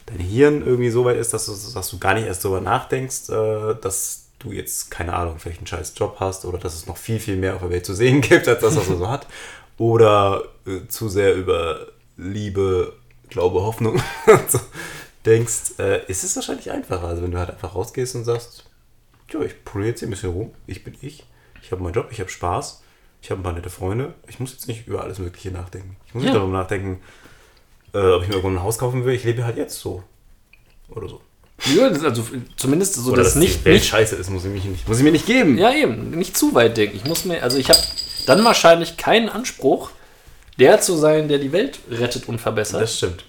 dein, 0.05 0.19
Hirn 0.19 0.65
irgendwie 0.65 0.89
so 0.89 1.05
weit 1.05 1.17
ist, 1.17 1.33
dass 1.33 1.45
du, 1.45 1.53
dass 1.73 1.89
du 1.89 1.97
gar 1.97 2.13
nicht 2.13 2.27
erst 2.27 2.43
darüber 2.43 2.61
nachdenkst, 2.61 3.29
äh, 3.29 3.75
dass 3.81 4.27
du 4.39 4.51
jetzt, 4.51 4.91
keine 4.91 5.13
Ahnung, 5.13 5.35
vielleicht 5.39 5.59
einen 5.59 5.67
scheiß 5.67 5.93
Job 5.95 6.17
hast 6.19 6.45
oder 6.45 6.57
dass 6.57 6.75
es 6.75 6.87
noch 6.87 6.97
viel, 6.97 7.19
viel 7.19 7.37
mehr 7.37 7.55
auf 7.55 7.61
der 7.61 7.69
Welt 7.69 7.85
zu 7.85 7.93
sehen 7.93 8.21
gibt, 8.21 8.47
als 8.47 8.61
das, 8.61 8.75
was 8.75 8.89
man 8.89 8.97
so 8.97 9.09
hat. 9.09 9.27
Oder 9.77 10.43
äh, 10.65 10.87
zu 10.87 11.07
sehr 11.07 11.35
über 11.35 11.87
Liebe, 12.17 12.93
Glaube, 13.29 13.61
Hoffnung 13.61 14.01
so 14.47 14.59
denkst, 15.25 15.79
äh, 15.79 16.05
ist 16.07 16.23
es 16.23 16.35
wahrscheinlich 16.35 16.71
einfacher. 16.71 17.07
Also 17.07 17.21
wenn 17.21 17.31
du 17.31 17.37
halt 17.37 17.49
einfach 17.49 17.75
rausgehst 17.75 18.15
und 18.15 18.23
sagst, 18.25 18.65
ja, 19.29 19.41
ich 19.41 19.63
poliere 19.63 19.89
jetzt 19.89 19.99
hier 19.99 20.07
ein 20.07 20.11
bisschen 20.11 20.31
rum, 20.31 20.53
ich 20.65 20.83
bin 20.83 20.95
ich, 21.01 21.25
ich 21.67 21.71
habe 21.73 21.83
meinen 21.83 21.93
Job, 21.93 22.07
ich 22.11 22.19
habe 22.21 22.29
Spaß, 22.29 22.81
ich 23.21 23.29
habe 23.29 23.41
ein 23.41 23.43
paar 23.43 23.51
nette 23.53 23.69
Freunde, 23.69 24.13
ich 24.27 24.39
muss 24.39 24.53
jetzt 24.53 24.67
nicht 24.69 24.87
über 24.87 25.03
alles 25.03 25.19
Mögliche 25.19 25.51
nachdenken. 25.51 25.97
Ich 26.07 26.13
muss 26.13 26.23
Ja. 26.23 26.29
nicht 26.29 26.39
darüber 26.39 26.57
nachdenken, 26.57 27.01
äh, 27.93 27.97
ob 27.99 28.21
ich 28.23 28.29
mir 28.29 28.35
irgendwo 28.35 28.57
ein 28.57 28.63
Haus 28.63 28.77
kaufen 28.77 29.03
will, 29.05 29.13
ich 29.13 29.25
lebe 29.25 29.43
halt 29.43 29.57
jetzt 29.57 29.77
so. 29.79 30.01
Oder 30.89 31.09
so. 31.09 31.21
Ja, 31.75 31.89
das- 31.89 32.03
also 32.05 32.23
zumindest 32.55 32.95
so, 32.95 33.11
Oder 33.11 33.23
dass 33.23 33.33
dass 33.33 33.41
nicht, 33.41 33.59
die 33.61 33.65
Welt 33.65 33.75
nicht 33.75 33.87
scheiße 33.89 34.15
ist, 34.15 34.29
muss 34.29 34.45
ich, 34.45 34.51
mich 34.51 34.63
nicht, 34.63 34.87
muss 34.87 34.97
ich 34.99 35.03
mir 35.03 35.11
nicht 35.11 35.25
geben. 35.25 35.57
Ja, 35.57 35.73
eben, 35.73 36.11
nicht 36.11 36.37
zu 36.37 36.53
weit 36.55 36.77
denken. 36.77 36.95
Ich 36.95 37.03
muss 37.05 37.25
mir, 37.25 37.43
also 37.43 37.57
ich 37.57 37.69
habe 37.69 37.79
dann 38.27 38.45
wahrscheinlich 38.45 38.95
keinen 38.95 39.27
Anspruch, 39.27 39.89
der 40.59 40.79
zu 40.79 40.95
sein, 40.95 41.27
der 41.27 41.39
die 41.39 41.51
Welt 41.51 41.79
rettet 41.91 42.29
und 42.29 42.39
verbessert. 42.39 42.81
Das 42.81 42.95
stimmt. 42.97 43.25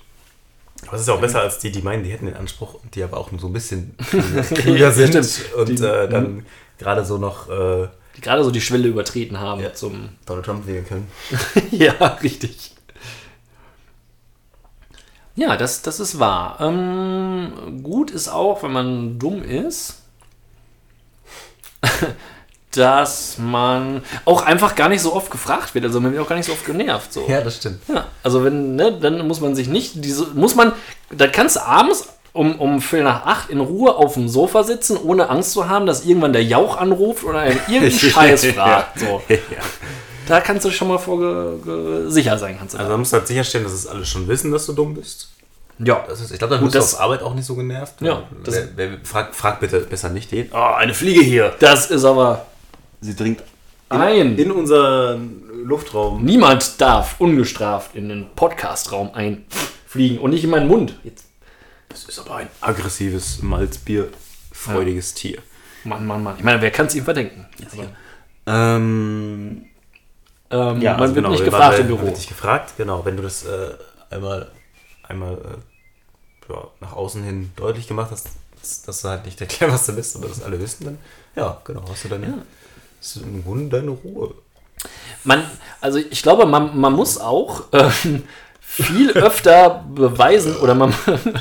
Aber 0.87 0.95
es 0.95 1.01
ist 1.03 1.09
ja 1.09 1.15
auch 1.15 1.21
besser 1.21 1.41
als 1.41 1.59
die, 1.59 1.73
die 1.73 1.83
meinen, 1.83 2.05
die 2.05 2.11
hätten 2.13 2.27
den 2.27 2.37
Anspruch 2.37 2.75
und 2.75 2.95
die 2.95 3.03
aber 3.03 3.17
auch 3.17 3.33
nur 3.33 3.41
so 3.41 3.49
ein 3.49 3.53
bisschen 3.53 3.97
klüger 4.55 4.93
sind 4.93 5.09
Stimmt. 5.25 5.55
und 5.57 5.69
Die- 5.71 5.83
äh, 5.85 6.09
dann 6.09 6.47
gerade 6.79 7.05
so 7.05 7.19
noch 7.19 7.49
äh, 7.49 7.89
die 8.19 8.23
gerade 8.23 8.43
so 8.43 8.51
die 8.51 8.61
Schwelle 8.61 8.89
übertreten 8.89 9.39
haben 9.39 9.61
Ja. 9.63 9.73
zum. 9.73 10.09
Donald 10.27 10.45
Trump 10.45 10.67
wählen 10.67 10.85
können. 10.85 11.09
ja, 11.71 11.93
richtig. 12.23 12.73
Ja, 15.37 15.57
das, 15.57 15.83
das 15.83 16.01
ist 16.01 16.19
wahr. 16.19 16.59
Ähm, 16.61 17.81
gut 17.85 18.11
ist 18.11 18.29
auch, 18.29 18.65
wenn 18.65 18.73
man 18.73 19.19
dumm 19.21 19.41
ist, 19.45 20.03
dass 22.73 23.39
man 23.39 24.03
auch 24.25 24.43
einfach 24.43 24.75
gar 24.75 24.89
nicht 24.89 25.01
so 25.01 25.15
oft 25.15 25.31
gefragt 25.31 25.77
wird. 25.77 25.85
Also 25.85 26.01
man 26.01 26.13
wird 26.13 26.21
auch 26.25 26.29
gar 26.29 26.35
nicht 26.35 26.47
so 26.47 26.53
oft 26.53 26.67
genervt. 26.67 27.13
So. 27.13 27.25
das 27.29 27.59
stimmt. 27.59 27.81
Ja, 27.89 28.09
also 28.25 28.43
wenn, 28.43 28.75
ne, 28.75 28.99
dann 28.99 29.29
muss 29.29 29.41
man 29.41 29.55
sich 29.55 29.69
nicht 29.69 30.05
diese, 30.05 30.27
muss 30.35 30.57
man, 30.57 30.73
da 31.11 31.29
kannst 31.29 31.55
du 31.55 31.65
abends 31.65 32.09
um, 32.39 32.59
um 32.61 32.81
Viertel 32.81 33.05
nach 33.05 33.27
acht 33.27 33.51
in 33.51 33.61
Ruhe 33.61 33.95
auf 33.97 34.15
dem 34.15 34.29
Sofa 34.29 34.63
sitzen, 34.63 34.97
ohne 34.97 35.29
Angst 35.29 35.53
zu 35.53 35.69
haben, 35.69 35.87
dass 35.87 36.05
irgendwann 36.05 36.33
der 36.33 36.45
Jauch 36.45 36.77
anruft 36.77 37.25
oder 37.25 37.41
einen 37.41 37.59
irgendeinen 37.69 37.91
Scheiß 37.93 38.47
fragt. 38.47 39.01
So. 39.01 39.23
ja. 39.29 39.37
Da 40.27 40.41
kannst 40.41 40.65
du 40.65 40.71
schon 40.71 40.89
mal 40.89 40.99
vor 40.99 41.55
sicher 42.11 42.39
sein, 42.39 42.57
kannst 42.59 42.75
du 42.75 42.79
Also 42.79 42.89
da. 42.89 42.93
man 42.95 43.01
muss 43.01 43.13
halt 43.13 43.27
sicherstellen, 43.27 43.65
dass 43.65 43.73
es 43.73 43.87
alle 43.87 44.05
schon 44.05 44.29
wissen, 44.29 44.53
dass 44.53 44.67
du 44.67 44.73
dumm 44.73 44.95
bist. 44.95 45.31
Ja, 45.81 46.05
Das 46.09 46.21
ist, 46.21 46.33
ich 46.33 46.39
glaube, 46.39 46.55
dann 46.55 46.61
Gut, 46.65 46.73
bist 46.73 46.75
du 46.75 46.79
das- 46.81 46.95
auf 46.97 47.01
Arbeit 47.01 47.23
auch 47.23 47.35
nicht 47.35 47.47
so 47.47 47.55
genervt. 47.55 47.95
Ja, 48.01 48.23
das- 48.45 48.55
wer, 48.55 48.69
wer, 48.77 48.99
frag, 49.05 49.35
frag 49.35 49.61
bitte 49.61 49.81
besser 49.81 50.09
nicht 50.11 50.31
den. 50.33 50.49
Oh, 50.53 50.57
eine 50.77 50.93
Fliege 50.95 51.21
hier. 51.23 51.55
das 51.61 51.91
ist 51.91 52.05
aber 52.05 52.47
Sie 53.01 53.15
dringt 53.17 53.43
ein. 53.89 54.37
in 54.37 54.51
unseren 54.51 55.43
Luftraum. 55.65 56.25
Niemand 56.25 56.81
darf 56.81 57.15
ungestraft 57.21 57.95
in 57.95 58.09
den 58.09 58.27
Podcastraum 58.37 59.11
einfliegen 59.15 60.19
und 60.19 60.31
nicht 60.33 60.45
in 60.45 60.51
meinen 60.51 60.69
Mund. 60.69 60.95
Jetzt, 61.05 61.25
Das 61.89 62.05
ist 62.05 62.19
aber 62.19 62.37
ein 62.37 62.49
aggressives, 62.61 63.43
malzbierfreudiges 63.43 65.15
Tier. 65.15 65.41
Mann, 65.85 66.07
Mann, 66.07 66.23
Mann. 66.23 66.37
Ich 66.39 66.45
meine, 66.45 66.61
wer 66.61 66.71
kann 66.71 66.87
es 66.87 66.95
ihm 66.95 67.05
verdenken? 67.05 67.47
Ähm, 68.47 69.65
Ähm, 70.51 70.81
Ja, 70.81 70.93
man 70.93 71.03
also 71.03 71.15
wird 71.15 71.25
genau, 71.25 71.31
nicht 71.31 71.45
gefragt 71.45 71.73
waren- 71.75 71.81
im 71.83 71.87
Büro. 71.89 72.03
Wird 72.07 72.17
nicht 72.17 72.29
gefragt, 72.29 72.73
genau. 72.79 73.05
Wenn 73.05 73.17
du 73.17 73.23
das 73.23 73.45
äh, 73.45 73.75
einmal, 74.11 74.51
einmal 75.03 75.35
äh, 75.35 76.53
ja, 76.53 76.67
nach 76.81 76.93
außen 76.95 77.23
hin 77.23 77.51
deutlich 77.57 77.87
gemacht 77.87 78.11
hast, 78.11 78.29
dass, 78.59 78.83
dass 78.83 79.03
du 79.03 79.09
halt 79.09 79.27
nicht 79.27 79.39
der 79.41 79.47
cleverste 79.55 79.93
bist, 79.93 80.17
aber 80.17 80.29
das 80.29 80.43
alle 80.43 80.59
wissen, 80.61 80.85
dann 80.87 80.99
ja, 81.37 81.61
genau, 81.65 81.85
hast 81.91 82.05
du 82.05 82.09
deine, 82.09 82.45
hast 82.99 83.17
du 83.17 83.21
im 83.21 83.45
Grunde 83.45 83.77
deine 83.79 83.91
Ruhe. 83.91 84.35
Man, 85.25 85.45
also 85.83 85.99
ich 85.99 86.23
glaube, 86.23 86.47
man, 86.47 86.79
man 86.81 86.93
muss 86.95 87.19
auch 87.19 87.65
ähm, 87.73 88.23
viel 88.83 89.11
öfter 89.13 89.85
beweisen 89.95 90.57
oder 90.57 90.75
man 90.75 90.95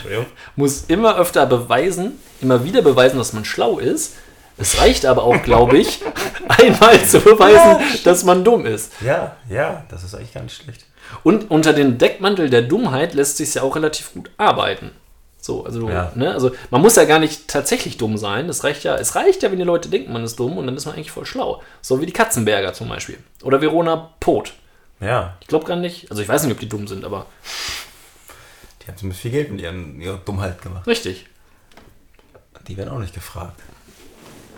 muss 0.55 0.85
immer 0.87 1.17
öfter 1.17 1.45
beweisen, 1.45 2.19
immer 2.41 2.63
wieder 2.63 2.81
beweisen, 2.81 3.17
dass 3.17 3.33
man 3.33 3.45
schlau 3.45 3.79
ist. 3.79 4.15
Es 4.57 4.79
reicht 4.79 5.05
aber 5.05 5.23
auch, 5.23 5.43
glaube 5.43 5.77
ich, 5.77 6.01
einmal 6.47 6.99
zu 7.03 7.19
beweisen, 7.19 7.77
dass 8.03 8.23
man 8.23 8.43
dumm 8.43 8.65
ist. 8.65 8.91
Ja, 9.01 9.35
ja, 9.49 9.83
das 9.89 10.03
ist 10.03 10.15
eigentlich 10.15 10.33
gar 10.33 10.41
nicht 10.43 10.55
schlecht. 10.61 10.85
Und 11.23 11.51
unter 11.51 11.73
den 11.73 11.97
Deckmantel 11.99 12.49
der 12.49 12.63
Dummheit 12.63 13.13
lässt 13.13 13.37
sich 13.37 13.53
ja 13.53 13.61
auch 13.61 13.75
relativ 13.75 14.13
gut 14.13 14.31
arbeiten. 14.37 14.91
So, 15.39 15.63
also, 15.63 15.87
Ja. 15.89 16.11
ne, 16.15 16.33
also 16.33 16.51
man 16.71 16.81
muss 16.81 16.95
ja 16.95 17.05
gar 17.05 17.19
nicht 17.19 17.47
tatsächlich 17.47 17.97
dumm 17.97 18.17
sein. 18.17 18.49
Es 18.49 18.63
reicht 18.63 18.83
ja, 18.83 18.95
es 18.95 19.15
reicht 19.15 19.43
ja, 19.43 19.51
wenn 19.51 19.59
die 19.59 19.63
Leute 19.63 19.87
denken, 19.89 20.11
man 20.11 20.23
ist 20.23 20.37
dumm 20.39 20.57
und 20.57 20.65
dann 20.65 20.75
ist 20.75 20.85
man 20.85 20.95
eigentlich 20.95 21.11
voll 21.11 21.25
schlau. 21.25 21.61
So 21.81 22.01
wie 22.01 22.05
die 22.07 22.11
Katzenberger 22.11 22.73
zum 22.73 22.89
Beispiel. 22.89 23.19
Oder 23.43 23.61
Verona 23.61 24.09
Poth. 24.19 24.53
Ja, 24.99 25.37
Ich 25.41 25.47
glaube 25.47 25.65
gar 25.65 25.75
nicht. 25.77 26.09
Also 26.09 26.21
ich 26.23 26.27
weiß 26.27 26.43
nicht, 26.43 26.53
ob 26.53 26.59
die 26.59 26.67
dumm 26.69 26.87
sind, 26.87 27.05
aber 27.05 27.27
die 28.81 28.87
haben 28.87 28.97
zumindest 28.97 29.21
viel 29.21 29.31
Geld 29.31 29.51
mit 29.51 29.61
ihren, 29.61 30.01
ihrer 30.01 30.17
Dummheit 30.17 30.59
gemacht. 30.61 30.87
richtig. 30.87 31.27
Die 32.67 32.75
werden 32.77 32.89
auch 32.89 32.99
nicht 32.99 33.13
gefragt. 33.13 33.61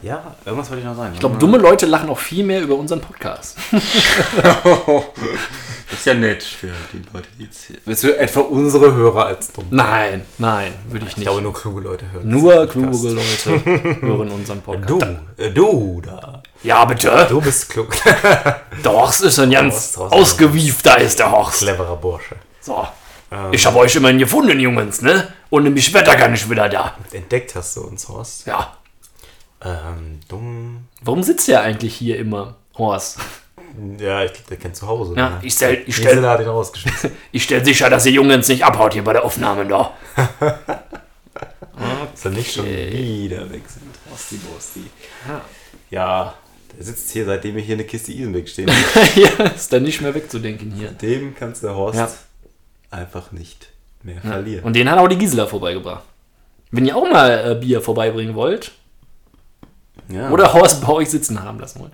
Ja, 0.01 0.33
irgendwas 0.45 0.69
wollte 0.69 0.79
ich 0.81 0.87
noch 0.87 0.95
sagen. 0.95 1.11
Ich 1.13 1.19
glaube, 1.19 1.37
dumme 1.37 1.57
Leute 1.57 1.85
lachen 1.85 2.09
auch 2.09 2.17
viel 2.17 2.45
mehr 2.45 2.61
über 2.61 2.75
unseren 2.75 3.01
Podcast. 3.01 3.57
Das 3.71 3.83
ist 5.91 6.05
ja 6.05 6.13
nett 6.13 6.41
für 6.41 6.71
die 6.93 7.01
Leute, 7.13 7.27
die 7.37 7.43
jetzt 7.43 7.65
hier. 7.65 7.75
Willst 7.85 8.03
du 8.05 8.17
etwa 8.17 8.39
unsere 8.39 8.93
Hörer 8.95 9.25
als 9.25 9.51
dumm? 9.51 9.65
Nein, 9.71 10.23
nein, 10.37 10.73
würde 10.87 11.05
ich 11.05 11.11
Ich 11.11 11.17
nicht. 11.17 11.25
glaube, 11.25 11.41
nur 11.41 11.53
kluge 11.53 11.81
Leute 11.81 12.09
hören. 12.11 12.29
Nur 12.29 12.65
kluge. 12.67 13.09
Leute 13.09 13.65
hören 14.01 14.31
unseren 14.31 14.61
Podcast. 14.61 15.05
Du, 15.37 15.43
äh, 15.43 15.51
du 15.51 16.01
da. 16.03 16.38
Ja, 16.63 16.85
bitte. 16.85 17.27
Du 17.29 17.41
bist 17.41 17.69
klug. 17.69 17.95
Der 18.83 18.91
Horst 18.91 19.21
ist 19.21 19.39
ein 19.39 19.51
ganz 19.51 19.97
ausgewiefter 19.97 20.97
ist 20.99 21.19
der 21.19 21.31
Horst. 21.31 21.59
Cleverer 21.59 21.95
Bursche. 21.95 22.35
So. 22.59 22.87
Ich 23.51 23.65
habe 23.65 23.77
euch 23.77 23.95
immerhin 23.95 24.17
gefunden, 24.17 24.59
Jungs, 24.59 25.01
ne? 25.01 25.31
Und 25.49 25.71
mich 25.71 25.93
wird 25.93 26.07
er 26.07 26.15
gar 26.15 26.29
nicht 26.29 26.49
wieder 26.49 26.67
da. 26.67 26.95
Entdeckt 27.11 27.55
hast 27.55 27.77
du 27.77 27.81
uns, 27.81 28.07
Horst. 28.09 28.47
Ja. 28.47 28.75
Ähm, 29.63 30.19
dumm. 30.27 30.87
Warum 31.01 31.21
sitzt 31.21 31.47
der 31.47 31.61
eigentlich 31.61 31.95
hier 31.95 32.17
immer, 32.17 32.55
Horst? 32.77 33.19
Ja, 33.99 34.23
ich 34.23 34.33
glaube, 34.33 34.49
der 34.49 34.57
kennt 34.57 34.75
zu 34.75 34.87
Hause. 34.87 35.13
Ja, 35.15 35.29
ne? 35.29 35.39
ich 35.41 35.53
stell, 35.53 35.83
ich 35.85 35.95
stell, 35.95 36.25
hat 36.25 36.39
ihn 36.39 36.47
rausgeschmissen. 36.47 37.11
ich 37.31 37.43
stell 37.43 37.63
sicher, 37.63 37.89
dass 37.89 38.05
ihr 38.05 38.13
Jungs 38.13 38.47
nicht 38.47 38.65
abhaut 38.65 38.93
hier 38.93 39.03
bei 39.03 39.13
der 39.13 39.23
Aufnahme 39.23 39.65
da. 39.65 39.93
Dass 42.11 42.25
er 42.25 42.31
nicht 42.31 42.53
schon 42.53 42.65
wieder 42.65 43.49
weg 43.49 43.61
sind. 43.67 43.85
Horsti, 44.09 44.35
Borsti. 44.37 44.89
Ja, 45.89 46.33
der 46.75 46.83
sitzt 46.85 47.11
hier, 47.11 47.25
seitdem 47.25 47.55
wir 47.55 47.61
hier 47.61 47.75
eine 47.75 47.83
Kiste 47.85 48.11
Isenbeck 48.11 48.47
stehen. 48.49 48.69
ja, 49.15 49.45
ist 49.45 49.71
dann 49.73 49.83
nicht 49.83 50.01
mehr 50.01 50.13
wegzudenken 50.13 50.71
hier. 50.71 50.91
Dem 50.91 51.35
kannst 51.35 51.63
der 51.63 51.75
Horst 51.75 51.97
Ja. 51.99 52.09
einfach 52.91 53.31
nicht 53.31 53.69
mehr 54.03 54.21
verlieren. 54.21 54.63
Und 54.63 54.73
den 54.75 54.89
hat 54.89 54.97
auch 54.99 55.07
die 55.07 55.17
Gisela 55.17 55.47
vorbeigebracht. 55.47 56.03
Wenn 56.71 56.85
ihr 56.85 56.95
auch 56.95 57.09
mal 57.09 57.51
äh, 57.51 57.55
Bier 57.59 57.81
vorbeibringen 57.81 58.35
wollt, 58.35 58.71
Ja. 60.07 60.29
oder 60.31 60.53
Horst 60.53 60.81
bei 60.81 60.89
euch 60.93 61.09
sitzen 61.09 61.41
haben 61.43 61.59
lassen 61.59 61.79
wollt. 61.81 61.91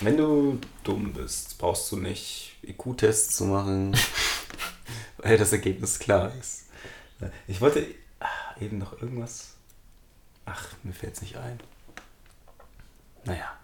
Wenn 0.00 0.16
du 0.16 0.58
dumm 0.84 1.12
bist, 1.14 1.56
brauchst 1.58 1.90
du 1.90 1.96
nicht 1.96 2.56
IQ-Tests 2.62 3.36
zu 3.36 3.44
machen, 3.46 3.96
weil 5.18 5.38
das 5.38 5.52
Ergebnis 5.52 5.98
klar 5.98 6.32
ist. 6.38 6.64
Ich 7.48 7.62
wollte 7.62 7.86
ah, 8.20 8.26
eben 8.60 8.76
noch 8.76 9.00
irgendwas. 9.00 9.54
Ach, 10.44 10.68
mir 10.82 10.92
fällt 10.92 11.14
es 11.14 11.22
nicht 11.22 11.36
ein. 11.36 11.58
Naja. 13.24 13.55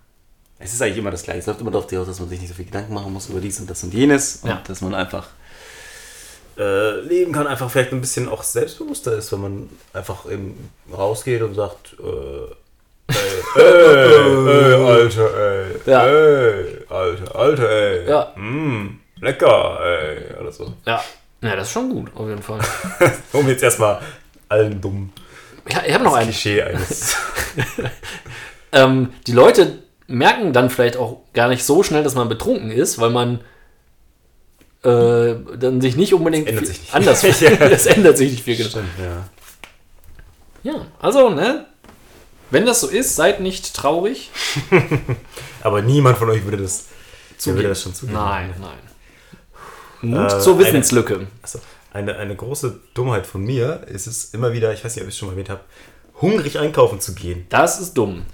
Es 0.64 0.72
ist 0.72 0.80
eigentlich 0.82 0.98
immer 0.98 1.10
das 1.10 1.22
Gleiche. 1.24 1.40
Es 1.40 1.46
läuft 1.46 1.60
immer 1.60 1.70
darauf 1.70 1.88
hinaus, 1.90 2.06
dass 2.06 2.20
man 2.20 2.28
sich 2.28 2.40
nicht 2.40 2.48
so 2.50 2.54
viel 2.54 2.64
Gedanken 2.66 2.94
machen 2.94 3.12
muss 3.12 3.28
über 3.28 3.40
dies 3.40 3.58
und 3.60 3.68
das 3.68 3.82
und 3.82 3.92
jenes. 3.92 4.36
Und 4.42 4.50
Ja. 4.50 4.62
dass 4.66 4.80
man 4.80 4.94
einfach 4.94 5.26
äh, 6.58 7.00
leben 7.00 7.32
kann, 7.32 7.46
einfach 7.46 7.70
vielleicht 7.70 7.92
ein 7.92 8.00
bisschen 8.00 8.28
auch 8.28 8.42
selbstbewusster 8.42 9.14
ist, 9.16 9.32
wenn 9.32 9.40
man 9.40 9.68
einfach 9.94 10.30
eben 10.30 10.68
rausgeht 10.92 11.40
und 11.42 11.54
sagt, 11.54 11.96
äh, 11.98 13.12
ey, 13.12 13.16
ey, 13.56 14.48
ey, 14.48 14.74
Alter, 14.74 15.34
ey, 15.34 15.66
Ja. 15.86 16.06
ey, 16.06 16.78
Alter, 16.90 17.36
Alter, 17.36 17.70
ey, 17.70 18.08
Ja. 18.08 18.32
mm, 18.36 19.00
lecker, 19.20 19.80
ey, 19.82 20.40
oder 20.40 20.52
so. 20.52 20.74
Ja. 20.86 21.02
Ja, 21.40 21.56
das 21.56 21.66
ist 21.68 21.72
schon 21.72 21.88
gut, 21.90 22.10
auf 22.14 22.28
jeden 22.28 22.42
Fall. 22.42 22.60
Um 23.32 23.48
jetzt 23.48 23.62
erstmal 23.64 24.00
allen 24.48 24.80
dummen 24.80 25.12
Ja, 25.68 25.82
ich 25.86 25.92
habe 25.94 26.04
noch 26.04 26.14
einen. 26.14 26.28
Klischee 26.30 26.62
eines. 26.62 27.16
Ähm, 28.74 29.12
die 29.26 29.32
Leute 29.32 29.80
merken 30.12 30.52
dann 30.52 30.70
vielleicht 30.70 30.96
auch 30.96 31.20
gar 31.32 31.48
nicht 31.48 31.64
so 31.64 31.82
schnell, 31.82 32.02
dass 32.04 32.14
man 32.14 32.28
betrunken 32.28 32.70
ist, 32.70 32.98
weil 33.00 33.10
man 33.10 33.40
äh, 34.84 35.34
dann 35.58 35.80
sich 35.80 35.96
nicht 35.96 36.12
unbedingt 36.14 36.48
ändert 36.48 36.64
viel 36.66 36.74
sich 36.74 36.80
nicht. 36.82 36.94
anders 36.94 37.22
Ja. 37.40 37.50
Das 37.68 37.86
ändert 37.86 38.18
sich 38.18 38.30
nicht 38.32 38.44
viel. 38.44 38.56
Genau. 38.56 38.68
Stimmt, 38.70 38.88
ja. 39.00 39.28
Ja, 40.72 40.86
also, 41.00 41.30
ne? 41.30 41.66
Wenn 42.50 42.66
das 42.66 42.80
so 42.80 42.88
ist, 42.88 43.16
seid 43.16 43.40
nicht 43.40 43.74
traurig. 43.74 44.30
Aber 45.62 45.82
niemand 45.82 46.18
von 46.18 46.28
euch 46.30 46.44
würde 46.44 46.58
das, 46.58 46.86
Zugeben. 47.38 47.58
würde 47.58 47.68
das 47.70 47.82
schon 47.82 47.94
zugeben. 47.94 48.18
Nein, 48.18 48.54
nein. 48.60 48.78
Mut 50.02 50.32
Äh, 50.32 50.38
zur 50.40 50.54
eine- 50.56 50.64
Wissenslücke. 50.66 51.26
Also, 51.40 51.60
eine, 51.92 52.16
eine 52.16 52.36
große 52.36 52.80
Dummheit 52.94 53.26
von 53.26 53.42
mir 53.42 53.84
ist 53.86 54.06
es 54.06 54.34
immer 54.34 54.52
wieder, 54.52 54.72
ich 54.72 54.84
weiß 54.84 54.94
nicht, 54.96 55.02
ob 55.02 55.08
ich 55.08 55.14
es 55.14 55.18
schon 55.18 55.28
mal 55.28 55.32
erwähnt 55.32 55.50
habe, 55.50 55.60
hungrig 56.20 56.58
einkaufen 56.58 57.00
zu 57.00 57.14
gehen. 57.14 57.46
Das 57.48 57.80
ist 57.80 57.94
dumm. 57.94 58.24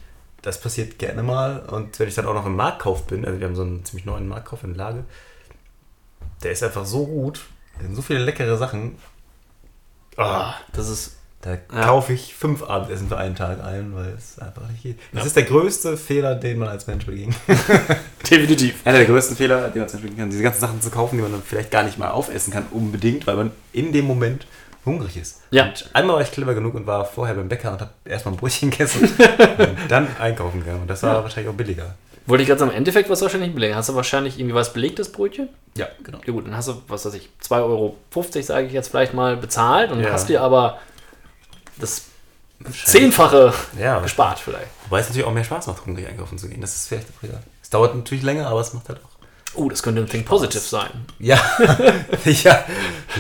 Das 0.43 0.61
passiert 0.61 0.99
gerne 0.99 1.23
mal. 1.23 1.61
Und 1.71 1.99
wenn 1.99 2.09
ich 2.09 2.15
dann 2.15 2.27
auch 2.27 2.35
noch 2.35 2.47
im 2.47 2.57
Marktkauf 2.57 3.07
bin, 3.07 3.25
also 3.25 3.39
wir 3.41 3.47
haben 3.47 3.57
so 3.57 3.63
einen 3.63 3.85
ziemlich 3.85 4.07
neuen 4.07 4.29
Marktkauf 4.29 4.63
in 4.65 4.75
Lage, 4.75 5.05
der 6.43 6.53
ist 6.53 6.63
einfach 6.63 6.87
so 6.87 7.07
gut. 7.07 7.47
Da 7.79 7.85
sind 7.85 7.97
so 7.97 8.03
viele 8.03 8.21
leckere 8.21 8.57
Sachen. 8.57 8.97
Ah, 10.17 10.55
Das 10.73 10.89
ist. 10.89 11.17
da 11.43 11.53
Ja. 11.73 11.85
kaufe 11.85 12.13
ich 12.13 12.35
fünf 12.35 12.63
Abendessen 12.65 13.09
für 13.09 13.17
einen 13.17 13.35
Tag 13.37 13.63
ein, 13.65 13.95
weil 13.95 14.09
es 14.17 14.39
einfach 14.39 14.69
nicht 14.69 14.83
geht. 14.83 14.99
Das 15.13 15.27
ist 15.27 15.37
der 15.37 15.45
größte 15.45 15.97
Fehler, 15.97 16.35
den 16.35 16.59
man 16.59 16.69
als 16.69 16.87
Mensch 16.89 17.07
begehen 17.07 17.35
Definitiv. 18.31 18.81
Einer 18.85 18.99
der 18.99 19.07
größten 19.07 19.37
Fehler, 19.37 19.69
die 19.71 19.79
man 19.79 19.89
zum 19.89 20.01
Beispiel 20.01 20.17
kann, 20.17 20.31
diese 20.31 20.43
ganzen 20.43 20.61
Sachen 20.61 20.81
zu 20.83 20.91
kaufen, 20.91 21.17
die 21.17 21.23
man 21.23 21.31
dann 21.33 21.43
vielleicht 21.43 21.71
gar 21.71 21.83
nicht 21.85 21.99
mal 21.99 22.11
aufessen 22.11 22.53
kann, 22.53 22.67
unbedingt, 22.73 23.27
weil 23.27 23.37
man 23.37 23.51
in 23.73 23.93
dem 23.93 24.05
Moment 24.07 24.47
hungrig 24.85 25.17
ist. 25.17 25.41
Ja. 25.51 25.67
Und 25.67 25.91
einmal 25.93 26.17
war 26.17 26.23
ich 26.23 26.31
clever 26.31 26.55
genug 26.55 26.75
und 26.75 26.87
war 26.87 27.05
vorher 27.05 27.35
beim 27.35 27.49
Bäcker 27.49 27.73
und 27.73 27.81
habe 27.81 27.91
erstmal 28.05 28.35
ein 28.35 28.39
Brötchen 28.39 28.71
gegessen 28.73 29.03
und 29.59 29.77
dann 29.91 30.09
einkaufen 30.19 30.61
gegangen. 30.61 30.83
Und 30.83 30.89
das 30.89 31.03
war 31.03 31.23
wahrscheinlich 31.23 31.51
auch 31.53 31.57
billiger. 31.57 31.95
Wollte 32.27 32.43
ich 32.43 32.49
gerade 32.49 32.59
sagen, 32.59 32.73
im 32.73 32.77
Endeffekt 32.77 33.09
was 33.09 33.23
wahrscheinlich 33.23 33.55
belegen. 33.55 33.75
Hast 33.75 33.89
du 33.89 33.95
wahrscheinlich 33.95 34.39
irgendwie 34.39 34.55
was 34.55 34.73
belegtes 34.75 35.11
Brötchen? 35.11 35.49
Ja, 35.77 35.87
genau. 36.05 36.19
Ja 36.27 36.33
gut, 36.35 36.47
dann 36.47 36.55
hast 36.57 36.69
du, 36.69 36.83
was 36.89 37.07
weiß 37.07 37.15
ich, 37.15 37.31
2,50 37.43 37.63
Euro, 37.63 37.97
sage 38.43 38.67
ich 38.67 38.73
jetzt 38.75 38.89
vielleicht 38.89 39.15
mal, 39.15 39.37
bezahlt 39.39 39.91
und 39.91 40.01
Ja. 40.03 40.13
hast 40.13 40.29
dir 40.29 40.43
aber 40.43 40.79
das 41.79 42.03
Zehnfache 42.85 43.53
Ja, 43.81 44.01
gespart 44.01 44.39
vielleicht. 44.41 44.67
wobei 44.85 45.01
es 45.01 45.07
natürlich 45.09 45.27
auch 45.27 45.33
mehr 45.33 45.45
Spaß 45.45 45.69
macht, 45.69 45.87
hungrig 45.87 46.07
einkaufen 46.09 46.37
zu 46.39 46.49
gehen. 46.49 46.61
Das 46.61 46.75
ist 46.75 46.89
vielleicht 46.89 47.07
auch 47.17 47.23
wieder. 47.23 47.41
Es 47.63 47.71
dauert 47.71 47.95
natürlich 47.95 48.25
länger, 48.25 48.49
aber 48.49 48.61
es 48.61 48.75
macht 48.75 48.89
halt 48.89 48.99
auch. 49.05 49.08
Oh, 49.55 49.69
das 49.69 49.83
könnte 49.83 50.03
ein 50.03 50.09
Think 50.09 50.27
Positive 50.27 50.61
sein. 50.63 50.91
Ja, 51.19 51.39
ja, 52.25 52.65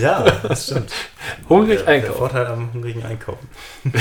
ja, 0.00 0.22
das 0.42 0.66
stimmt. 0.66 0.92
Hungrig 1.48 1.78
Der, 1.78 1.86
der 1.86 1.94
einkaufen. 1.94 2.18
Vorteil 2.18 2.46
am 2.46 2.72
hungrigen 2.72 3.04
Einkaufen. 3.04 3.48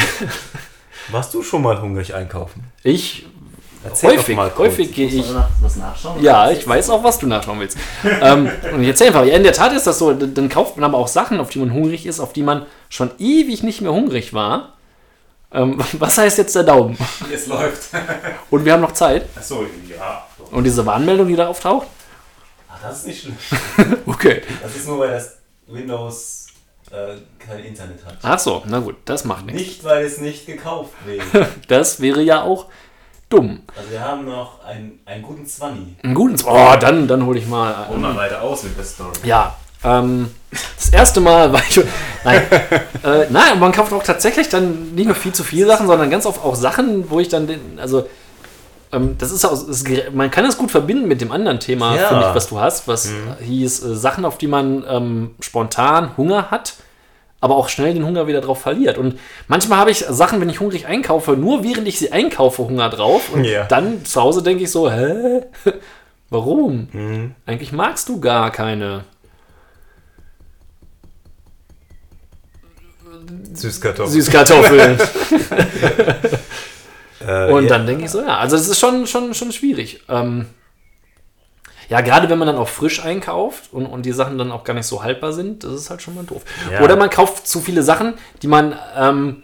Warst 1.09 1.34
du 1.34 1.41
schon 1.41 1.61
mal 1.61 1.82
hungrig 1.82 2.13
einkaufen? 2.13 2.65
Ich, 2.84 3.25
Erzähl 3.84 4.11
doch 4.11 4.17
häufig, 4.17 4.36
mal 4.36 4.49
kurz. 4.49 4.67
häufig 4.71 4.93
gehe 4.93 5.07
ich. 5.07 5.25
was 5.61 5.78
nachschauen? 5.78 6.21
Ja, 6.21 6.51
ich 6.51 6.67
weiß 6.67 6.89
auch, 6.89 7.03
was 7.03 7.17
du 7.19 7.28
nachschauen 7.28 7.59
willst. 7.59 7.78
ähm, 8.21 8.49
und 8.73 8.84
jetzt 8.84 9.01
einfach, 9.01 9.23
ja, 9.23 9.36
in 9.36 9.43
der 9.43 9.53
Tat 9.53 9.71
ist 9.73 9.88
das 9.88 9.97
so, 9.97 10.13
dann 10.13 10.34
dann 10.34 10.49
kauft 10.49 10.75
man 10.78 10.84
aber 10.84 10.97
auch 10.97 11.07
Sachen, 11.07 11.39
auf 11.39 11.49
die 11.49 11.59
man 11.59 11.71
hungrig 11.73 12.05
ist, 12.05 12.19
auf 12.19 12.34
die 12.34 12.43
man 12.43 12.65
schon 12.89 13.11
ewig 13.19 13.63
nicht 13.63 13.82
mehr 13.82 13.93
hungrig 13.93 14.34
war. 14.34 14.73
Ähm, 15.53 15.82
was 15.93 16.17
heißt 16.17 16.38
jetzt 16.39 16.55
der 16.55 16.63
Daumen? 16.63 16.97
Es 17.34 17.47
läuft. 17.47 17.89
Und 18.49 18.65
wir 18.65 18.73
haben 18.73 18.82
noch 18.82 18.91
Zeit. 18.91 19.25
Achso, 19.36 19.65
ja. 19.89 20.25
Und 20.51 20.65
diese 20.65 20.86
Warnmeldung, 20.86 21.28
die 21.30 21.36
da 21.38 21.47
auftaucht? 21.47 21.88
Ach, 22.78 22.88
das 22.89 22.99
ist 22.99 23.07
nicht 23.07 23.21
schlimm. 23.21 23.38
Okay. 24.05 24.41
Das 24.61 24.75
ist 24.75 24.88
nur, 24.88 24.99
weil 24.99 25.11
das 25.11 25.38
Windows 25.67 26.47
äh, 26.91 27.15
kein 27.39 27.59
Internet 27.59 28.05
hat. 28.05 28.17
Ach 28.21 28.39
so, 28.39 28.63
na 28.65 28.80
gut, 28.80 28.95
das 29.05 29.25
macht 29.25 29.45
nichts. 29.45 29.61
Nicht, 29.61 29.84
weil 29.84 30.05
es 30.05 30.19
nicht 30.19 30.45
gekauft 30.45 30.93
wäre. 31.05 31.47
Das 31.67 31.99
wäre 32.01 32.21
ja 32.21 32.41
auch 32.41 32.67
dumm. 33.30 33.63
Also 33.75 33.91
wir 33.91 34.01
haben 34.01 34.25
noch 34.25 34.63
einen, 34.63 34.99
einen 35.05 35.23
guten 35.23 35.45
Zwanni. 35.45 35.95
Einen 36.03 36.15
guten. 36.15 36.38
Oh, 36.45 36.75
dann, 36.80 37.07
dann 37.07 37.25
hole 37.25 37.39
ich 37.39 37.47
mal. 37.47 37.88
Hol 37.89 37.97
mal 37.97 38.15
weiter 38.15 38.41
aus 38.41 38.63
mit 38.63 38.78
der 38.78 38.86
Story. 38.86 39.11
Ja, 39.23 39.57
ähm, 39.84 40.32
das 40.51 40.89
erste 40.89 41.19
Mal 41.19 41.51
war 41.51 41.61
ich. 41.67 41.80
Nein, 42.23 42.41
äh, 43.03 43.25
nein, 43.30 43.59
man 43.59 43.71
kauft 43.71 43.93
auch 43.93 44.03
tatsächlich 44.03 44.49
dann 44.49 44.95
nicht 44.95 45.05
nur 45.05 45.15
viel 45.15 45.34
zu 45.34 45.43
viele 45.43 45.67
Sachen, 45.67 45.88
sondern 45.88 46.09
ganz 46.09 46.25
oft 46.25 46.43
auch 46.43 46.55
Sachen, 46.55 47.09
wo 47.09 47.19
ich 47.19 47.28
dann 47.30 47.47
den. 47.47 47.80
Also, 47.80 48.07
das 49.17 49.31
ist 49.31 49.43
auch. 49.45 49.51
Das, 49.51 49.83
man 50.13 50.31
kann 50.31 50.45
das 50.45 50.57
gut 50.57 50.71
verbinden 50.71 51.07
mit 51.07 51.19
dem 51.21 51.31
anderen 51.31 51.59
Thema, 51.59 51.95
Ja. 51.95 52.07
finde 52.07 52.27
ich, 52.29 52.35
was 52.35 52.47
du 52.47 52.59
hast, 52.59 52.88
was 52.88 53.09
hieß 53.41 53.83
äh, 53.83 53.95
Sachen, 53.95 54.23
auf 54.25 54.38
die 54.38 54.47
man 54.47 54.83
ähm, 54.89 55.35
spontan 55.41 56.15
Hunger 56.17 56.51
hat. 56.51 56.75
Aber 57.39 57.55
auch 57.55 57.69
schnell 57.69 57.93
den 57.93 58.03
Hunger 58.03 58.25
wieder 58.25 58.41
drauf 58.41 58.61
verliert. 58.61 58.97
Und 58.97 59.19
manchmal 59.47 59.77
habe 59.77 59.91
ich 59.91 59.99
Sachen, 60.09 60.41
wenn 60.41 60.49
ich 60.49 60.59
hungrig 60.59 60.88
einkaufe, 60.88 61.33
nur 61.33 61.63
während 61.63 61.88
ich 61.88 61.99
sie 61.99 62.11
einkaufe, 62.11 62.63
Hunger 62.63 62.89
drauf. 62.89 63.31
Und 63.31 63.43
Ja. 63.43 63.65
dann 63.65 64.03
zu 64.05 64.21
Hause 64.21 64.41
denke 64.41 64.63
ich 64.63 64.71
so, 64.71 64.89
hä? 64.91 65.41
Warum? 66.31 66.88
Mhm. 66.91 67.35
Eigentlich 67.45 67.71
magst 67.71 68.09
du 68.09 68.19
gar 68.19 68.51
keine 68.51 69.03
Süßkartoffel. 73.53 74.11
Süßkartoffeln. 74.13 74.97
Äh, 77.26 77.51
Und 77.51 77.63
ja. 77.63 77.70
dann 77.70 77.86
denke 77.88 78.05
ich 78.05 78.11
so, 78.11 78.22
ja, 78.22 78.38
also 78.38 78.55
das 78.57 78.68
ist 78.68 78.80
schon, 78.80 79.07
schon, 79.07 79.34
schon 79.34 79.51
schwierig. 79.51 80.01
Ähm, 80.09 80.45
ja, 81.89 82.01
gerade 82.01 82.30
wenn 82.30 82.38
man 82.38 82.47
dann 82.47 82.57
auch 82.57 82.68
frisch 82.68 83.03
einkauft 83.03 83.70
und, 83.72 83.86
und 83.86 84.05
die 84.05 84.11
Sachen 84.11 84.38
dann 84.38 84.51
auch 84.51 84.63
gar 84.63 84.74
nicht 84.74 84.88
so 84.88 85.03
haltbar 85.03 85.32
sind, 85.32 85.63
das 85.63 85.72
ist 85.74 85.89
halt 85.89 86.01
schon 86.01 86.15
mal 86.15 86.26
doof. 86.26 86.41
Ja. 86.72 86.82
Oder 86.82 86.95
man 86.97 87.09
kauft 87.09 87.47
zu 87.47 87.61
viele 87.61 87.82
Sachen, 87.82 88.15
die 88.41 88.47
man, 88.47 88.78
ähm, 88.97 89.43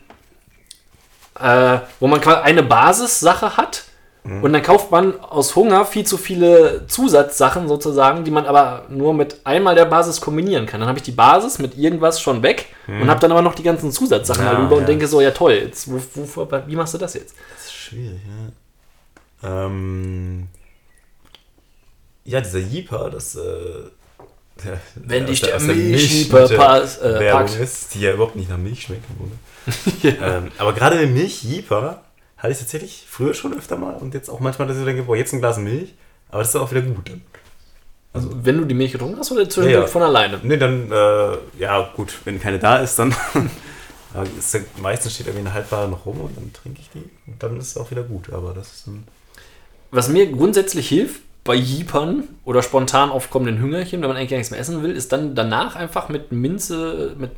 äh, 1.40 1.80
wo 2.00 2.08
man 2.08 2.20
quasi 2.22 2.42
eine 2.42 2.64
Basissache 2.64 3.58
hat 3.58 3.84
Und 4.42 4.54
dann 4.54 4.62
kauft 4.64 4.90
man 4.90 5.20
aus 5.20 5.54
Hunger 5.54 5.84
viel 5.84 6.06
zu 6.06 6.18
viele 6.18 6.88
Zusatzsachen 6.88 7.68
sozusagen, 7.68 8.24
die 8.24 8.32
man 8.32 8.46
aber 8.46 8.86
nur 8.88 9.14
mit 9.14 9.42
einmal 9.44 9.76
der 9.76 9.84
Basis 9.84 10.22
kombinieren 10.22 10.66
kann. 10.66 10.80
Dann 10.80 10.88
habe 10.88 10.98
ich 11.00 11.04
die 11.04 11.12
Basis 11.12 11.60
mit 11.60 11.78
irgendwas 11.78 12.22
schon 12.22 12.42
weg 12.42 12.68
und 12.88 13.10
habe 13.10 13.20
dann 13.20 13.34
aber 13.34 13.42
noch 13.42 13.54
die 13.54 13.64
ganzen 13.64 13.92
Zusatzsachen 13.92 14.46
Ja, 14.46 14.54
darüber 14.54 14.76
und 14.76 14.82
ja. 14.82 14.88
denke 14.88 15.08
so, 15.08 15.20
ja 15.20 15.32
toll, 15.32 15.54
jetzt, 15.54 15.92
wo, 15.92 16.00
wo, 16.36 16.48
wie 16.68 16.76
machst 16.78 16.94
du 16.94 16.98
das 16.98 17.16
jetzt? 17.16 17.36
Schwierig, 17.94 18.22
ja. 19.44 19.66
Ähm, 19.66 20.48
ja, 22.26 22.41
dieser 22.41 22.60
Jeeper, 22.60 23.10
das. 23.10 23.36
Äh, 23.36 23.39
der, 24.64 24.80
Wenn 24.96 25.26
dich 25.26 25.41
der- 25.41 25.58
der 25.58 25.68
der 25.68 25.76
Milchjeeper 25.76 26.48
Milch- 26.48 27.02
äh, 27.02 27.32
packt. 27.32 27.56
ist, 27.60 27.96
die 27.96 28.02
ja 28.02 28.14
überhaupt 28.14 28.36
nicht 28.36 28.50
nach 28.50 28.58
Milch 28.58 28.84
schmeckt. 28.84 29.04
im 29.10 29.18
Grunde. 29.18 29.38
ähm, 30.26 30.52
aber 30.58 30.74
gerade 30.74 30.96
mit 30.98 31.12
Milchjeeper 31.12 32.04
hatte 32.38 32.52
ich 32.54 32.60
tatsächlich 32.60 33.06
früher 33.10 33.34
schon 33.34 33.58
öfter 33.58 33.78
mal 33.78 33.96
und 33.96 34.14
jetzt 34.14 34.30
auch 34.30 34.39
manchmal, 34.39 34.68
dass 34.68 34.78
ich 34.78 34.86
denke, 34.86 35.04
boah, 35.04 35.16
jetzt 35.18 35.34
ein 35.34 35.39
Glas 35.39 35.58
Milch, 35.58 35.94
aber 36.30 36.39
das 36.39 36.50
ist 36.50 36.56
auch 36.56 36.70
wieder 36.72 36.82
gut. 36.82 37.10
Also, 38.14 38.30
wenn 38.46 38.58
du 38.60 38.66
die 38.66 38.76
Milch 38.76 38.91
getrunken 38.91 39.18
hast 39.18 39.32
oder 39.32 39.44
zwischendurch 39.50 39.74
Ja, 39.74 39.82
ja. 39.82 39.88
von 39.88 40.04
alleine? 40.04 40.39
Nee, 40.44 40.58
dann, 40.58 40.91
äh, 40.91 41.38
ja, 41.60 41.89
gut, 41.96 42.14
wenn 42.26 42.39
keine 42.39 42.60
da 42.60 42.78
ist, 42.78 42.98
dann. 43.00 43.14
aber 44.14 44.26
ist 44.38 44.53
ja, 44.53 44.59
meistens 44.82 45.14
steht 45.16 45.28
irgendwie 45.28 45.45
eine 45.47 45.53
halbware 45.53 45.88
noch 45.88 46.05
rum 46.05 46.22
und 46.22 46.36
dann 46.38 46.51
trinke 46.53 46.82
ich 46.82 46.89
die 46.93 47.09
und 47.30 47.41
dann 47.41 47.57
ist 47.57 47.68
es 47.68 47.78
auch 47.78 47.89
wieder 47.91 48.03
gut. 48.03 48.32
Aber 48.32 48.53
das 48.53 48.72
ist 48.74 48.88
dann. 48.88 49.03
Was 49.91 50.09
mir 50.09 50.28
grundsätzlich 50.32 50.88
hilft 50.89 51.22
bei 51.43 51.55
Jeepern 51.55 52.24
oder 52.45 52.64
spontan 52.64 53.09
aufkommenden 53.11 53.59
Hüngerchen, 53.61 54.01
wenn 54.01 54.07
man 54.07 54.18
eigentlich 54.18 54.30
gar 54.32 54.38
nichts 54.38 54.51
mehr 54.51 54.59
essen 54.59 54.82
will, 54.82 54.95
ist 54.95 55.11
dann 55.11 55.36
danach 55.36 55.76
einfach 55.76 56.09
mit 56.09 56.32
Minze, 56.32 57.16
mit 57.18 57.32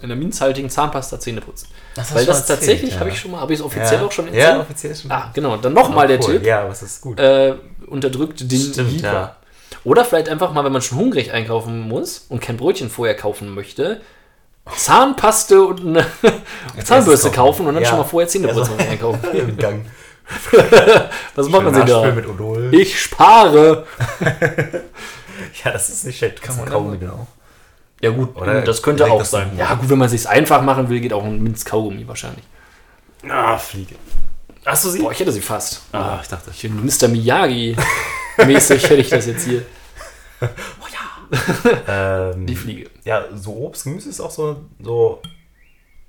einer 0.00 0.14
minzhaltigen 0.14 0.70
Zahnpasta 0.70 1.18
Zähne 1.18 1.40
putzen. 1.40 1.66
Das 1.96 2.14
Weil 2.14 2.24
das 2.24 2.38
erzählt, 2.40 2.58
tatsächlich, 2.60 2.94
ja. 2.94 3.00
habe 3.00 3.10
ich 3.10 3.18
schon 3.18 3.32
mal, 3.32 3.40
habe 3.40 3.52
ich 3.52 3.58
es 3.58 3.64
offiziell 3.64 4.00
auch 4.00 4.12
schon 4.12 4.26
Ja, 4.32 4.32
erzählt? 4.32 4.60
offiziell 4.60 4.94
schon. 4.94 5.10
Ah, 5.10 5.30
genau. 5.34 5.56
Dann 5.56 5.72
nochmal 5.72 6.06
der 6.06 6.20
Cool. 6.20 6.34
Tipp. 6.34 6.44
Ja, 6.46 6.68
was 6.68 6.82
ist 6.82 7.00
gut. 7.00 7.18
Äh, 7.18 7.54
unterdrückt 7.88 8.40
den 8.40 8.60
Stimmt, 8.60 8.92
Jeeper. 8.92 9.12
ja. 9.12 9.36
Oder 9.84 10.04
vielleicht 10.04 10.28
einfach 10.28 10.52
mal, 10.52 10.64
wenn 10.64 10.72
man 10.72 10.82
schon 10.82 10.98
hungrig 10.98 11.32
einkaufen 11.32 11.80
muss 11.88 12.26
und 12.28 12.40
kein 12.40 12.56
Brötchen 12.56 12.90
vorher 12.90 13.16
kaufen 13.16 13.52
möchte, 13.54 14.00
Zahnpaste 14.76 15.62
und 15.62 15.80
eine 15.80 16.06
Zahnbürste 16.84 17.30
kaufen 17.30 17.66
und 17.66 17.74
dann 17.74 17.82
Ja. 17.82 17.88
schon 17.90 17.98
mal 17.98 18.04
vorher 18.04 18.28
Zähne 18.28 18.48
Ja, 18.48 18.54
so- 18.54 18.60
putzen 18.60 18.74
und 18.74 18.80
einkaufen. 18.80 19.20
Im 19.32 19.56
Gang. 19.56 19.86
Was 21.34 21.48
machen 21.48 21.72
Sie 21.72 21.80
Nachspülen 21.80 22.02
da? 22.08 22.12
mit 22.14 22.26
Odol. 22.28 22.68
Ich 22.74 23.00
spare. 23.00 23.86
Ja, 25.64 25.70
das 25.72 25.88
ist 25.88 26.04
nicht 26.04 26.18
schlecht. 26.18 26.42
Kann 26.42 26.56
man 26.56 26.66
Kaugummi 26.68 26.98
genau. 26.98 27.26
Ja 28.00 28.10
gut, 28.10 28.36
Oder 28.36 28.60
das 28.62 28.82
könnte 28.82 29.10
auch 29.10 29.18
das 29.20 29.30
sein. 29.30 29.50
Ja 29.56 29.74
gut, 29.74 29.88
wenn 29.88 29.98
man 29.98 30.06
es 30.06 30.12
sich 30.12 30.28
einfach 30.28 30.60
machen 30.62 30.88
will, 30.88 31.00
geht 31.00 31.12
auch 31.12 31.24
ein 31.24 31.42
Minz-Kaugummi 31.42 32.06
wahrscheinlich. 32.06 32.44
Ah, 33.28 33.56
Fliege. 33.58 33.94
Hast 34.66 34.84
du 34.84 34.90
sie? 34.90 34.98
Boah, 35.00 35.10
ich 35.12 35.18
hätte 35.18 35.32
sie 35.32 35.40
fast. 35.40 35.80
Ah, 35.92 36.18
ich 36.22 36.28
dachte. 36.28 36.50
Ich 36.50 36.60
bin 36.62 36.76
Mr. 36.84 37.08
Miyagi-mäßig 37.08 38.82
hätte 38.84 38.94
ich 38.96 39.08
das 39.08 39.26
jetzt 39.26 39.44
hier. 39.46 39.62
Ähm, 41.88 42.46
Die 42.46 42.54
Fliege. 42.56 42.90
Ja, 43.08 43.24
so 43.34 43.56
Obst, 43.56 43.84
Gemüse 43.84 44.10
ist 44.10 44.20
auch 44.20 44.30
so, 44.30 44.64
so 44.80 45.22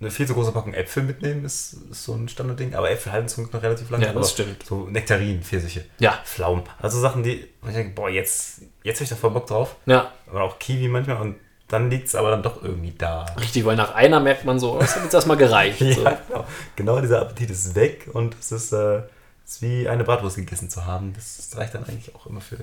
eine 0.02 0.12
viel 0.12 0.28
zu 0.28 0.34
große 0.34 0.52
Packung 0.52 0.74
Äpfel 0.74 1.04
mitnehmen, 1.04 1.46
ist, 1.46 1.74
ist 1.92 2.04
so 2.04 2.14
ein 2.14 2.28
Standardding. 2.28 2.76
Aber 2.76 2.92
Äpfel 2.92 3.12
halten 3.14 3.28
zum 3.30 3.46
Glück 3.46 3.54
noch 3.54 3.64
relativ 3.64 3.90
lange. 3.90 4.06
Ja, 4.06 4.14
das 4.14 4.32
stimmt. 4.32 4.64
So 4.66 4.86
Nektarinen, 4.90 5.42
Pfirsiche, 5.42 5.86
Ja, 6.00 6.20
Pflaumen. 6.26 6.64
Also 6.82 7.00
Sachen, 7.00 7.24
die, 7.24 7.48
ich 7.68 7.74
denke, 7.74 7.94
boah, 7.96 8.10
jetzt, 8.10 8.62
jetzt 8.84 8.98
habe 8.98 9.04
ich 9.06 9.10
da 9.10 9.16
voll 9.16 9.32
Bock 9.32 9.48
drauf. 9.48 9.76
ja, 9.86 10.12
Aber 10.30 10.44
auch 10.44 10.60
Kiwi 10.60 10.88
manchmal 10.90 11.18
und 11.22 11.36
dann 11.70 11.90
liegt 11.90 12.08
es 12.08 12.16
aber 12.16 12.32
dann 12.32 12.42
doch 12.44 12.64
irgendwie 12.64 12.94
da. 12.98 13.26
richtig, 13.40 13.64
weil 13.64 13.76
nach 13.76 13.94
einer 13.94 14.20
merkt 14.20 14.44
man 14.44 14.60
so, 14.60 14.74
oh, 14.76 14.80
das 14.80 14.96
hat 14.96 15.04
jetzt 15.04 15.14
erstmal 15.14 15.38
gereicht. 15.38 15.80
So. 15.96 16.04
Ja, 16.04 16.18
genau. 16.28 16.46
genau 16.76 17.00
dieser 17.02 17.22
Appetit 17.22 17.50
ist 17.52 17.76
weg 17.76 18.10
und 18.12 18.36
es 18.40 18.52
ist, 18.52 18.74
äh, 18.74 19.04
es 19.46 19.54
ist 19.56 19.62
wie 19.62 19.88
eine 19.88 20.04
Bratwurst 20.04 20.36
gegessen 20.36 20.70
zu 20.70 20.86
haben. 20.86 21.14
Das 21.14 21.50
reicht 21.56 21.76
dann 21.76 21.84
eigentlich 21.86 22.14
auch 22.16 22.26
immer 22.26 22.42
für. 22.42 22.58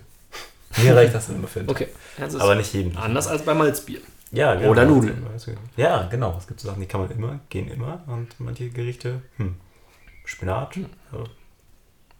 Mir 0.82 0.94
reicht 0.96 1.14
das 1.14 1.26
dann 1.28 1.36
immer 1.36 1.48
für. 1.48 1.62
Okay, 1.66 1.88
das 2.18 2.34
Aber 2.36 2.54
nicht 2.54 2.72
jedem. 2.74 2.96
anders 2.98 3.28
als 3.28 3.42
beim 3.42 3.58
Malzbier. 3.58 4.00
Ja, 4.36 4.58
Oder 4.68 4.84
Nudeln. 4.84 5.26
Ja, 5.76 6.06
genau. 6.10 6.34
Es 6.38 6.46
gibt 6.46 6.60
so 6.60 6.68
Sachen, 6.68 6.80
die 6.80 6.86
kann 6.86 7.00
man 7.00 7.10
immer, 7.10 7.40
gehen 7.48 7.68
immer. 7.68 8.00
Und 8.06 8.28
manche 8.38 8.68
Gerichte, 8.70 9.22
hm, 9.36 9.56
Spinat. 10.24 10.76
Hm. 10.76 10.86
Ja. 11.12 11.18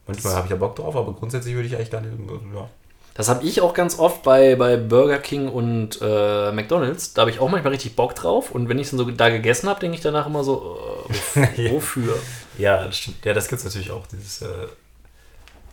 Manchmal 0.06 0.34
habe 0.34 0.46
ich 0.46 0.50
ja 0.50 0.56
Bock 0.56 0.76
drauf, 0.76 0.94
aber 0.94 1.12
grundsätzlich 1.14 1.54
würde 1.54 1.66
ich 1.66 1.74
eigentlich 1.76 1.90
gar 1.90 2.00
nicht. 2.00 2.12
Ja. 2.54 2.68
Das 3.14 3.28
habe 3.28 3.44
ich 3.44 3.60
auch 3.60 3.72
ganz 3.74 3.98
oft 3.98 4.22
bei, 4.22 4.54
bei 4.56 4.76
Burger 4.76 5.18
King 5.18 5.48
und 5.48 5.98
äh, 6.02 6.52
McDonalds. 6.52 7.14
Da 7.14 7.22
habe 7.22 7.30
ich 7.30 7.40
auch 7.40 7.48
manchmal 7.48 7.72
richtig 7.72 7.96
Bock 7.96 8.14
drauf. 8.14 8.50
Und 8.50 8.68
wenn 8.68 8.78
ich 8.78 8.90
dann 8.90 8.98
so 8.98 9.10
da 9.10 9.30
gegessen 9.30 9.68
habe, 9.68 9.80
denke 9.80 9.96
ich 9.96 10.02
danach 10.02 10.26
immer 10.26 10.44
so, 10.44 10.78
äh, 11.06 11.12
wof- 11.12 11.36
wofür? 11.72 12.16
Ja, 12.58 12.84
das 12.84 12.98
stimmt. 12.98 13.24
Ja, 13.24 13.32
das 13.34 13.48
gibt 13.48 13.58
es 13.60 13.64
natürlich 13.64 13.90
auch. 13.90 14.06
Dieses, 14.06 14.42
äh, 14.42 14.46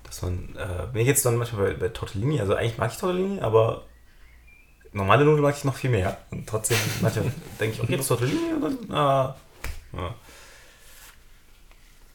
dass 0.05 0.21
man, 0.21 0.55
äh, 0.57 0.87
mir 0.93 1.03
jetzt 1.03 1.25
dann 1.25 1.35
manchmal 1.35 1.73
bei, 1.73 1.79
bei 1.79 1.89
Tortellini, 1.89 2.39
also 2.39 2.55
eigentlich 2.55 2.77
mag 2.77 2.91
ich 2.91 2.97
Tortellini, 2.97 3.41
aber 3.41 3.83
normale 4.93 5.25
Nudeln 5.25 5.41
mag 5.41 5.55
ich 5.57 5.63
noch 5.63 5.75
viel 5.75 5.89
mehr. 5.89 6.17
Und 6.31 6.47
trotzdem, 6.47 6.77
manchmal 7.01 7.31
denke 7.59 7.75
ich, 7.75 7.83
okay, 7.83 7.97
das 7.97 8.07
Tortellini 8.07 8.53
und 8.53 8.61
dann, 8.61 8.91
ah, 8.91 9.35
ja. 9.93 10.15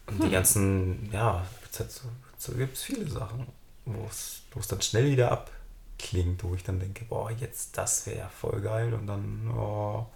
Und 0.07 0.23
die 0.25 0.31
ganzen, 0.31 1.11
ja, 1.13 1.45
halt 1.79 1.93
so, 1.93 2.09
so 2.39 2.53
gibt 2.53 2.77
es 2.77 2.83
viele 2.83 3.09
Sachen, 3.09 3.47
wo 3.85 4.07
es 4.09 4.43
wo 4.53 4.61
es 4.61 4.69
dann 4.69 4.81
schnell 4.81 5.11
wieder 5.11 5.31
abklingt, 5.31 6.43
wo 6.43 6.55
ich 6.55 6.65
dann 6.65 6.81
denke, 6.81 7.05
boah, 7.05 7.31
jetzt 7.31 7.77
das 7.77 8.07
wäre 8.07 8.29
voll 8.29 8.61
geil 8.61 8.95
und 8.95 9.07
dann, 9.07 9.51
oh. 9.57 10.07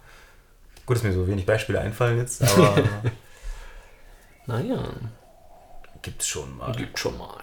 Gut, 0.85 0.97
dass 0.97 1.03
mir 1.03 1.13
so 1.13 1.27
wenig 1.27 1.45
Beispiele 1.45 1.79
einfallen 1.79 2.17
jetzt, 2.17 2.41
aber 2.41 2.83
Naja, 4.45 4.83
gibt's 6.01 6.27
schon 6.27 6.57
mal. 6.57 6.75
gibt 6.75 6.99
schon 6.99 7.17
mal. 7.17 7.41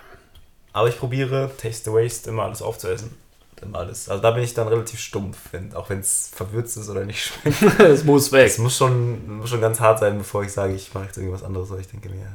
Aber 0.73 0.89
ich 0.89 0.99
probiere 0.99 1.51
Taste 1.57 1.91
the 1.91 1.97
Waste 1.97 2.29
immer 2.29 2.43
alles 2.43 2.61
aufzuessen. 2.61 3.17
Immer 3.63 3.79
alles. 3.81 4.09
Also 4.09 4.23
da 4.23 4.31
bin 4.31 4.43
ich 4.43 4.55
dann 4.55 4.69
relativ 4.69 5.01
stumpf, 5.01 5.37
wenn, 5.53 5.75
auch 5.75 5.91
wenn 5.91 6.01
es 6.01 6.31
verwürzt 6.35 6.77
ist 6.77 6.89
oder 6.89 7.05
nicht 7.05 7.23
schmeckt. 7.25 7.63
Es 7.81 8.05
muss 8.05 8.33
weg. 8.33 8.47
Es 8.47 8.59
muss 8.59 8.77
schon, 8.77 9.39
muss 9.39 9.51
schon 9.51 9.61
ganz 9.61 9.81
hart 9.81 9.99
sein, 9.99 10.19
bevor 10.19 10.43
ich 10.45 10.53
sage, 10.53 10.75
ich 10.75 10.93
mache 10.95 11.05
jetzt 11.07 11.19
irgendwas 11.19 11.43
anderes. 11.43 11.71
Aber 11.71 11.81
ich 11.81 11.89
denke 11.89 12.09
mir, 12.09 12.27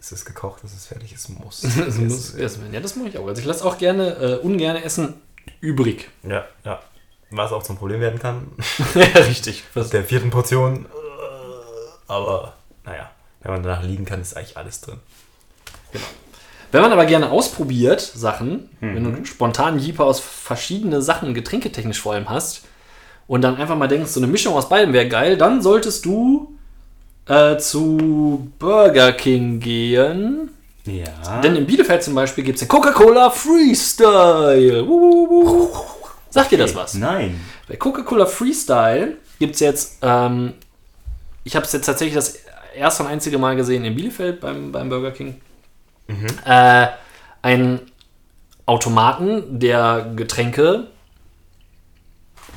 es 0.00 0.10
ist 0.10 0.24
gekocht, 0.24 0.64
es 0.64 0.72
ist 0.72 0.86
fertig, 0.86 1.12
es 1.12 1.28
muss. 1.28 1.62
Es 1.86 1.96
muss 1.98 2.34
essen 2.34 2.62
werden. 2.62 2.74
Ja, 2.74 2.80
das 2.80 2.96
mache 2.96 3.08
ich 3.08 3.18
auch. 3.18 3.26
Also 3.26 3.40
ich 3.40 3.46
lasse 3.46 3.64
auch 3.64 3.78
gerne, 3.78 4.16
äh, 4.16 4.34
ungern 4.38 4.76
Essen 4.76 5.14
übrig. 5.60 6.08
Ja, 6.24 6.44
ja. 6.64 6.80
Was 7.30 7.52
auch 7.52 7.62
zum 7.62 7.78
Problem 7.78 8.00
werden 8.00 8.18
kann. 8.18 8.50
ja, 8.94 9.04
richtig. 9.22 9.64
Was, 9.74 9.90
Der 9.90 10.04
vierten 10.04 10.30
Portion. 10.30 10.86
äh, 10.86 10.88
Aber 12.08 12.54
naja, 12.84 13.10
wenn 13.42 13.52
man 13.52 13.62
danach 13.62 13.82
liegen 13.84 14.04
kann, 14.04 14.20
ist 14.20 14.36
eigentlich 14.36 14.56
alles 14.56 14.80
drin. 14.80 14.98
Wenn 16.72 16.80
man 16.80 16.92
aber 16.92 17.04
gerne 17.04 17.30
ausprobiert 17.30 18.00
Sachen, 18.00 18.70
wenn 18.80 19.04
du 19.04 19.24
spontan 19.24 19.78
Jeeper 19.78 20.04
aus 20.04 20.20
verschiedene 20.20 21.02
Sachen, 21.02 21.34
getränketechnisch 21.34 22.00
vor 22.00 22.14
allem 22.14 22.30
hast, 22.30 22.64
und 23.26 23.42
dann 23.42 23.56
einfach 23.56 23.76
mal 23.76 23.88
denkst, 23.88 24.10
so 24.10 24.20
eine 24.20 24.26
Mischung 24.26 24.54
aus 24.54 24.68
beidem 24.68 24.92
wäre 24.92 25.08
geil, 25.08 25.36
dann 25.36 25.62
solltest 25.62 26.04
du 26.04 26.54
äh, 27.26 27.56
zu 27.58 28.50
Burger 28.58 29.12
King 29.12 29.60
gehen. 29.60 30.50
Ja. 30.84 31.40
Denn 31.40 31.56
in 31.56 31.66
Bielefeld 31.66 32.02
zum 32.02 32.14
Beispiel 32.14 32.42
gibt 32.42 32.56
es 32.56 32.60
den 32.60 32.68
Coca-Cola 32.68 33.30
Freestyle. 33.30 34.86
Wuhu. 34.86 35.68
Sagt 36.30 36.50
dir 36.50 36.58
das 36.58 36.74
was? 36.74 36.94
Nein. 36.94 37.40
Bei 37.68 37.76
Coca-Cola 37.76 38.26
Freestyle 38.26 39.16
gibt 39.38 39.54
es 39.54 39.60
jetzt, 39.60 39.98
ähm, 40.02 40.54
ich 41.44 41.54
habe 41.54 41.64
es 41.66 41.72
jetzt 41.72 41.86
tatsächlich 41.86 42.14
das 42.14 42.38
erste 42.74 43.04
und 43.04 43.10
einzige 43.10 43.38
Mal 43.38 43.56
gesehen 43.56 43.84
in 43.84 43.94
Bielefeld 43.94 44.40
beim, 44.40 44.72
beim 44.72 44.88
Burger 44.88 45.12
King, 45.12 45.40
äh, 46.44 46.86
einen 47.42 47.80
Automaten, 48.66 49.58
der 49.58 50.12
Getränke 50.16 50.86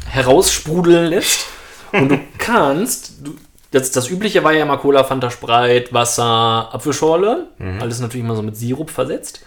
heraussprudeln 0.10 1.08
lässt. 1.08 1.48
Und 1.92 2.10
du 2.10 2.20
kannst, 2.38 3.26
du, 3.26 3.36
das, 3.72 3.92
das 3.92 4.10
übliche 4.10 4.44
war 4.44 4.54
ja 4.54 4.64
immer 4.64 4.78
Cola, 4.78 5.04
Fanta, 5.04 5.30
Sprite, 5.30 5.94
Wasser, 5.94 6.70
Apfelschorle. 6.74 7.48
Alles 7.80 8.00
natürlich 8.00 8.24
immer 8.26 8.36
so 8.36 8.42
mit 8.44 8.56
Sirup 8.56 8.90
versetzt. 8.90 9.42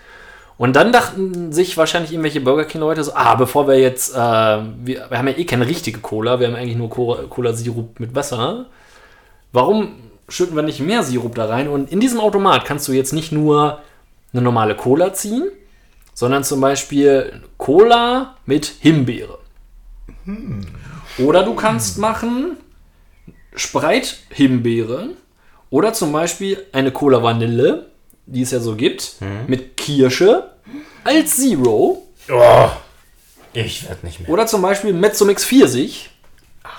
Und 0.57 0.75
dann 0.75 0.91
dachten 0.93 1.53
sich 1.53 1.77
wahrscheinlich 1.77 2.11
irgendwelche 2.11 2.41
Burger 2.41 2.65
King-Leute 2.65 3.05
so, 3.05 3.15
ah, 3.15 3.37
bevor 3.37 3.69
wir 3.69 3.79
jetzt, 3.79 4.13
äh, 4.13 4.19
wir, 4.19 5.07
wir 5.09 5.19
haben 5.19 5.29
ja 5.29 5.37
eh 5.39 5.45
keine 5.45 5.67
richtige 5.69 6.01
Cola, 6.01 6.41
wir 6.41 6.49
haben 6.49 6.57
eigentlich 6.57 6.77
nur 6.77 6.91
Co- 6.91 7.17
Cola-Sirup 7.29 8.01
mit 8.01 8.15
Wasser. 8.17 8.67
Warum 9.53 9.95
schütten 10.29 10.57
wir 10.57 10.63
nicht 10.65 10.81
mehr 10.81 11.05
Sirup 11.05 11.37
da 11.37 11.45
rein? 11.47 11.69
Und 11.69 11.93
in 11.93 12.01
diesem 12.01 12.19
Automat 12.19 12.65
kannst 12.65 12.89
du 12.89 12.93
jetzt 12.93 13.13
nicht 13.13 13.31
nur 13.31 13.79
eine 14.33 14.43
normale 14.43 14.75
Cola 14.75 15.13
ziehen, 15.13 15.51
sondern 16.15 16.45
zum 16.45 16.61
Beispiel 16.61 17.43
Cola 17.57 18.37
mit 18.47 18.67
Himbeere. 18.81 19.39
Oder 21.19 21.43
du 21.45 21.55
kannst 21.55 21.99
machen 21.99 22.57
Sprite 23.55 24.11
Himbeere 24.31 25.11
oder 25.71 25.93
zum 25.93 26.13
Beispiel 26.13 26.65
eine 26.73 26.93
Cola 26.93 27.23
Vanille, 27.23 27.87
die 28.27 28.43
es 28.43 28.51
ja 28.51 28.61
so 28.61 28.77
gibt, 28.77 29.17
mit 29.47 29.77
Kirsche 29.77 30.51
als 31.05 31.37
Zero. 31.37 32.07
Oh, 32.31 32.69
ich 33.55 33.89
werde 33.89 34.05
nicht 34.05 34.21
mehr. 34.21 34.29
Oder 34.29 34.47
zum 34.47 34.61
Beispiel 34.63 34.93
Mezzomix 34.93 35.45
Pfirsich. 35.45 36.11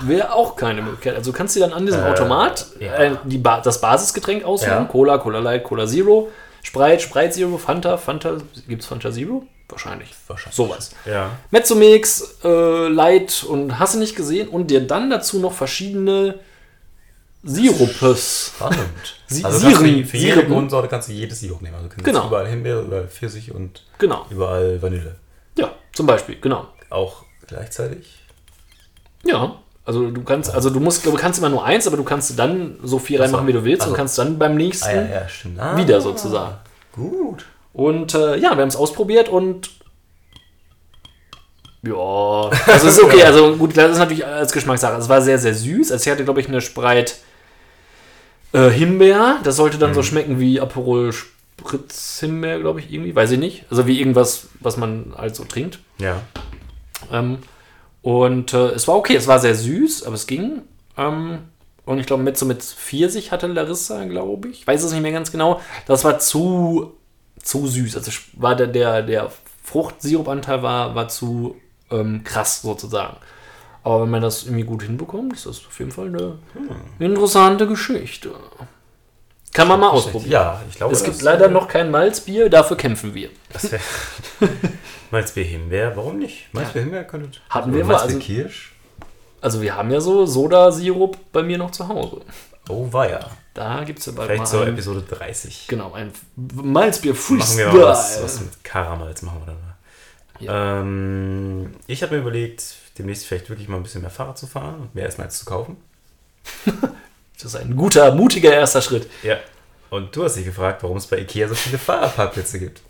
Wäre 0.02 0.34
auch 0.34 0.56
keine 0.56 0.82
Möglichkeit. 0.84 1.16
Also 1.16 1.32
kannst 1.34 1.56
du 1.56 1.60
dann 1.60 1.74
an 1.74 1.86
diesem 1.86 2.02
Äh, 2.02 2.10
Automat 2.12 2.68
ja. 2.80 2.93
äh, 2.95 3.18
ba 3.38 3.60
das 3.60 3.82
Basisgetränk 3.82 4.43
auswählen. 4.45 4.84
Ja. 4.84 4.86
Cola, 4.86 5.18
Cola 5.18 5.39
Light, 5.39 5.64
Cola 5.64 5.88
Zero. 5.88 6.30
Sprite, 6.70 6.99
Sprite 7.01 7.32
Zero, 7.32 7.57
Fanta, 7.57 7.97
Fanta, 7.97 8.38
gibt's 8.67 8.86
Fanta 8.86 9.11
Zero? 9.11 9.43
Wahrscheinlich. 9.70 10.09
Wahrscheinlich. 10.28 10.55
Sowas. 10.55 10.91
Ja. 11.05 11.32
Mezzomix, 11.49 12.36
äh, 12.43 12.88
Light 12.88 13.43
und 13.43 13.80
hast 13.80 13.95
du 13.95 13.99
nicht 13.99 14.15
gesehen 14.15 14.47
und 14.49 14.67
dir 14.70 14.86
dann 14.86 15.09
dazu 15.09 15.39
noch 15.39 15.53
verschiedene 15.53 16.39
Sirupes. 17.43 18.51
Spannend. 18.55 18.80
Sie- 19.28 19.43
also 19.45 19.59
Siren- 19.67 20.01
du, 20.01 20.05
für 20.07 20.17
jede. 20.17 20.45
Grundsorte 20.45 20.88
kannst 20.89 21.09
du 21.09 21.13
jedes 21.13 21.39
Sirup 21.39 21.61
nehmen. 21.61 21.76
Also 21.76 21.89
Genau. 22.03 22.28
überall 22.28 22.47
Himbeere, 22.47 22.82
überall 22.82 23.07
Pfirsich 23.07 23.51
und 23.53 23.84
Genau. 23.97 24.26
überall 24.30 24.80
Vanille. 24.82 25.15
Ja, 25.57 25.74
zum 25.93 26.05
Beispiel, 26.05 26.39
genau. 26.39 26.67
Auch 26.91 27.24
gleichzeitig. 27.47 28.20
Ja. 29.24 29.59
Also 29.89 30.11
du 30.11 30.21
kannst, 30.21 30.53
also 30.53 30.69
du 30.69 30.79
musst, 30.79 31.03
du 31.03 31.11
kannst 31.13 31.39
immer 31.39 31.49
nur 31.49 31.65
eins, 31.65 31.87
aber 31.87 31.97
du 31.97 32.03
kannst 32.03 32.37
dann 32.37 32.77
so 32.83 32.99
viel 32.99 33.19
reinmachen, 33.19 33.47
wie 33.47 33.53
du 33.53 33.63
willst 33.63 33.81
Also- 33.81 33.93
und 33.93 33.97
kannst 33.97 34.19
dann 34.19 34.37
beim 34.37 34.53
nächsten 34.53 34.87
Ah, 34.87 34.93
ja, 34.93 35.03
ja. 35.03 35.27
Ah, 35.57 35.77
wieder 35.77 35.99
sozusagen. 35.99 36.57
Gut. 36.91 37.47
Und 37.73 38.13
äh, 38.13 38.37
ja, 38.37 38.51
wir 38.55 38.61
haben 38.61 38.67
es 38.67 38.75
ausprobiert 38.75 39.29
und 39.29 39.71
ja, 41.81 41.95
also 42.67 42.87
ist 42.87 43.01
okay. 43.01 43.23
Also 43.25 43.55
gut, 43.55 43.75
das 43.75 43.93
ist 43.93 43.97
natürlich 43.97 44.23
als 44.27 44.51
Geschmackssache. 44.51 44.95
Es 44.97 45.09
war 45.09 45.23
sehr, 45.23 45.39
sehr 45.39 45.55
süß. 45.55 45.91
Also 45.91 46.05
ich 46.05 46.11
hatte, 46.11 46.23
glaube 46.23 46.39
ich, 46.39 46.47
eine 46.47 46.61
Spreit 46.61 47.15
äh, 48.53 48.69
Himbeer. 48.69 49.39
Das 49.43 49.55
sollte 49.55 49.79
dann 49.79 49.95
so 49.95 50.03
schmecken 50.03 50.39
wie 50.39 50.61
Aperol 50.61 51.13
Spritz 51.13 52.19
Himbeer, 52.19 52.59
glaube 52.59 52.79
ich, 52.81 52.93
irgendwie. 52.93 53.15
Weiß 53.15 53.31
ich 53.31 53.39
nicht. 53.39 53.65
Also 53.71 53.87
wie 53.87 53.99
irgendwas, 53.99 54.49
was 54.59 54.77
man 54.77 55.15
halt 55.17 55.35
so 55.35 55.45
trinkt. 55.45 55.79
Ja. 55.99 56.21
Ähm, 57.11 57.39
und 58.02 58.54
äh, 58.54 58.70
es 58.70 58.88
war 58.88 58.95
okay, 58.95 59.16
es 59.16 59.28
war 59.28 59.39
sehr 59.39 59.56
süß, 59.56 60.04
aber 60.04 60.16
es 60.16 60.28
ging. 60.28 60.62
Ähm, 60.97 61.39
und 61.86 62.00
ich 62.00 62.06
glaube, 62.06 62.24
mit 62.24 62.38
so 62.38 62.45
mit 62.45 62.62
Pfirsich 62.64 63.32
hatte 63.32 63.47
Larissa, 63.47 64.06
glaube 64.06 64.50
ich. 64.50 64.66
Weiß 64.66 64.84
es 64.84 64.91
nicht 64.91 65.02
mehr 65.02 65.12
ganz 65.12 65.32
genau. 65.32 65.60
Das 65.88 66.04
war 66.04 66.20
zu, 66.20 66.93
zu 67.41 67.68
süß. 67.68 67.97
Also 67.97 68.12
war 68.34 68.56
der, 68.56 68.68
der, 68.68 69.02
der 69.02 69.32
Fruchtsirupanteil 69.64 70.62
war, 70.62 70.95
war 70.95 71.08
zu 71.08 71.56
ähm, 71.89 72.24
krass 72.24 72.62
sozusagen. 72.62 73.18
Aber 73.84 74.04
wenn 74.04 74.10
man 74.10 74.22
das 74.22 74.43
irgendwie 74.43 74.66
gut 74.66 74.84
hinbekommt, 74.84 75.34
ist 75.34 75.45
das 75.45 75.66
auf 75.66 75.80
jeden 75.80 75.91
Fall 75.91 76.08
eine 76.08 76.38
interessante 77.00 77.66
Geschichte. 77.66 78.32
Kann 79.54 79.68
man 79.68 79.80
mal 79.80 79.89
ausprobieren. 79.89 80.32
Ja, 80.32 80.62
ich 80.70 80.76
glaube, 80.76 80.93
Es 80.93 81.04
gibt 81.04 81.22
leider 81.22 81.47
noch 81.47 81.68
kein 81.68 81.89
Malzbier, 81.89 82.50
dafür 82.50 82.78
kämpfen 82.78 83.16
wir. 83.16 83.30
Das 83.52 83.72
wäre. 83.72 83.82
Malzbier 85.12 85.43
Himbeer, 85.43 85.95
warum 85.95 86.20
nicht? 86.20 86.53
Malzbier 86.53 86.82
Himbeer 86.84 87.03
könnte. 87.03 87.39
Hatten 87.49 87.74
wir 87.74 87.84
mal, 87.84 87.93
Malzbier 87.93 88.16
also- 88.16 88.26
Kirsch? 88.26 88.74
Also 89.41 89.62
wir 89.62 89.76
haben 89.76 89.89
ja 89.89 90.01
so 90.01 90.26
Soda-Sirup 90.26 91.18
bei 91.32 91.43
mir 91.43 91.57
noch 91.57 91.72
zu 91.72 91.88
Hause. 91.88 92.22
Oh, 92.68 92.91
war 92.91 93.10
ja. 93.10 93.20
Da 93.53 93.84
gibt 93.84 93.99
es 93.99 94.05
ja 94.05 94.12
bald 94.12 94.28
Vielleicht 94.28 94.43
mal 94.43 94.49
zur 94.49 94.62
ein, 94.64 94.74
Episode 94.74 95.01
30. 95.01 95.68
genau, 95.68 95.93
ein 95.93 96.12
Malzbier 96.36 97.14
Machen 97.14 97.57
wir 97.57 97.68
mal 97.68 97.82
was, 97.82 98.22
was 98.22 98.41
mit 98.41 98.64
Karamalz 98.64 99.22
machen 99.22 99.41
wir 99.41 99.45
dann 99.47 99.62
mal. 99.62 100.82
Ähm, 100.82 101.74
ich 101.88 102.03
habe 102.03 102.16
mir 102.16 102.22
überlegt, 102.22 102.64
demnächst 102.97 103.26
vielleicht 103.26 103.49
wirklich 103.49 103.68
mal 103.68 103.78
ein 103.78 103.84
bisschen 103.84 104.01
mehr 104.01 104.10
Fahrrad 104.10 104.38
zu 104.38 104.45
fahren 104.45 104.76
und 104.82 104.95
mehr 104.95 105.05
erstmal 105.05 105.32
zu 105.32 105.45
kaufen. 105.45 105.78
Das 107.41 107.53
ist 107.53 107.62
ein 107.62 107.78
guter, 107.78 108.14
mutiger 108.14 108.51
erster 108.51 108.82
Schritt. 108.82 109.10
Ja. 109.24 109.38
Und 109.89 110.14
du 110.14 110.26
hast 110.26 110.36
dich 110.36 110.43
gefragt, 110.43 110.84
warum 110.84 110.97
es 110.97 111.07
bei 111.07 111.20
Ikea 111.20 111.47
so 111.47 111.55
viele 111.55 111.78
Fahrradparkplätze 111.78 112.60
gibt. 112.60 112.82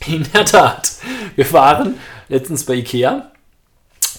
In 0.06 0.26
der 0.32 0.44
Tat. 0.44 0.90
Wir 1.36 1.50
waren 1.52 1.98
letztens 2.28 2.64
bei 2.64 2.74
Ikea 2.74 3.30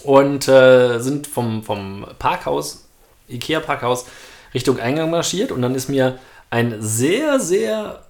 und 0.03 0.47
äh, 0.47 0.99
sind 0.99 1.27
vom, 1.27 1.63
vom 1.63 2.05
Parkhaus, 2.19 2.85
Ikea 3.27 3.59
Parkhaus, 3.59 4.05
Richtung 4.53 4.79
Eingang 4.79 5.09
marschiert 5.09 5.51
und 5.51 5.61
dann 5.61 5.75
ist 5.75 5.89
mir 5.89 6.19
ein 6.49 6.75
sehr, 6.81 7.39
sehr, 7.39 8.03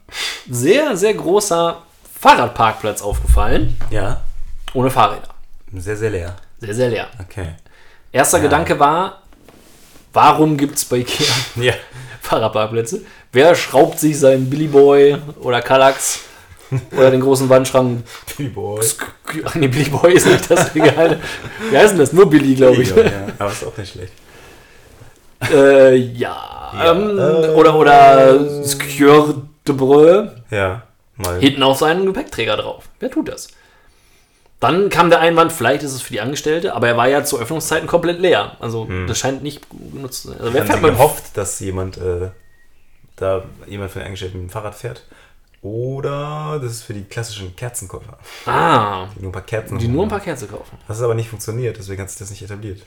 sehr, 0.49 0.97
sehr 0.97 1.13
großer 1.13 1.81
Fahrradparkplatz 2.19 3.01
aufgefallen, 3.01 3.77
Ja. 3.89 4.21
ohne 4.73 4.89
Fahrräder. 4.89 5.29
Sehr, 5.73 5.95
sehr 5.95 6.09
leer. 6.09 6.35
Sehr, 6.59 6.73
sehr 6.73 6.89
leer. 6.89 7.07
Okay. 7.19 7.53
Erster 8.11 8.37
Ja. 8.39 8.43
Gedanke 8.43 8.79
war, 8.79 9.21
warum 10.13 10.57
gibt 10.57 10.75
es 10.77 10.85
bei 10.85 10.97
Ikea 10.97 11.27
Ja. 11.55 11.73
Fahrradparkplätze? 12.21 13.01
Wer 13.31 13.55
schraubt 13.55 13.99
sich 13.99 14.19
seinen 14.19 14.49
Billy 14.49 14.67
Boy 14.67 15.17
oder 15.39 15.61
Kallax 15.61 16.19
oder 16.95 17.11
den 17.11 17.21
großen 17.21 17.49
Wandschrank? 17.49 18.03
Billy 18.37 18.49
Boy. 18.49 18.81
Ach 19.45 19.55
nee, 19.55 19.67
Billy 19.67 19.89
Boy 19.89 20.13
ist 20.13 20.27
nicht 20.27 20.49
das 20.49 20.75
Egal. 20.75 21.19
Wie 21.69 21.77
heißt 21.77 21.91
denn 21.93 21.99
das? 21.99 22.13
Nur 22.13 22.29
Billy, 22.29 22.55
glaube 22.55 22.81
ich. 22.81 22.89
Ja, 22.95 23.03
aber 23.39 23.51
ist 23.51 23.65
auch 23.65 23.77
nicht 23.77 23.93
schlecht. 23.93 24.13
äh, 25.51 25.95
ja. 25.95 26.71
Ja. 26.73 26.91
Ähm, 26.91 27.19
Äh, 27.19 27.49
oder 27.49 27.75
oder 27.75 28.63
Skieur 28.65 29.41
de 29.67 29.75
Breu. 29.75 30.27
Ja. 30.49 30.83
Mal. 31.17 31.39
Hinten 31.39 31.63
auf 31.63 31.77
seinen 31.79 32.05
Gepäckträger 32.05 32.55
drauf. 32.57 32.85
Wer 32.99 33.11
tut 33.11 33.27
das? 33.27 33.49
Dann 34.59 34.89
kam 34.89 35.09
der 35.09 35.19
Einwand, 35.19 35.51
vielleicht 35.51 35.81
ist 35.83 35.93
es 35.93 36.01
für 36.03 36.13
die 36.13 36.21
Angestellte, 36.21 36.75
aber 36.75 36.87
er 36.87 36.95
war 36.95 37.07
ja 37.09 37.23
zu 37.23 37.39
Öffnungszeiten 37.39 37.87
komplett 37.87 38.19
leer. 38.19 38.57
Also 38.59 38.87
das 39.07 39.17
scheint 39.17 39.41
nicht 39.43 39.61
genutzt 39.91 40.21
zu 40.21 40.27
sein. 40.29 40.39
Also 40.39 40.53
wer 40.53 40.65
fährt 40.65 40.81
mit 40.83 40.91
gehofft, 40.91 41.23
dass 41.35 41.59
jemand 41.59 41.97
äh, 41.97 42.29
da 43.15 43.43
jemand 43.67 43.91
von 43.91 44.01
den 44.01 44.05
Angestellten 44.05 44.37
mit 44.37 44.49
dem 44.49 44.51
Fahrrad 44.51 44.75
fährt? 44.75 45.03
Oder 45.61 46.59
das 46.61 46.71
ist 46.71 46.83
für 46.83 46.93
die 46.93 47.03
klassischen 47.03 47.55
Kerzenkäufer, 47.55 48.17
Ah, 48.47 49.07
die 49.15 49.19
nur 49.21 49.29
ein 49.29 49.33
paar 49.33 49.41
Kerzen 49.43 49.77
die 49.77 49.87
nur 49.87 50.03
ein 50.03 50.09
paar 50.09 50.19
Kerzen 50.19 50.49
kaufen. 50.49 50.77
Das 50.87 50.97
ist 50.97 51.03
aber 51.03 51.13
nicht 51.13 51.29
funktioniert, 51.29 51.77
deswegen 51.77 52.01
hat 52.01 52.09
sich 52.09 52.17
das 52.19 52.31
nicht 52.31 52.41
etabliert. 52.41 52.83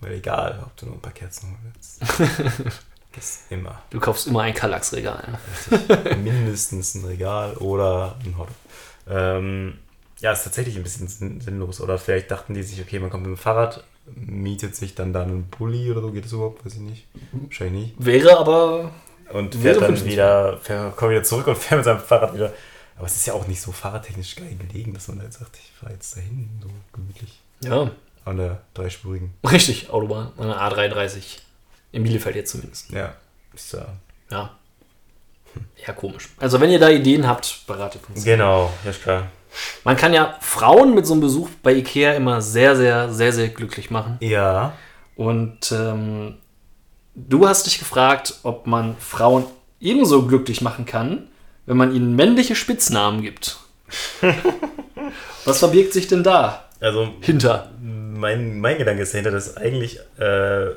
Weil 0.00 0.14
egal, 0.14 0.60
ob 0.64 0.76
du 0.76 0.86
nur 0.86 0.94
ein 0.96 1.00
paar 1.00 1.12
Kerzen 1.12 1.48
holen 1.50 1.72
willst. 1.74 2.00
das 3.14 3.40
immer 3.50 3.80
Du 3.90 4.00
kaufst 4.00 4.26
immer 4.26 4.42
ein 4.42 4.54
Kallax-Regal. 4.54 5.38
mindestens 6.22 6.94
ein 6.94 7.04
Regal 7.04 7.54
oder 7.58 8.16
ein 8.24 8.36
Hotdog. 8.38 8.54
Ähm, 9.08 9.78
ja, 10.20 10.32
ist 10.32 10.44
tatsächlich 10.44 10.76
ein 10.76 10.82
bisschen 10.82 11.06
sinn- 11.08 11.40
sinnlos. 11.40 11.80
Oder 11.80 11.98
vielleicht 11.98 12.30
dachten 12.30 12.54
die 12.54 12.62
sich, 12.62 12.80
okay, 12.80 12.98
man 12.98 13.10
kommt 13.10 13.24
mit 13.26 13.36
dem 13.36 13.40
Fahrrad, 13.40 13.84
mietet 14.14 14.74
sich 14.76 14.94
dann 14.94 15.12
da 15.12 15.22
einen 15.22 15.44
Bulli 15.48 15.90
oder 15.90 16.00
so, 16.00 16.10
geht 16.12 16.24
das 16.24 16.32
überhaupt? 16.32 16.64
Weiß 16.64 16.74
ich 16.74 16.80
nicht. 16.80 17.06
Wahrscheinlich 17.32 17.94
nicht. 17.96 18.04
Wäre 18.04 18.38
aber. 18.38 18.90
Und 19.32 19.54
fährt 19.54 19.80
dann 19.80 20.04
wieder, 20.04 20.58
fährt, 20.58 20.96
kommt 20.96 21.12
wieder 21.12 21.22
zurück 21.22 21.46
und 21.46 21.56
fährt 21.58 21.78
mit 21.78 21.84
seinem 21.84 22.00
Fahrrad 22.00 22.34
wieder. 22.34 22.52
Aber 22.96 23.06
es 23.06 23.16
ist 23.16 23.26
ja 23.26 23.32
auch 23.34 23.46
nicht 23.46 23.60
so 23.60 23.72
fahrradtechnisch 23.72 24.36
geil 24.36 24.56
gelegen, 24.58 24.92
dass 24.92 25.08
man 25.08 25.18
da 25.18 25.24
jetzt 25.24 25.38
sagt, 25.38 25.56
ich 25.56 25.72
fahre 25.80 25.92
jetzt 25.92 26.16
dahin, 26.16 26.50
so 26.62 26.68
gemütlich. 26.92 27.38
Ja, 27.62 27.90
An 28.24 28.36
der 28.36 28.60
dreispurigen. 28.74 29.32
richtig, 29.50 29.90
Autobahn. 29.90 30.32
Eine 30.38 30.56
A33. 30.60 31.38
In 31.92 32.02
Bielefeld 32.04 32.36
jetzt 32.36 32.52
zumindest. 32.52 32.90
Ja, 32.90 33.14
ist 33.54 33.72
da. 33.74 33.86
Ja. 34.30 34.50
Ja, 35.86 35.92
komisch. 35.92 36.28
Also, 36.38 36.60
wenn 36.60 36.70
ihr 36.70 36.78
da 36.78 36.88
Ideen 36.88 37.26
habt, 37.26 37.66
beratet 37.66 38.02
uns. 38.08 38.22
Genau, 38.24 38.72
ja, 38.84 38.90
ist 38.90 39.02
klar. 39.02 39.26
Man 39.82 39.96
kann 39.96 40.12
ja 40.12 40.36
Frauen 40.40 40.94
mit 40.94 41.06
so 41.06 41.14
einem 41.14 41.22
Besuch 41.22 41.48
bei 41.62 41.72
Ikea 41.74 42.12
immer 42.12 42.40
sehr, 42.40 42.76
sehr, 42.76 43.12
sehr, 43.12 43.32
sehr 43.32 43.48
glücklich 43.48 43.90
machen. 43.90 44.16
Ja, 44.20 44.74
Und 45.16 45.72
ähm, 45.72 46.36
du 47.14 47.46
hast 47.46 47.66
dich 47.66 47.78
gefragt, 47.78 48.40
ob 48.42 48.66
man 48.66 48.96
Frauen 48.98 49.44
ebenso 49.80 50.26
glücklich 50.26 50.60
machen 50.60 50.84
kann, 50.84 51.28
wenn 51.66 51.76
man 51.76 51.94
ihnen 51.94 52.16
männliche 52.16 52.54
Spitznamen 52.54 53.22
gibt. 53.22 53.58
Was 55.44 55.58
verbirgt 55.58 55.92
sich 55.92 56.06
denn 56.06 56.22
da 56.22 56.68
also 56.80 57.12
hinter? 57.20 57.70
mein, 58.20 58.60
mein 58.60 58.78
Gedanke 58.78 59.02
ist 59.02 59.12
dahinter, 59.14 59.30
dass 59.30 59.56
eigentlich, 59.56 59.98
äh, 60.18 60.70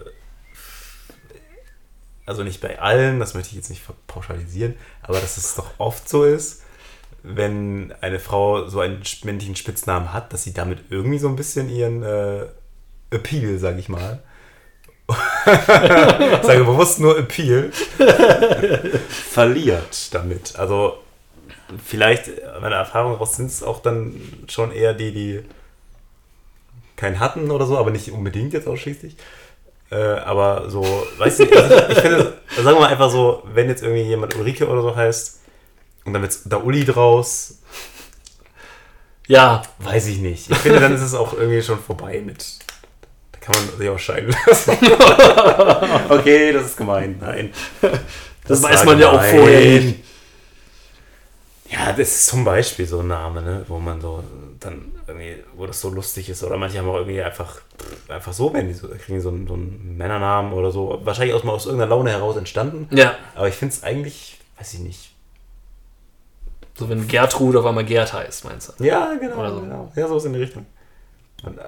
also 2.26 2.44
nicht 2.44 2.62
bei 2.62 2.80
allen, 2.80 3.20
das 3.20 3.34
möchte 3.34 3.50
ich 3.50 3.56
jetzt 3.56 3.70
nicht 3.70 3.84
pauschalisieren, 4.08 4.76
aber 5.02 5.20
dass 5.20 5.38
es 5.38 5.56
doch 5.56 5.72
oft 5.78 6.08
so 6.08 6.24
ist, 6.24 6.64
wenn 7.22 7.94
eine 8.02 8.20
Frau 8.20 8.68
so 8.68 8.80
einen 8.80 9.02
männlichen 9.24 9.56
Spitznamen 9.56 10.14
hat, 10.14 10.34
dass 10.34 10.44
sie 10.44 10.54
damit 10.54 10.80
irgendwie 10.90 11.20
so 11.20 11.28
ein 11.28 11.36
bisschen 11.36 11.70
ihren 11.70 12.04
äh, 12.04 12.46
Appeal, 13.12 13.60
sage 13.60 13.80
ich 13.80 13.90
mal, 13.90 14.22
sage 15.46 16.64
bewusst 16.64 17.00
nur 17.00 17.18
Appeal, 17.18 17.72
verliert 19.10 20.14
damit. 20.14 20.56
Also 20.58 20.98
vielleicht, 21.84 22.32
meine 22.62 22.76
Erfahrung 22.76 23.14
daraus 23.14 23.36
sind 23.36 23.48
es 23.48 23.64
auch 23.64 23.82
dann 23.82 24.20
schon 24.48 24.72
eher 24.72 24.94
die, 24.94 25.12
die 25.12 25.42
keinen 26.96 27.20
hatten 27.20 27.52
oder 27.52 27.66
so, 27.66 27.78
aber 27.78 27.92
nicht 27.92 28.12
unbedingt 28.12 28.54
jetzt 28.54 28.68
ausschließlich. 28.68 29.18
Äh, 29.92 29.96
aber 29.96 30.70
so, 30.70 30.84
weißt 31.18 31.40
du, 31.40 31.44
also 31.52 31.76
ich, 31.76 31.90
ich 31.90 32.00
finde, 32.00 32.38
sagen 32.56 32.78
wir 32.78 32.80
mal 32.80 32.90
einfach 32.90 33.12
so, 33.12 33.44
wenn 33.54 33.68
jetzt 33.68 33.84
irgendwie 33.84 34.04
jemand 34.04 34.36
Ulrike 34.36 34.68
oder 34.68 34.82
so 34.82 34.96
heißt 34.96 35.42
und 36.06 36.14
dann 36.14 36.22
wird 36.22 36.38
da 36.46 36.58
Uli 36.58 36.86
draus, 36.86 37.60
Ja, 39.28 39.62
weiß 39.80 40.08
ich 40.08 40.18
nicht. 40.20 40.50
Ich 40.50 40.58
finde, 40.58 40.80
dann 40.80 40.94
ist 40.94 41.02
es 41.02 41.14
auch 41.14 41.34
irgendwie 41.34 41.62
schon 41.62 41.80
vorbei 41.80 42.22
mit. 42.26 42.60
Kann 43.44 43.56
man 43.56 43.78
sich 43.78 43.90
auch 43.90 44.00
scheiden 44.00 44.34
lassen. 44.48 44.72
okay, 46.10 46.54
das 46.54 46.66
ist 46.68 46.78
gemein. 46.78 47.18
Nein. 47.20 47.52
das, 48.48 48.64
war 48.64 48.72
weiß 48.72 48.86
man 48.86 49.00
ja 49.00 49.12
auch 49.12 49.22
vorher 49.22 49.82
nicht. 49.82 50.00
Ja, 51.70 51.92
das 51.92 52.10
ist 52.10 52.26
zum 52.28 52.46
Beispiel 52.46 52.86
so 52.86 53.00
ein 53.00 53.08
Name, 53.08 53.42
ne, 53.42 53.66
wo 53.68 53.80
man 53.80 54.00
so 54.00 54.24
dann 54.60 54.92
irgendwie, 55.08 55.44
wo 55.56 55.66
das 55.66 55.82
so 55.82 55.90
lustig 55.90 56.30
ist. 56.30 56.44
Oder 56.44 56.58
manche 56.58 56.78
haben 56.78 56.88
auch 56.88 56.96
irgendwie 56.96 57.22
einfach, 57.22 57.56
pff, 57.56 58.10
einfach 58.10 58.32
so, 58.32 58.54
wenn 58.54 58.68
die 58.68 58.74
so, 58.74 58.88
kriegen 58.88 59.20
so 59.20 59.30
einen, 59.30 59.48
so 59.48 59.56
einen 59.56 59.98
Männernamen 59.98 60.54
oder 60.54 60.72
so. 60.72 61.02
Wahrscheinlich 61.04 61.36
aus, 61.36 61.44
mal 61.44 61.52
aus 61.54 61.66
irgendeiner 61.66 61.90
Laune 61.90 62.12
heraus 62.12 62.38
entstanden. 62.38 62.88
Ja, 62.96 63.16
Aber 63.36 63.48
ich 63.50 63.56
finde 63.56 63.74
es 63.74 63.84
eigentlich, 63.84 64.40
weiß 64.58 64.76
ich 64.76 64.80
nicht, 64.80 65.12
So 66.76 66.88
wenn 66.88 67.08
Gertrud 67.08 67.56
auf 67.56 67.66
einmal 67.66 67.84
Gerd 67.84 68.14
heißt, 68.14 68.46
meinst 68.46 68.74
du? 68.80 68.84
Ja, 68.84 69.16
genau. 69.20 69.38
Oder 69.38 69.54
so. 69.54 69.62
genau. 69.62 69.92
Ja, 69.96 70.08
sowas 70.08 70.26
in 70.26 70.34
die 70.34 70.40
Richtung. 70.40 70.66
Und, 71.44 71.60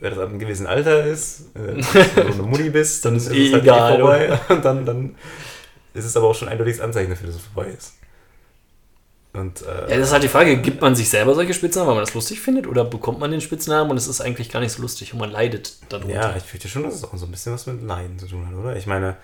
wenn 0.00 0.10
das 0.10 0.18
ab 0.18 0.28
einem 0.28 0.38
gewissen 0.38 0.66
Alter 0.66 1.04
ist, 1.04 1.54
äh, 1.54 1.76
wenn 2.16 2.26
du 2.26 2.32
eine 2.34 2.42
Mutti 2.42 2.70
bist, 2.70 3.04
Dann 3.04 3.16
ist 3.16 3.26
ist, 3.26 3.32
eh 3.32 3.46
es 3.46 3.52
halt 3.52 3.64
eh 3.64 3.98
vorbei. 3.98 4.40
Und 4.48 4.64
dann, 4.64 4.86
dann 4.86 5.16
ist 5.94 6.04
es 6.04 6.16
aber 6.16 6.26
auch 6.28 6.34
schon 6.34 6.48
ein 6.48 6.52
eindeutiges 6.52 6.80
Anzeichen 6.80 7.10
dafür, 7.10 7.28
dass 7.28 7.36
es 7.36 7.42
vorbei 7.42 7.70
ist. 7.70 7.94
Und 9.32 9.62
äh, 9.62 9.90
Ja, 9.90 9.98
das 9.98 10.08
ist 10.08 10.12
halt 10.12 10.22
die 10.22 10.28
Frage, 10.28 10.56
gibt 10.58 10.80
man 10.80 10.94
sich 10.96 11.08
selber 11.10 11.34
solche 11.34 11.52
Spitznamen, 11.54 11.88
weil 11.88 11.94
man 11.96 12.04
das 12.04 12.14
lustig 12.14 12.40
findet, 12.40 12.66
oder 12.66 12.84
bekommt 12.84 13.18
man 13.18 13.30
den 13.30 13.40
Spitznamen 13.40 13.90
und 13.90 13.96
es 13.96 14.06
ist 14.06 14.20
eigentlich 14.20 14.50
gar 14.50 14.60
nicht 14.60 14.72
so 14.72 14.82
lustig 14.82 15.12
und 15.12 15.18
man 15.18 15.30
leidet 15.30 15.74
darunter? 15.90 16.14
Ja, 16.14 16.36
ich 16.36 16.42
fürchte 16.42 16.68
schon, 16.68 16.84
dass 16.84 16.94
es 16.94 17.04
auch 17.04 17.16
so 17.16 17.26
ein 17.26 17.30
bisschen 17.30 17.52
was 17.52 17.66
mit 17.66 17.82
Leiden 17.82 18.18
zu 18.18 18.26
tun 18.26 18.46
hat, 18.46 18.54
oder? 18.54 18.76
Ich 18.76 18.86
meine, 18.86 19.16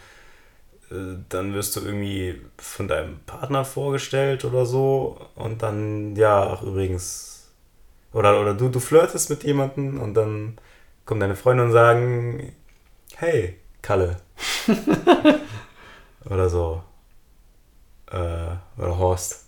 äh, 0.91 1.17
dann 1.31 1.55
wirst 1.55 1.77
du 1.77 1.81
irgendwie 1.81 2.41
von 2.59 2.89
deinem 2.89 3.21
Partner 3.27 3.65
vorgestellt 3.65 4.45
oder 4.45 4.67
so 4.67 5.19
und 5.35 5.63
dann, 5.63 6.15
ja, 6.17 6.47
ach 6.47 6.63
übrigens, 6.63 7.42
oder, 8.13 8.41
oder 8.41 8.55
du, 8.55 8.69
du 8.69 8.81
flirtest 8.81 9.31
mit 9.31 9.45
jemandem 9.45 10.01
und 10.01 10.15
dann 10.15 10.59
kommen 11.05 11.21
deine 11.21 11.37
Freunde 11.37 11.65
und 11.65 11.73
sagen, 11.73 12.53
hey, 13.17 13.57
Kalle. 13.81 14.17
oder 16.25 16.49
so. 16.49 16.83
Äh, 18.11 18.57
oder 18.79 18.99
Horst. 18.99 19.47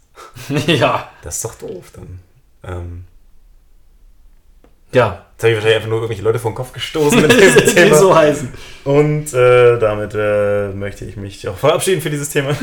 ja. 0.67 1.11
Das 1.23 1.37
ist 1.37 1.45
doch 1.45 1.55
doof 1.57 1.93
dann. 1.95 2.21
Ähm, 2.65 3.05
Ja, 4.93 5.27
jetzt 5.33 5.43
habe 5.43 5.51
ich 5.51 5.57
wahrscheinlich 5.57 5.77
einfach 5.77 5.89
nur 5.89 5.99
irgendwelche 5.99 6.23
Leute 6.23 6.39
vor 6.39 6.51
den 6.51 6.57
Kopf 6.57 6.73
gestoßen 6.73 7.21
mit 7.21 7.33
diesem 7.41 7.67
die 7.67 7.75
Thema. 7.75 7.97
so 7.97 8.15
heißen. 8.15 8.53
Und 8.85 9.33
äh, 9.35 9.79
damit 9.79 10.15
äh, 10.15 10.69
möchte 10.71 11.05
ich 11.05 11.17
mich 11.17 11.47
auch 11.49 11.57
verabschieden 11.57 12.01
für 12.01 12.11
dieses 12.11 12.31
Thema. 12.31 12.57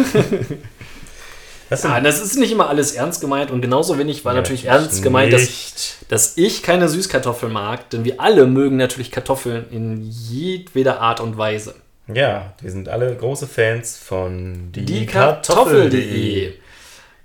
Was 1.71 1.83
Ja, 1.83 2.01
das 2.01 2.19
ist 2.21 2.37
nicht 2.37 2.51
immer 2.51 2.67
alles 2.67 2.91
ernst 2.91 3.21
gemeint 3.21 3.49
und 3.49 3.61
genauso 3.61 3.97
wenig 3.97 4.25
war 4.25 4.33
natürlich 4.33 4.65
ernst 4.65 5.01
gemeint, 5.01 5.31
dass, 5.31 5.95
dass 6.09 6.37
ich 6.37 6.63
keine 6.63 6.89
Süßkartoffeln 6.89 7.53
mag, 7.53 7.89
denn 7.91 8.03
wir 8.03 8.19
alle 8.19 8.45
mögen 8.45 8.75
natürlich 8.75 9.09
Kartoffeln 9.09 9.65
in 9.71 10.01
jedweder 10.01 10.99
Art 10.99 11.21
und 11.21 11.37
Weise. 11.37 11.75
Ja, 12.13 12.53
wir 12.59 12.71
sind 12.71 12.89
alle 12.89 13.15
große 13.15 13.47
Fans 13.47 13.97
von 13.97 14.73
Die 14.73 15.05
Kartoffel.de. 15.05 16.55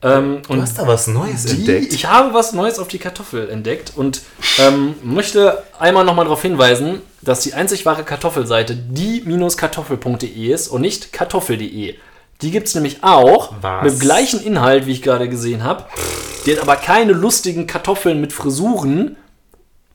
Ähm, 0.03 0.43
Du 0.47 0.61
hast 0.63 0.79
da 0.79 0.87
was 0.87 1.09
Neues 1.09 1.47
die, 1.47 1.57
entdeckt. 1.57 1.93
Ich 1.93 2.07
habe 2.07 2.33
was 2.33 2.53
Neues 2.53 2.79
auf 2.79 2.87
die 2.87 2.99
Kartoffel 2.99 3.49
entdeckt 3.51 3.95
und 3.97 4.23
ähm, 4.59 4.95
möchte 5.03 5.65
einmal 5.79 6.05
nochmal 6.05 6.27
darauf 6.27 6.43
hinweisen, 6.43 7.01
dass 7.21 7.41
die 7.41 7.55
einzig 7.55 7.85
wahre 7.85 8.05
Kartoffelseite 8.05 8.77
die-kartoffel.de 8.77 10.53
ist 10.53 10.69
und 10.69 10.83
nicht 10.83 11.13
kartoffel.de. 11.13 11.97
Die 12.43 12.51
gibt 12.51 12.69
es 12.69 12.75
nämlich 12.75 13.03
auch 13.03 13.55
Was? 13.63 13.83
mit 13.85 13.93
dem 13.95 13.99
gleichen 13.99 14.41
Inhalt, 14.43 14.87
wie 14.87 14.93
ich 14.93 15.03
gerade 15.03 15.29
gesehen 15.29 15.65
habe. 15.65 15.85
Die 16.45 16.53
hat 16.53 16.61
aber 16.61 16.77
keine 16.77 17.13
lustigen 17.13 17.67
Kartoffeln 17.67 18.21
mit 18.21 18.33
Frisuren, 18.33 19.17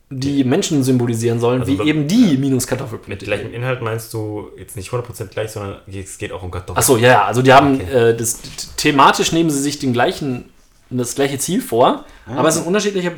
die 0.09 0.43
Menschen 0.43 0.83
symbolisieren 0.83 1.39
sollen, 1.39 1.61
Also 1.61 1.71
wie 1.71 1.77
be- 1.77 1.83
eben 1.85 2.07
die-kartoffel.de. 2.07 3.07
Mit 3.09 3.19
gleichem 3.19 3.53
Inhalt 3.53 3.81
meinst 3.81 4.13
du 4.13 4.49
jetzt 4.57 4.75
nicht 4.75 4.91
100% 4.91 5.27
gleich, 5.27 5.51
sondern 5.51 5.77
es 5.87 6.17
geht 6.17 6.31
auch 6.33 6.43
um 6.43 6.51
Kartoffeln. 6.51 6.77
Achso, 6.77 6.97
ja, 6.97 7.07
ja, 7.09 7.25
also 7.25 7.41
die 7.41 7.53
haben 7.53 7.75
Okay. 7.75 8.09
äh, 8.09 8.17
das, 8.17 8.39
thematisch 8.75 9.31
nehmen 9.31 9.49
sie 9.49 9.61
sich 9.61 9.79
den 9.79 9.93
gleichen, 9.93 10.49
das 10.89 11.15
gleiche 11.15 11.37
Ziel 11.37 11.61
vor, 11.61 12.03
Ah. 12.25 12.35
aber 12.37 12.49
es 12.49 12.55
sind 12.55 12.67
unterschiedliche 12.67 13.13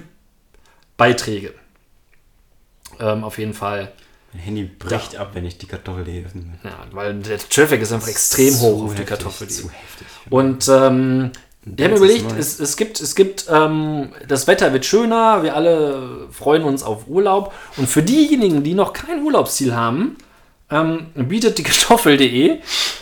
Beiträge. 0.97 1.53
Ähm, 2.99 3.23
auf 3.23 3.39
jeden 3.39 3.55
Fall. 3.55 3.91
Mein 4.33 4.43
Handy 4.43 4.63
bricht 4.63 5.15
ab, 5.15 5.31
wenn 5.33 5.45
ich 5.45 5.57
die 5.57 5.67
Kartoffel.de 5.67 6.25
öffne. 6.25 6.43
Ja, 6.63 6.71
weil 6.91 7.13
der 7.15 7.37
Traffic 7.37 7.81
ist 7.81 7.91
einfach 7.91 8.07
extrem 8.07 8.59
hoch 8.59 8.85
auf 8.85 8.95
die 8.95 9.03
Kartoffel. 9.03 9.47
Zu 9.47 9.69
heftig. 9.69 10.07
Und 10.29 10.67
ähm, 10.67 11.31
ich 11.65 11.83
habe 11.83 11.93
mir 11.93 12.07
Jetzt 12.07 12.15
ist 12.15 12.21
überlegt, 12.21 12.39
es, 12.39 12.59
es 12.59 12.75
gibt, 12.75 12.99
es 12.99 13.15
gibt 13.15 13.45
ähm, 13.49 14.09
das 14.27 14.47
Wetter 14.47 14.73
wird 14.73 14.85
schöner, 14.85 15.43
wir 15.43 15.55
alle 15.55 16.27
freuen 16.31 16.63
uns 16.63 16.83
auf 16.83 17.07
Urlaub. 17.07 17.53
Und 17.77 17.87
für 17.87 18.03
diejenigen, 18.03 18.63
die 18.63 18.73
noch 18.73 18.91
kein 18.91 19.21
Urlaubsziel 19.21 19.73
haben, 19.73 20.17
ähm, 20.69 21.07
bietet 21.15 21.57
die 21.57 21.63
Kartoffel.de 21.63 22.59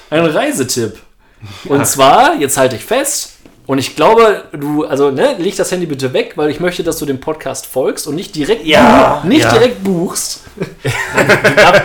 einen 0.09 0.25
Reisetipp. 0.25 0.99
Und 1.65 1.87
zwar, 1.87 2.35
jetzt 2.35 2.57
halte 2.57 2.75
ich 2.75 2.83
fest, 2.83 3.30
und 3.71 3.77
ich 3.77 3.95
glaube, 3.95 4.43
du, 4.51 4.83
also, 4.83 5.11
ne, 5.11 5.35
leg 5.37 5.55
das 5.55 5.71
Handy 5.71 5.85
bitte 5.85 6.11
weg, 6.11 6.33
weil 6.35 6.49
ich 6.49 6.59
möchte, 6.59 6.83
dass 6.83 6.97
du 6.97 7.05
dem 7.05 7.21
Podcast 7.21 7.65
folgst 7.65 8.05
und 8.05 8.15
nicht 8.15 8.35
direkt, 8.35 8.65
Ja, 8.65 9.21
nicht 9.25 9.43
ja. 9.43 9.51
direkt 9.53 9.81
buchst. 9.81 10.41
du, 10.57 11.55
darf, 11.55 11.81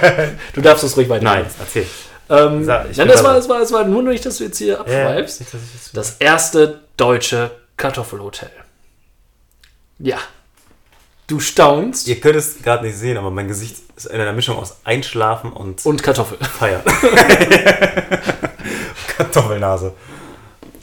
du 0.52 0.60
darfst 0.62 0.82
es 0.82 0.96
ruhig 0.96 1.08
weiter. 1.08 1.22
Nein, 1.22 1.46
erzähl. 1.60 1.86
Ähm, 2.28 2.64
Sag, 2.64 2.90
ich 2.90 2.96
nein, 2.96 3.06
das 3.06 3.22
war, 3.22 3.34
das, 3.34 3.48
war, 3.48 3.60
das 3.60 3.70
war 3.70 3.84
nur 3.84 4.02
nicht, 4.02 4.26
dass 4.26 4.38
du 4.38 4.44
jetzt 4.44 4.58
hier 4.58 4.84
ich 4.84 4.92
jetzt- 4.92 5.90
Das 5.92 6.16
erste 6.18 6.80
deutsche 6.96 7.52
Kartoffelhotel. 7.76 8.50
Ja. 10.00 10.18
Du 11.28 11.38
staunst. 11.38 12.08
Ihr 12.08 12.18
könnt 12.20 12.34
es 12.34 12.62
gerade 12.64 12.84
nicht 12.84 12.96
sehen, 12.98 13.16
aber 13.16 13.30
mein 13.30 13.46
Gesicht 13.46 13.76
ist 13.96 14.06
in 14.06 14.20
einer 14.20 14.32
Mischung 14.32 14.58
aus 14.58 14.78
Einschlafen 14.82 15.52
und 15.52 15.86
Und 15.86 16.02
Kartoffel. 16.02 16.38
Feier. 16.38 16.82
Kartoffelnase. 19.16 19.94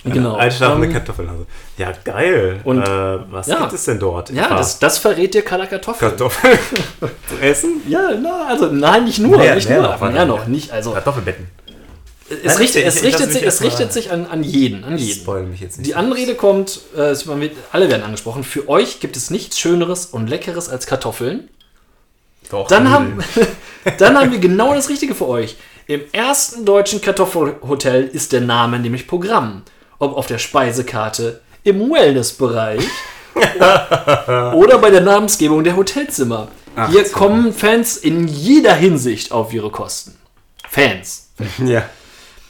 Genau. 0.05 0.35
Einschlafende 0.35 0.87
Ähm, 0.87 0.93
Kartoffelnase. 0.93 1.45
Ja, 1.77 1.93
geil. 2.03 2.59
Und- 2.65 2.81
äh, 2.81 3.19
was 3.31 3.47
ja. 3.47 3.59
gibt 3.61 3.73
es 3.73 3.85
denn 3.85 3.99
dort? 3.99 4.29
Ja, 4.31 4.49
das, 4.55 4.79
das 4.79 4.97
verrät 4.97 5.33
dir 5.33 5.43
Color 5.43 5.67
Kartoffel. 5.67 6.09
Kartoffeln 6.09 6.59
zu 7.29 7.37
essen? 7.41 7.81
Ja, 7.87 8.09
na, 8.21 8.47
also 8.47 8.65
nein, 8.67 9.05
nicht 9.05 9.19
nur, 9.19 9.37
Mehr- 9.37 9.55
nicht 9.55 9.69
mehr 9.69 9.81
nur, 9.81 9.91
noch, 9.91 10.11
mehr 10.11 10.25
noch, 10.25 10.47
nicht. 10.47 10.71
Also 10.71 10.91
Kartoffelbetten. 10.91 11.47
es 12.43 12.59
richtet, 12.59 12.81
ich- 12.81 12.87
es 12.87 12.95
ich 12.97 13.03
richtet 13.03 13.31
sich, 13.31 13.43
es 13.43 13.61
richtet 13.61 13.93
sich 13.93 14.11
an, 14.11 14.25
an 14.25 14.43
jeden, 14.43 14.83
an 14.83 14.97
jeden. 14.97 15.21
Spoil 15.21 15.43
mich 15.43 15.61
jetzt 15.61 15.77
nicht. 15.77 15.87
Die 15.89 15.95
Anrede 15.95 16.35
kommt, 16.35 16.81
äh, 16.97 17.13
alle 17.71 17.89
werden 17.89 18.03
angesprochen. 18.03 18.43
Für 18.43 18.67
euch 18.67 18.99
gibt 18.99 19.15
es 19.15 19.29
nichts 19.29 19.57
Schöneres 19.57 20.05
und 20.07 20.29
Leckeres 20.29 20.67
als 20.67 20.85
Kartoffeln. 20.85 21.47
Doch, 22.51 22.67
Dann 22.67 22.89
haben, 22.91 23.19
dann 23.99 24.17
haben 24.17 24.31
wir 24.31 24.39
genau 24.39 24.73
das 24.73 24.89
Richtige 24.89 25.15
für 25.15 25.27
euch. 25.29 25.55
Im 25.87 26.01
ersten 26.11 26.65
deutschen 26.65 27.01
Kartoffelhotel 27.01 28.03
ist 28.07 28.31
der 28.33 28.41
Name 28.41 28.79
nämlich 28.79 29.07
Programm. 29.07 29.63
Ob 30.03 30.17
auf 30.17 30.27
der 30.27 30.37
Speisekarte, 30.37 31.41
im 31.63 31.79
Wellnessbereich 31.89 32.83
oder 34.53 34.77
bei 34.79 34.89
der 34.89 35.01
Namensgebung 35.01 35.63
der 35.63 35.75
Hotelzimmer. 35.75 36.49
Ach, 36.75 36.89
Hier 36.91 37.03
kommen 37.05 37.53
Fans 37.53 37.97
in 37.97 38.27
jeder 38.27 38.73
Hinsicht 38.73 39.31
auf 39.31 39.53
ihre 39.53 39.69
Kosten. 39.71 40.15
Fans. 40.69 41.29
Ja. 41.65 41.83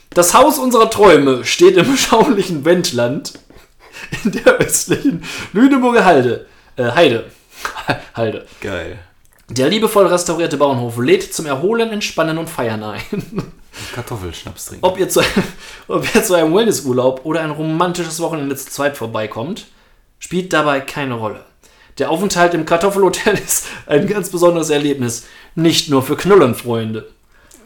Das 0.10 0.34
Haus 0.36 0.60
unserer 0.60 0.90
Träume 0.90 1.44
steht 1.46 1.78
im 1.78 1.92
beschaulichen 1.92 2.66
Wendland 2.66 3.34
in 4.24 4.32
der 4.32 4.58
östlichen 4.58 5.24
Lüneburger 5.54 6.06
Halde. 6.06 6.46
Äh, 6.76 6.92
Heide. 6.92 7.32
Halde. 8.14 8.46
Geil. 8.62 9.00
Der 9.50 9.70
liebevoll 9.70 10.08
restaurierte 10.08 10.58
Bauernhof 10.58 10.98
lädt 10.98 11.34
zum 11.34 11.46
Erholen, 11.46 11.90
Entspannen 11.92 12.38
und 12.38 12.50
Feiern 12.50 12.84
ein. 12.84 13.02
Kartoffelschnaps 13.94 14.66
trinken. 14.66 14.86
Ob 14.86 15.00
ihr 15.00 15.10
zu, 15.10 15.22
ob 15.88 16.16
ihr 16.16 16.24
zu 16.24 16.36
einem 16.36 16.54
Wellnessurlaub 16.54 17.22
oder 17.26 17.42
ein 17.42 17.52
romantisches 17.52 18.20
Wochenende 18.20 18.56
zu 18.56 18.70
zweit 18.70 18.98
vorbeikommt, 18.98 19.68
spielt 20.20 20.54
dabei 20.54 20.82
keine 20.82 21.16
Rolle. 21.16 21.44
Der 21.98 22.10
Aufenthalt 22.10 22.54
im 22.54 22.66
Kartoffelhotel 22.66 23.34
ist 23.46 23.68
ein 23.86 24.08
ganz 24.08 24.30
besonderes 24.30 24.70
Erlebnis, 24.70 25.26
nicht 25.56 25.90
nur 25.90 26.04
für 26.04 26.16
Knullenfreunde. 26.16 27.10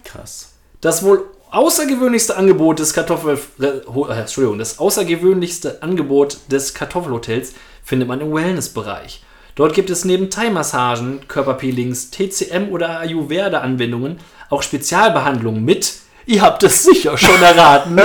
Krass. 0.04 0.54
Das 0.82 1.04
wohl 1.04 1.26
außergewöhnlichste 1.52 2.36
Angebot 2.36 2.80
des 2.80 2.94
Kartoffel 2.94 3.40
äh, 3.60 3.66
äh, 3.66 4.20
Entschuldigung, 4.20 4.60
das 4.60 4.80
außergewöhnlichste 4.80 5.82
Angebot 5.82 6.40
des 6.52 6.74
Kartoffelhotels 6.74 7.54
findet 7.84 8.08
man 8.08 8.22
im 8.22 8.34
Wellnessbereich. 8.34 9.24
Dort 9.56 9.74
gibt 9.74 9.90
es 9.90 10.06
neben 10.06 10.30
Thai-Massagen, 10.30 11.28
Körperpeelings, 11.28 12.12
TCM 12.12 12.70
oder 12.70 13.00
Ayurveda-Anwendungen 13.00 14.20
auch 14.50 14.64
Spezialbehandlungen 14.64 15.64
mit, 15.64 15.94
ihr 16.26 16.42
habt 16.42 16.64
es 16.64 16.84
sicher 16.84 17.18
schon 17.18 17.42
erraten, 17.42 18.00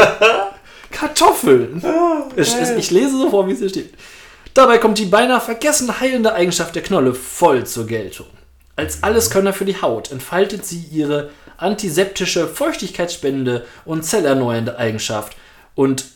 Kartoffeln. 0.91 1.83
ich, 2.37 2.55
ich, 2.55 2.71
ich 2.77 2.91
lese 2.91 3.19
so 3.19 3.31
vor, 3.31 3.49
wie 3.49 3.53
es 3.53 3.61
hier 3.61 3.69
steht. 3.69 3.95
Dabei 4.55 4.79
kommt 4.79 4.99
die 4.99 5.07
beinahe 5.07 5.41
vergessen 5.41 6.01
heilende 6.01 6.35
Eigenschaft 6.35 6.75
der 6.75 6.83
Knolle 6.83 7.15
voll 7.15 7.65
zur 7.65 7.87
Geltung. 7.87 8.27
Als 8.77 9.03
Alleskönner 9.03 9.53
für 9.53 9.65
die 9.65 9.81
Haut 9.81 10.11
entfaltet 10.13 10.67
sie 10.67 10.85
ihre 10.91 11.31
antiseptische, 11.57 12.49
feuchtigkeitsspendende 12.49 13.67
und 13.85 14.05
zellerneuernde 14.05 14.79
Eigenschaft 14.79 15.37
und 15.75 16.07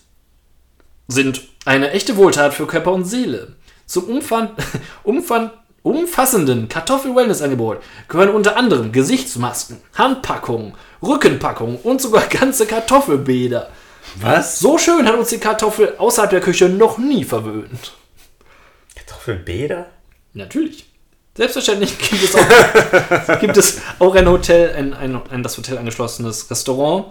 sind 1.09 1.43
eine 1.65 1.93
echte 1.93 2.17
Wohltat 2.17 2.53
für 2.53 2.67
Körper 2.67 2.93
und 2.93 3.05
Seele. 3.05 3.55
Zum 3.87 4.05
umfang, 4.05 4.51
umfang, 5.05 5.51
umfassenden 5.87 6.69
Kartoffel-Wellness-Angebot 6.69 7.79
gehören 8.09 8.31
unter 8.31 8.57
anderem 8.57 8.91
Gesichtsmasken, 8.91 9.79
Handpackungen, 9.95 10.75
Rückenpackungen 11.01 11.77
und 11.77 12.03
sogar 12.03 12.27
ganze 12.29 12.67
Kartoffelbäder. 12.67 13.71
Was? 14.17 14.59
So 14.59 14.79
schön 14.79 15.07
hat 15.07 15.15
uns 15.17 15.29
die 15.29 15.39
Kartoffel 15.39 15.95
außerhalb 15.99 16.31
der 16.31 16.41
Küche 16.41 16.69
noch 16.69 16.99
nie 16.99 17.25
verwöhnt. 17.25 17.93
Kartoffelbäder? 18.97 19.87
Natürlich. 20.33 20.87
Selbstverständlich 21.37 21.97
gibt 21.99 22.23
es 22.23 22.35
auch, 22.35 23.39
gibt 23.41 23.57
es 23.57 23.81
auch 23.99 24.15
ein 24.15 24.29
Hotel, 24.29 24.75
ein, 24.75 24.95
ein, 24.95 25.21
ein 25.31 25.43
das 25.43 25.57
Hotel 25.57 25.79
angeschlossenes 25.79 26.51
Restaurant. 26.51 27.07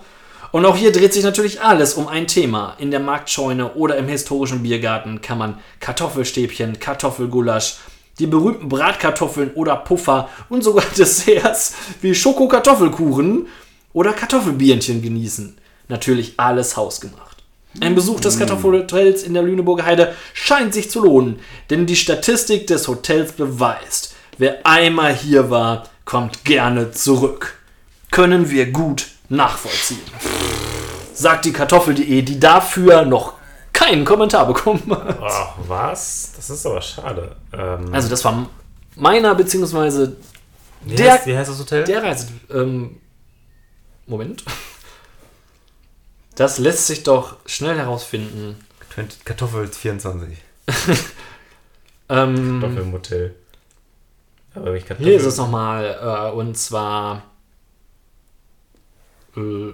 Und 0.52 0.66
auch 0.66 0.76
hier 0.76 0.92
dreht 0.92 1.14
sich 1.14 1.24
natürlich 1.24 1.62
alles 1.62 1.94
um 1.94 2.08
ein 2.08 2.28
Thema. 2.28 2.76
In 2.80 2.92
der 2.92 3.00
Marktscheune 3.00 3.74
oder 3.74 3.98
im 3.98 4.08
historischen 4.08 4.64
Biergarten 4.64 5.22
kann 5.22 5.38
man 5.38 5.60
Kartoffelstäbchen, 5.80 6.80
Kartoffelgulasch, 6.80 7.76
die 8.20 8.28
berühmten 8.28 8.70
Bratkartoffeln 8.70 9.52
oder 9.56 9.76
Puffer 9.76 10.30
und 10.50 10.64
sogar 10.64 10.86
Desserts 10.98 11.76
wie 12.02 12.16
Schokokartoffelkuchen 12.16 13.48
oder 13.94 14.14
Kartoffelbierchen 14.14 15.02
genießen. 15.02 15.58
Natürlich 15.88 16.34
alles 16.38 16.78
hausgemacht. 16.78 17.44
Ein 17.82 17.96
Besuch 17.96 18.22
des 18.22 18.40
Kartoffelhotels 18.40 19.24
in 19.24 19.34
der 19.34 19.44
Lüneburger 19.44 19.86
Heide 19.86 20.16
scheint 20.34 20.74
sich 20.74 20.90
zu 20.90 21.04
lohnen, 21.04 21.40
denn 21.70 21.86
die 21.86 21.98
Statistik 21.98 22.68
des 22.68 22.88
Hotels 22.88 23.34
beweist, 23.34 24.16
wer 24.38 24.66
einmal 24.66 25.14
hier 25.14 25.50
war, 25.50 25.84
kommt 26.06 26.46
gerne 26.46 26.92
zurück. 26.92 27.60
Können 28.12 28.50
wir 28.50 28.72
gut 28.72 29.08
nachvollziehen. 29.28 30.00
Sagt 31.14 31.46
die 31.46 31.52
Kartoffel.de, 31.52 32.22
die 32.22 32.40
dafür 32.40 33.04
noch 33.06 33.35
keinen 33.76 34.04
Kommentar 34.06 34.48
bekommen 34.48 34.82
hat. 34.90 35.20
Ach, 35.22 35.54
was? 35.68 36.32
Das 36.36 36.50
ist 36.50 36.66
aber 36.66 36.82
schade. 36.82 37.36
Ähm, 37.54 37.94
Also 37.94 38.10
das 38.10 38.26
war 38.26 38.50
meiner, 38.96 39.36
beziehungsweise 39.36 40.16
wie, 40.82 40.96
der- 40.96 41.14
heißt, 41.14 41.28
wie 41.28 41.38
heißt 41.38 41.50
das 41.52 41.60
Hotel? 41.60 41.84
der 41.84 42.02
Reise... 42.04 42.28
Ähm, 42.52 42.98
Moment. 44.08 44.44
Das 46.36 46.58
lässt 46.60 46.88
sich 46.88 47.04
doch 47.04 47.38
schnell 47.46 47.78
herausfinden. 47.78 48.58
20 48.94 49.24
Kartoffel 49.26 49.68
24. 49.68 50.38
Ähm, 52.08 52.60
Kartoffelmotel. 52.62 53.36
Aber 54.54 54.66
wenn 54.66 54.76
ich 54.76 54.86
Kartoffel... 54.86 55.08
hier 55.10 55.18
ist 55.20 55.26
es 55.26 55.38
nochmal, 55.38 56.30
äh, 56.32 56.36
und 56.36 56.56
zwar... 56.56 57.24
Äh, 59.36 59.72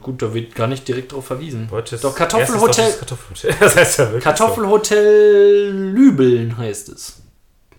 gut, 0.00 0.22
da 0.22 0.32
wird 0.34 0.54
gar 0.54 0.66
nicht 0.66 0.86
direkt 0.88 1.12
drauf 1.12 1.26
verwiesen. 1.26 1.68
Deutsches, 1.68 2.00
Doch, 2.00 2.16
Kartoffelhotel- 2.16 2.96
Kartoffelhotel. 2.98 3.54
Das 3.60 3.76
heißt 3.76 3.98
ja 3.98 4.04
wirklich 4.06 4.24
Kartoffelhotel 4.24 5.70
Lübeln 5.70 6.56
heißt 6.58 6.88
es. 6.90 7.16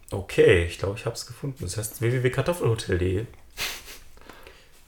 So. 0.10 0.18
Okay, 0.18 0.66
ich 0.66 0.78
glaube, 0.80 0.98
ich 0.98 1.06
habe 1.06 1.16
es 1.16 1.26
gefunden. 1.26 1.58
Das 1.62 1.78
heißt 1.78 2.02
www.kartoffelhotel.de. 2.02 3.26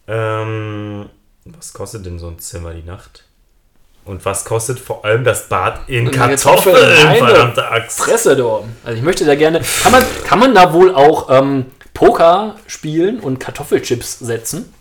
ähm, 0.07 1.09
was 1.45 1.73
kostet 1.73 2.05
denn 2.05 2.19
so 2.19 2.27
ein 2.27 2.39
Zimmer 2.39 2.73
die 2.73 2.83
Nacht? 2.83 3.23
Und 4.05 4.25
was 4.25 4.43
kostet 4.43 4.79
vor 4.79 5.05
allem 5.05 5.23
das 5.23 5.47
Bad 5.47 5.87
in 5.87 6.11
Kartoffeln, 6.11 6.75
Kartoffeln, 6.75 7.17
verdammte 7.25 7.71
Axt? 7.71 7.99
Fresse 8.01 8.35
da. 8.35 8.63
Also 8.83 8.97
ich 8.97 9.03
möchte 9.03 9.23
da 9.25 9.35
gerne. 9.35 9.61
Kann 9.81 9.93
man, 9.93 10.03
kann 10.25 10.39
man 10.39 10.53
da 10.53 10.73
wohl 10.73 10.93
auch 10.93 11.29
ähm, 11.29 11.67
Poker 11.93 12.55
spielen 12.67 13.21
und 13.21 13.39
Kartoffelchips 13.39 14.19
setzen? 14.19 14.73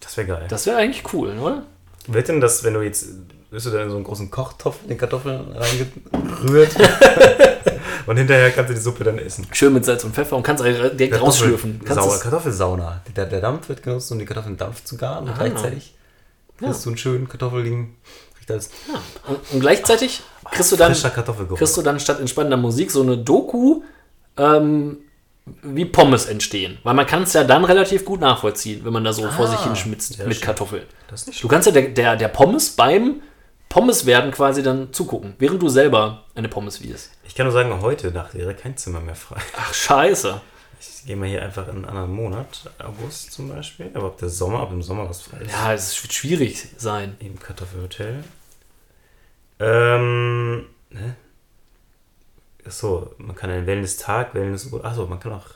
Das 0.00 0.16
wäre 0.18 0.26
geil. 0.26 0.46
Das 0.50 0.66
wäre 0.66 0.76
eigentlich 0.76 1.04
cool, 1.14 1.38
oder? 1.38 1.62
Wird 2.08 2.28
denn 2.28 2.40
das, 2.40 2.62
wenn 2.64 2.74
du 2.74 2.82
jetzt, 2.82 3.06
wirst 3.50 3.66
du 3.66 3.70
da 3.70 3.82
in 3.82 3.90
so 3.90 3.96
einen 3.96 4.04
großen 4.04 4.30
Kochtopf 4.30 4.80
mit 4.82 4.90
den 4.90 4.98
Kartoffeln 4.98 5.52
reingerührt 5.52 6.76
und 8.06 8.16
hinterher 8.16 8.50
kannst 8.52 8.70
du 8.70 8.74
die 8.74 8.80
Suppe 8.80 9.04
dann 9.04 9.18
essen? 9.18 9.46
Schön 9.52 9.72
mit 9.72 9.84
Salz 9.84 10.04
und 10.04 10.14
Pfeffer 10.14 10.36
und 10.36 10.42
kannst 10.42 10.62
direkt 10.64 10.98
Kartoffel- 10.98 11.18
rausschlürfen. 11.18 11.80
Sauer, 11.88 12.18
Kartoffelsauna. 12.20 13.02
Der, 13.16 13.26
der 13.26 13.40
Dampf 13.40 13.68
wird 13.68 13.82
genutzt, 13.82 14.10
um 14.12 14.18
die 14.18 14.24
Kartoffeln 14.24 14.52
in 14.54 14.58
Dampf 14.58 14.84
zu 14.84 14.96
garen 14.96 15.24
und 15.24 15.30
Ah. 15.30 15.36
gleichzeitig 15.38 15.94
kriegst 16.58 16.84
du 16.86 16.90
einen 16.90 16.98
schönen 16.98 17.28
kartoffeligen, 17.28 17.96
riecht 18.38 18.50
als 18.50 18.70
und, 19.28 19.38
und 19.52 19.60
gleichzeitig 19.60 20.22
kriegst 20.52 20.72
du 20.72 20.76
dann, 20.76 20.92
kriegst 21.56 21.76
du 21.76 21.82
dann 21.82 22.00
statt 22.00 22.20
entspannender 22.20 22.56
Musik 22.56 22.90
so 22.90 23.02
eine 23.02 23.18
Doku, 23.18 23.82
ähm, 24.38 24.98
wie 25.62 25.84
Pommes 25.84 26.26
entstehen. 26.26 26.78
Weil 26.82 26.94
man 26.94 27.06
kann 27.06 27.22
es 27.22 27.32
ja 27.32 27.44
dann 27.44 27.64
relativ 27.64 28.04
gut 28.04 28.20
nachvollziehen, 28.20 28.84
wenn 28.84 28.92
man 28.92 29.04
da 29.04 29.12
so 29.12 29.28
vor 29.30 29.46
sich 29.46 29.60
hinschmitzt 29.60 30.18
mit 30.18 30.36
schön. 30.36 30.44
Kartoffeln. 30.44 30.82
Du 31.40 31.48
kannst 31.48 31.66
ja 31.66 31.72
der, 31.72 31.88
der, 31.88 32.16
der 32.16 32.28
Pommes 32.28 32.70
beim 32.70 33.22
Pommes 33.68 34.06
werden 34.06 34.30
quasi 34.30 34.62
dann 34.62 34.92
zugucken, 34.92 35.34
während 35.38 35.60
du 35.60 35.68
selber 35.68 36.24
eine 36.34 36.48
Pommes 36.48 36.82
wirst. 36.82 37.10
Ich 37.24 37.34
kann 37.34 37.46
nur 37.46 37.52
sagen, 37.52 37.80
heute 37.82 38.10
Nacht 38.10 38.34
wäre 38.34 38.54
kein 38.54 38.76
Zimmer 38.76 39.00
mehr 39.00 39.14
frei. 39.16 39.40
Ach, 39.56 39.74
scheiße. 39.74 40.40
Ich 40.80 41.06
gehe 41.06 41.16
mal 41.16 41.28
hier 41.28 41.42
einfach 41.42 41.68
in 41.68 41.76
einen 41.76 41.84
anderen 41.84 42.12
Monat, 42.12 42.70
August 42.78 43.32
zum 43.32 43.48
Beispiel. 43.48 43.90
Aber 43.94 44.06
ab 44.06 44.18
der 44.18 44.28
Sommer, 44.28 44.60
ab 44.60 44.70
dem 44.70 44.82
Sommer 44.82 45.08
was 45.08 45.22
frei 45.22 45.38
ist. 45.38 45.52
Ja, 45.52 45.72
es 45.72 46.02
wird 46.02 46.12
schwierig 46.12 46.68
sein. 46.76 47.16
Im 47.18 47.38
Kartoffelhotel. 47.38 48.24
Ähm, 49.58 50.66
ne? 50.90 51.16
Achso, 52.66 53.10
man 53.18 53.34
kann 53.36 53.50
einen 53.50 53.66
Wellness-Tag, 53.66 54.34
Wellness... 54.34 54.70
Achso, 54.82 55.06
man 55.06 55.20
kann 55.20 55.32
auch... 55.32 55.46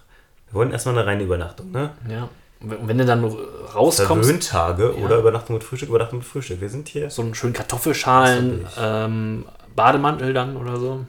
Wir 0.49 0.55
wollen 0.55 0.71
erstmal 0.73 0.97
eine 0.97 1.07
reine 1.07 1.23
Übernachtung, 1.23 1.71
ne? 1.71 1.91
Ja. 2.09 2.29
Und 2.61 2.89
wenn 2.89 2.99
du 2.99 3.07
dann 3.07 3.25
rauskommst, 3.25 4.27
Verwöhntage 4.27 4.95
Ja. 4.99 5.05
oder 5.05 5.19
Übernachtung 5.19 5.55
mit 5.55 5.65
Frühstück, 5.65 5.89
Übernachtung 5.89 6.19
mit 6.19 6.27
Frühstück. 6.29 6.61
Wir 6.61 6.69
sind 6.69 6.89
hier 6.89 7.09
so 7.11 7.23
einen 7.23 7.35
schönen 7.35 7.53
Kartoffelschalen, 7.55 8.67
ähm, 8.79 9.45
Bademantel 9.75 10.35
dann 10.35 10.57
oder 10.57 10.77
so. 10.79 11.01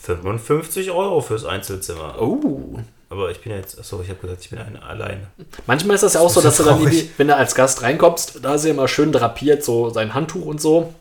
55 0.00 0.90
Euro 0.92 1.20
fürs 1.20 1.44
Einzelzimmer. 1.44 2.14
Oh. 2.20 2.78
Aber 3.08 3.30
ich 3.30 3.40
bin 3.40 3.50
ja 3.52 3.58
jetzt... 3.58 3.78
Achso, 3.78 4.00
ich 4.02 4.08
habe 4.08 4.20
gesagt, 4.20 4.42
ich 4.44 4.50
bin 4.50 4.60
eine, 4.60 4.80
alleine. 4.82 5.26
Manchmal 5.66 5.96
ist 5.96 6.02
das 6.02 6.14
ja 6.14 6.20
auch 6.20 6.30
so, 6.30 6.40
Das 6.40 6.56
dass 6.58 6.66
ist 6.66 6.66
du 6.80 6.84
dann, 6.86 7.08
wenn 7.16 7.26
du 7.28 7.34
als 7.36 7.54
Gast 7.56 7.82
reinkommst, 7.82 8.38
da 8.44 8.54
ist 8.54 8.64
ja 8.64 8.70
immer 8.70 8.86
schön 8.86 9.10
drapiert, 9.10 9.64
so 9.64 9.90
sein 9.90 10.14
Handtuch 10.14 10.46
und 10.46 10.60
so. 10.60 10.94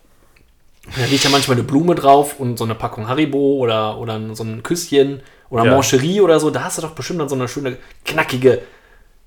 Da 0.98 1.06
liegt 1.06 1.24
ja 1.24 1.30
manchmal 1.30 1.58
eine 1.58 1.64
Blume 1.64 1.96
drauf 1.96 2.40
und 2.40 2.58
so 2.58 2.64
eine 2.64 2.76
Packung 2.76 3.08
Haribo 3.08 3.58
oder, 3.58 3.98
oder 3.98 4.36
so 4.36 4.44
ein 4.44 4.64
Küsschen 4.64 5.22
oder 5.50 5.66
Ja. 5.66 5.72
Mancherie 5.74 6.22
oder 6.22 6.40
so. 6.40 6.50
Da 6.50 6.64
hast 6.64 6.78
du 6.78 6.82
doch 6.82 6.92
bestimmt 6.92 7.20
dann 7.22 7.30
so 7.30 7.36
eine 7.36 7.48
schöne, 7.48 7.78
knackige 8.06 8.62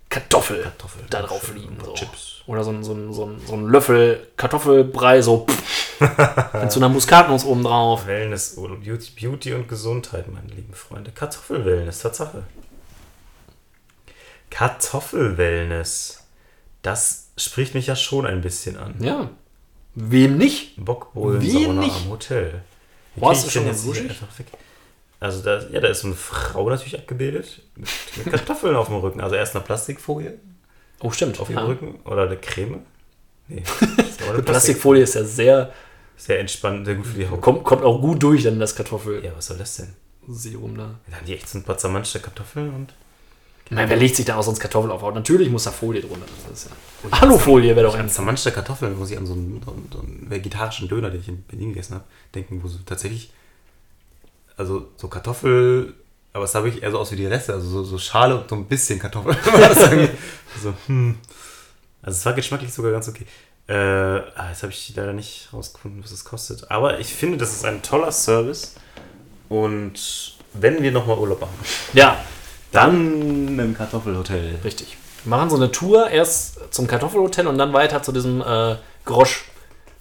Kartoffel, 0.08 0.62
Kartoffel. 0.62 1.02
da 1.08 1.22
drauf 1.22 1.44
Schön, 1.46 1.56
liegen. 1.56 1.78
So. 1.84 1.94
Chips. 1.94 2.42
Oder 2.46 2.64
so 2.64 2.70
ein, 2.70 2.82
so, 2.82 2.92
ein, 2.92 3.12
so, 3.12 3.24
ein, 3.26 3.40
so 3.46 3.54
ein 3.54 3.66
Löffel 3.68 4.26
Kartoffelbrei, 4.36 5.22
so 5.22 5.46
mit 6.00 6.72
so 6.72 6.80
einer 6.80 6.88
Muskatnuss 6.88 7.44
oben 7.44 7.62
drauf. 7.62 8.06
Wellness, 8.06 8.56
Beauty, 8.56 9.10
Beauty 9.18 9.54
und 9.54 9.68
Gesundheit, 9.68 10.26
meine 10.32 10.48
lieben 10.48 10.74
Freunde. 10.74 11.12
Kartoffelwellness, 11.12 12.00
Tatsache. 12.00 12.42
Kartoffelwellness. 14.50 16.24
Das 16.82 17.28
spricht 17.36 17.74
mich 17.74 17.86
ja 17.86 17.96
schon 17.96 18.26
ein 18.26 18.40
bisschen 18.42 18.76
an. 18.76 18.94
Ja. 19.00 19.30
Wem 19.95 20.38
nicht? 20.38 20.82
Bockbohlen 20.82 21.40
Sauna 21.40 21.80
nicht? 21.82 21.97
am 21.97 22.11
Hotel. 22.11 22.62
Wie 23.14 23.20
krieg 23.20 23.32
ist 23.32 23.53
schon 23.53 23.66
jetzt 23.66 23.84
einfach 24.22 24.38
weg? 24.38 24.47
Also 25.20 25.43
da, 25.43 25.61
ja, 25.68 25.80
da 25.80 25.88
ist 25.88 26.01
so 26.01 26.09
eine 26.09 26.16
Frau 26.16 26.68
natürlich 26.68 26.99
abgebildet 26.99 27.61
mit, 27.76 27.88
mit 28.16 28.26
Kartoffeln 28.30 28.74
auf 28.76 28.86
dem 28.88 28.97
Rücken. 28.97 29.20
Also 29.20 29.36
erst 29.36 29.55
eine 29.55 29.64
Plastikfolie 29.64 30.38
Oh, 31.01 31.11
stimmt. 31.11 31.38
auf 31.40 31.49
ja. 31.51 31.57
ihrem 31.57 31.66
Rücken 31.66 32.01
oder 32.05 32.22
eine 32.26 32.36
Creme. 32.36 32.80
Nee, 33.49 33.62
Plastikfolie 34.45 35.03
ist 35.03 35.14
ja 35.14 35.24
sehr, 35.24 35.72
Sehr 36.16 36.38
entspannt, 36.40 36.86
sehr 36.86 36.95
gut 36.95 37.07
für 37.07 37.18
die 37.18 37.28
Haut. 37.28 37.40
kommt, 37.40 37.64
kommt 37.64 37.82
auch 37.84 38.01
gut 38.01 38.22
durch, 38.22 38.45
dann 38.45 38.59
das 38.61 38.74
Kartoffelserum 38.74 39.24
Ja, 39.24 39.32
was 39.36 39.47
soll 39.47 39.59
das 39.59 39.76
denn? 39.76 39.95
da. 40.76 40.95
Da 41.11 41.16
haben 41.16 41.26
die 41.26 41.34
echt 41.34 41.49
so 41.49 41.59
ein 41.59 41.64
paar 41.64 41.76
zermanschte 41.78 42.20
Kartoffeln 42.20 42.72
und 42.74 42.95
Ich 43.66 43.72
meine, 43.72 43.88
wer 43.88 43.96
legt 43.96 44.16
sich 44.16 44.24
da 44.26 44.36
auch 44.36 44.42
sonst 44.42 44.60
Kartoffel 44.60 44.90
auf? 44.90 45.02
Natürlich 45.14 45.48
muss 45.50 45.64
da 45.64 45.70
Folie 45.70 46.00
drunter. 46.00 46.26
Das 46.48 46.64
ist 46.64 46.70
ja 46.70 46.76
Alufolie 47.10 47.74
wäre 47.74 47.86
doch 47.86 47.96
ein 47.96 48.08
zermanschte 48.08 48.52
Kartoffeln 48.52 48.98
muss 48.98 49.10
ich 49.10 49.18
an 49.18 49.26
so 49.26 49.32
einen, 49.32 49.60
so 49.64 50.00
einen, 50.00 50.30
vegetarischen 50.30 50.88
Döner, 50.88 51.10
den 51.10 51.20
ich 51.20 51.28
in 51.28 51.42
Berlin 51.42 51.70
gegessen 51.70 51.94
habe, 51.94 52.04
denken, 52.34 52.62
wo 52.62 52.68
so 52.68 52.78
tatsächlich, 52.86 53.32
also 54.56 54.88
so 54.96 55.08
Kartoffel, 55.08 55.94
aber 56.32 56.44
es 56.44 56.52
sah 56.52 56.62
wirklich 56.62 56.82
eher 56.82 56.90
so 56.90 56.98
aus 56.98 57.10
wie 57.12 57.16
die 57.16 57.26
Reste, 57.26 57.52
also 57.54 57.68
so, 57.68 57.84
so 57.84 57.98
Schale 57.98 58.40
und 58.40 58.48
so 58.48 58.54
ein 58.54 58.66
bisschen 58.66 58.98
Kartoffel. 58.98 59.36
Das 59.44 59.78
ist 59.78 59.92
irgendwie 59.92 60.10
so, 60.62 60.74
hm. 60.86 61.18
Also 62.02 62.18
es 62.18 62.26
war 62.26 62.32
geschmacklich 62.32 62.72
sogar 62.72 62.92
ganz 62.92 63.08
okay. 63.08 63.26
Äh, 63.68 63.74
ah, 63.74 64.48
jetzt 64.48 64.62
habe 64.62 64.72
ich 64.72 64.92
leider 64.96 65.12
nicht 65.12 65.48
rausgefunden, 65.52 66.02
was 66.02 66.10
es 66.10 66.24
kostet. 66.24 66.70
Aber 66.70 66.98
ich 66.98 67.14
finde, 67.14 67.38
das 67.38 67.52
ist 67.52 67.64
ein 67.64 67.80
toller 67.82 68.10
Service. 68.10 68.74
Und 69.48 70.36
wenn 70.54 70.82
wir 70.82 70.90
nochmal 70.90 71.18
Urlaub 71.18 71.40
machen, 71.40 71.54
Ja, 71.92 72.18
dann 72.73 73.59
im 73.59 73.77
Kartoffelhotel. 73.77 74.59
richtig. 74.64 74.97
Wir 75.25 75.31
machen 75.31 75.51
so 75.51 75.57
eine 75.57 75.70
Tour 75.70 76.11
erst 76.11 76.75
zum 76.75 76.87
Kartoffelhotel 76.89 77.47
und 77.47 77.57
dann 77.59 77.73
weiter 77.73 78.03
zu 78.03 78.11
diesem 78.11 78.41
äh, 78.41 78.77
Grosch 79.05 79.45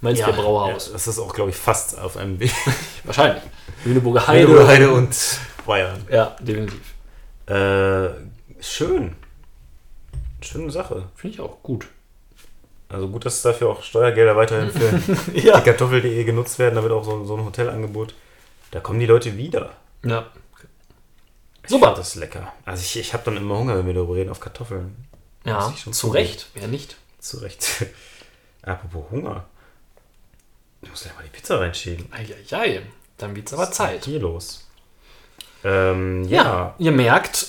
Malzbier 0.01 0.33
Brauhaus. 0.33 0.87
Ja, 0.87 0.93
das 0.93 1.07
ist 1.07 1.19
auch, 1.19 1.33
glaube 1.33 1.51
ich, 1.51 1.55
fast 1.55 1.99
auf 1.99 2.17
einem 2.17 2.39
Weg. 2.39 2.51
Wahrscheinlich. 3.03 3.43
Lüneburger 3.85 4.25
Heide. 4.27 4.47
Heide, 4.47 4.67
Heide 4.67 4.91
und 4.91 5.15
Bayern. 5.67 6.03
Ja, 6.09 6.35
definitiv. 6.39 6.81
Äh, 7.45 8.09
schön. 8.59 9.15
Schöne 10.41 10.71
Sache. 10.71 11.03
Finde 11.15 11.35
ich 11.35 11.39
auch 11.41 11.61
gut. 11.61 11.85
Also 12.89 13.07
gut, 13.07 13.25
dass 13.25 13.41
dafür 13.43 13.69
auch 13.69 13.83
Steuergelder 13.83 14.35
weiterhin 14.35 14.71
für 14.71 15.33
Ja. 15.39 15.59
die 15.59 15.65
Kartoffel.de 15.65 16.23
genutzt 16.23 16.57
werden, 16.57 16.75
damit 16.75 16.91
auch 16.91 17.03
so, 17.03 17.23
so 17.25 17.37
ein 17.37 17.45
Hotelangebot. 17.45 18.15
Da 18.71 18.79
kommen 18.79 18.99
die 18.99 19.05
Leute 19.05 19.37
wieder. 19.37 19.69
Ja. 20.03 20.25
Super. 21.67 21.93
Das 21.95 22.09
ist 22.09 22.15
lecker. 22.15 22.51
Also 22.65 22.81
ich, 22.81 22.97
ich 22.97 23.13
habe 23.13 23.23
dann 23.25 23.37
immer 23.37 23.57
Hunger, 23.57 23.77
wenn 23.77 23.85
wir 23.85 23.93
darüber 23.93 24.15
reden, 24.15 24.29
auf 24.29 24.39
Kartoffeln. 24.39 24.95
Ja, 25.45 25.73
zu. 25.91 26.09
Recht. 26.09 26.47
Wer 26.53 26.67
nicht? 26.67 26.97
Zu 27.19 27.37
Recht. 27.37 27.85
Apropos 28.61 29.05
Hunger. 29.11 29.45
Ich 30.81 30.89
muss 30.89 31.03
gleich 31.03 31.15
mal 31.15 31.23
die 31.23 31.29
Pizza 31.29 31.59
reinschieben. 31.59 32.07
Eieiei. 32.11 32.81
Dann 33.17 33.35
wird's 33.35 33.53
aber 33.53 33.71
Zeit. 33.71 34.05
Hier 34.05 34.19
los. 34.19 34.67
Ähm, 35.63 36.23
Ja. 36.25 36.43
ja. 36.43 36.75
ihr 36.79 36.91
merkt, 36.91 37.47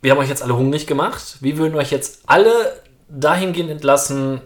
wir 0.00 0.12
haben 0.12 0.18
euch 0.18 0.28
jetzt 0.28 0.42
alle 0.42 0.56
hungrig 0.56 0.86
gemacht. 0.86 1.36
Wir 1.40 1.58
würden 1.58 1.74
euch 1.74 1.90
jetzt 1.90 2.22
alle 2.26 2.82
dahingehend 3.08 3.70
entlassen, 3.70 4.40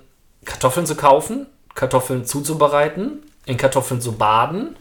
Kartoffeln 0.45 0.86
zu 0.86 0.97
kaufen, 0.97 1.47
Kartoffeln 1.74 2.24
zuzubereiten, 2.24 3.22
in 3.47 3.57
Kartoffeln 3.57 4.01
zu 4.01 4.12
baden 4.12 4.76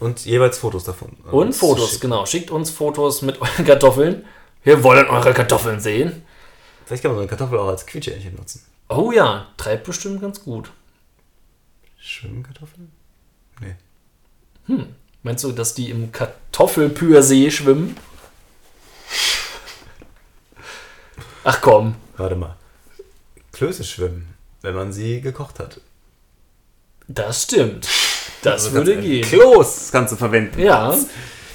Und 0.00 0.24
jeweils 0.24 0.58
Fotos 0.58 0.84
davon. 0.84 1.16
und 1.30 1.54
Fotos, 1.54 1.92
Schick. 1.92 2.00
genau. 2.02 2.24
Schickt 2.26 2.50
uns 2.50 2.70
Fotos 2.70 3.22
mit 3.22 3.40
euren 3.40 3.64
Kartoffeln. 3.64 4.24
Wir 4.62 4.82
wollen 4.84 5.06
eure 5.08 5.32
Kartoffeln 5.34 5.80
sehen. 5.80 6.22
Vielleicht 6.86 7.02
kann 7.02 7.10
man 7.10 7.16
so 7.16 7.20
eine 7.22 7.28
Kartoffel 7.28 7.58
auch 7.58 7.68
als 7.68 7.84
Quietscheentchen 7.86 8.34
nutzen. 8.36 8.62
Oh 8.88 9.12
ja, 9.12 9.48
treibt 9.56 9.84
bestimmt 9.84 10.20
ganz 10.20 10.42
gut. 10.42 10.70
Schwimmkartoffeln? 11.98 12.90
Nee. 13.60 13.74
Meinst 15.22 15.44
du, 15.44 15.52
dass 15.52 15.74
die 15.74 15.90
im 15.90 16.12
Kartoffelpürsee 16.12 17.50
schwimmen? 17.50 17.96
Ach 21.44 21.60
komm. 21.60 21.94
Warte 22.16 22.36
mal. 22.36 22.56
Klöße 23.52 23.84
schwimmen, 23.84 24.34
wenn 24.62 24.74
man 24.74 24.92
sie 24.92 25.20
gekocht 25.20 25.58
hat. 25.58 25.80
Das 27.08 27.44
stimmt. 27.44 27.88
Das 28.42 28.64
Also 28.64 28.72
würde 28.72 28.96
gehen. 28.96 29.24
Kloß 29.24 29.88
kannst 29.92 30.12
du 30.12 30.16
verwenden. 30.16 30.58
Ja. 30.60 30.94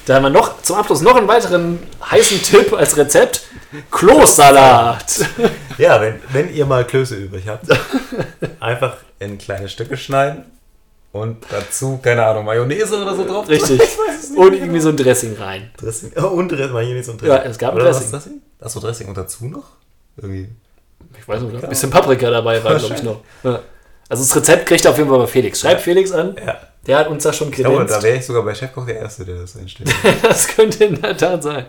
Da 0.06 0.16
haben 0.16 0.22
wir 0.24 0.30
noch 0.30 0.60
zum 0.62 0.76
Abschluss 0.76 1.00
noch 1.00 1.16
einen 1.16 1.28
weiteren 1.28 1.78
heißen 2.10 2.42
Tipp 2.42 2.72
als 2.74 2.96
Rezept. 2.96 3.44
Kloßsalat. 3.90 5.04
Ja, 5.76 6.00
wenn, 6.00 6.20
wenn 6.32 6.54
ihr 6.54 6.66
mal 6.66 6.84
Klöße 6.86 7.16
übrig 7.16 7.48
habt, 7.48 7.66
einfach 8.60 8.98
in 9.18 9.38
kleine 9.38 9.68
Stücke 9.68 9.96
schneiden 9.96 10.44
und 11.10 11.38
dazu, 11.50 11.98
keine 12.00 12.24
Ahnung, 12.24 12.44
Mayonnaise 12.44 12.96
oder 13.02 13.16
so 13.16 13.26
drauf. 13.26 13.48
Richtig. 13.48 13.80
Ich 13.82 13.98
weiß 13.98 14.22
es 14.22 14.30
nicht 14.30 14.38
Und 14.38 14.50
genau. 14.52 14.62
irgendwie 14.62 14.80
so 14.80 14.90
ein 14.90 14.96
Dressing 14.96 15.34
rein. 15.36 15.70
Dressing. 15.76 16.12
Oh, 16.16 16.26
und 16.28 16.48
Dressing, 16.52 16.72
Mayonnaise 16.72 17.10
und 17.10 17.20
Dressing. 17.20 17.34
Ja, 17.36 17.42
es 17.42 17.58
gab 17.58 17.70
ein 17.72 17.76
Oder 17.80 17.86
Dressing. 17.86 18.12
Was 18.12 18.18
ist 18.18 18.26
Dressing? 18.26 18.42
Achso, 18.60 18.78
Dressing 18.80 19.08
und 19.08 19.16
dazu 19.18 19.46
noch? 19.46 19.64
Irgendwie. 20.16 20.48
Ich 21.18 21.26
weiß 21.26 21.42
nicht, 21.42 21.64
ein 21.64 21.68
bisschen 21.68 21.90
Paprika 21.90 22.30
dabei 22.30 22.62
war, 22.62 22.76
glaube 22.76 22.94
ich, 22.94 23.02
noch. 23.02 23.20
Ja. 23.42 23.60
Also 24.18 24.24
das 24.24 24.36
Rezept 24.36 24.66
kriegt 24.66 24.84
ihr 24.84 24.90
auf 24.90 24.96
jeden 24.98 25.08
Fall 25.10 25.18
bei 25.18 25.26
Felix. 25.26 25.60
Schreibt 25.60 25.80
Felix 25.82 26.12
an. 26.12 26.36
Ja. 26.44 26.56
Der 26.86 26.98
hat 26.98 27.08
uns 27.08 27.22
da 27.22 27.32
schon 27.32 27.48
Ich 27.48 27.54
glaube, 27.56 27.76
da 27.78 27.84
kredenzt. 27.84 28.02
wäre 28.02 28.16
ich 28.18 28.26
sogar 28.26 28.42
bei 28.42 28.54
Chefkoch 28.54 28.84
der 28.86 28.98
Erste, 28.98 29.24
der 29.24 29.36
das 29.36 29.56
einstellt. 29.56 29.90
Das 30.22 30.48
könnte 30.48 30.84
in 30.84 31.00
der 31.00 31.16
Tat 31.16 31.42
sein. 31.42 31.64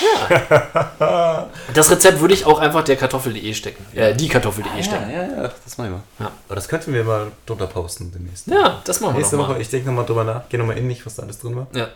Ja. 0.00 1.48
Das 1.74 1.90
Rezept 1.90 2.20
würde 2.20 2.34
ich 2.34 2.44
auch 2.44 2.58
einfach 2.58 2.82
der 2.84 2.96
Kartoffel.de 2.96 3.54
stecken. 3.54 3.84
Äh, 3.94 4.14
die 4.14 4.28
Kartoffel.de 4.28 4.82
stecken. 4.82 5.10
ja, 5.10 5.22
ja, 5.22 5.50
das 5.64 5.78
machen 5.78 5.90
wir. 6.18 6.24
Ja. 6.26 6.32
Aber 6.46 6.54
das 6.54 6.68
könnten 6.68 6.92
wir 6.92 7.04
mal 7.04 7.28
drunter 7.46 7.66
posten 7.66 8.12
demnächst. 8.12 8.46
Ja, 8.46 8.80
das 8.84 9.00
machen 9.00 9.14
wir 9.14 9.18
Nächste 9.18 9.36
noch 9.36 9.44
Woche, 9.44 9.52
mal. 9.54 9.60
ich 9.60 9.68
denke 9.68 9.88
nochmal 9.88 10.06
drüber 10.06 10.24
nach, 10.24 10.42
geh 10.48 10.58
nochmal 10.58 10.78
in 10.78 10.86
mich, 10.86 11.04
was 11.06 11.16
da 11.16 11.22
alles 11.22 11.38
drin 11.38 11.56
war. 11.56 11.66
Ja. 11.74 11.88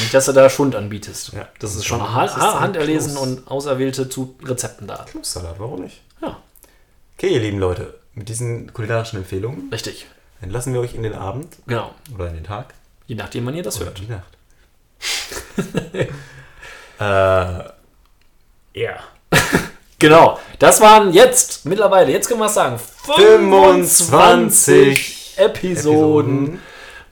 Nicht, 0.00 0.12
dass 0.12 0.26
du 0.26 0.32
da 0.32 0.48
Schund 0.50 0.74
anbietest. 0.76 1.32
Ja. 1.32 1.48
Das 1.58 1.74
ist 1.74 1.84
schon 1.86 2.00
Das 2.00 2.36
ist 2.36 2.42
handerlesen 2.42 3.12
Kloß. 3.12 3.22
und 3.26 3.48
auserwählte 3.48 4.08
zu 4.08 4.34
Rezepten 4.44 4.86
da. 4.86 5.04
Salat, 5.22 5.54
warum 5.58 5.82
nicht? 5.82 6.00
Ja, 6.22 6.36
Okay, 7.16 7.28
ihr 7.34 7.40
lieben 7.40 7.58
Leute, 7.58 7.94
mit 8.20 8.28
diesen 8.28 8.72
kulinarischen 8.74 9.16
Empfehlungen 9.18 9.70
richtig. 9.72 10.06
entlassen 10.42 10.74
wir 10.74 10.80
euch 10.80 10.94
in 10.94 11.02
den 11.02 11.14
Abend 11.14 11.56
Genau. 11.66 11.94
oder 12.14 12.28
in 12.28 12.34
den 12.34 12.44
Tag 12.44 12.74
Je 13.06 13.14
nachdem, 13.16 13.46
wann 13.46 13.54
ihr 13.54 13.62
das 13.62 13.76
oder 13.78 13.86
hört. 13.86 13.98
die 13.98 14.06
Nacht. 14.06 14.36
äh, 17.00 17.64
ja. 18.80 18.98
Genau. 19.98 20.38
Das 20.58 20.80
waren 20.80 21.12
jetzt, 21.12 21.66
mittlerweile, 21.66 22.10
jetzt 22.12 22.28
können 22.28 22.40
wir 22.40 22.46
es 22.46 22.54
sagen, 22.54 22.78
25 22.78 25.34
Episoden. 25.36 26.58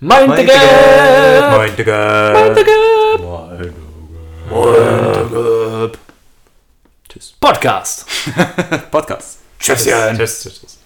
Mind 0.00 0.36
the 0.36 0.44
Gap! 0.46 1.50
Meinte 1.56 1.84
Gap. 1.84 2.34
Mind 2.34 2.56
the 2.58 2.64
Gap! 2.64 3.20
Meinte 3.20 3.72
Gap. 3.74 3.88
Podcast. 7.40 8.06
Podcast. 8.90 9.38
Tschüsschen. 9.58 10.16
Tschüss, 10.16 10.42
tschüss, 10.42 10.60
tschüss. 10.60 10.78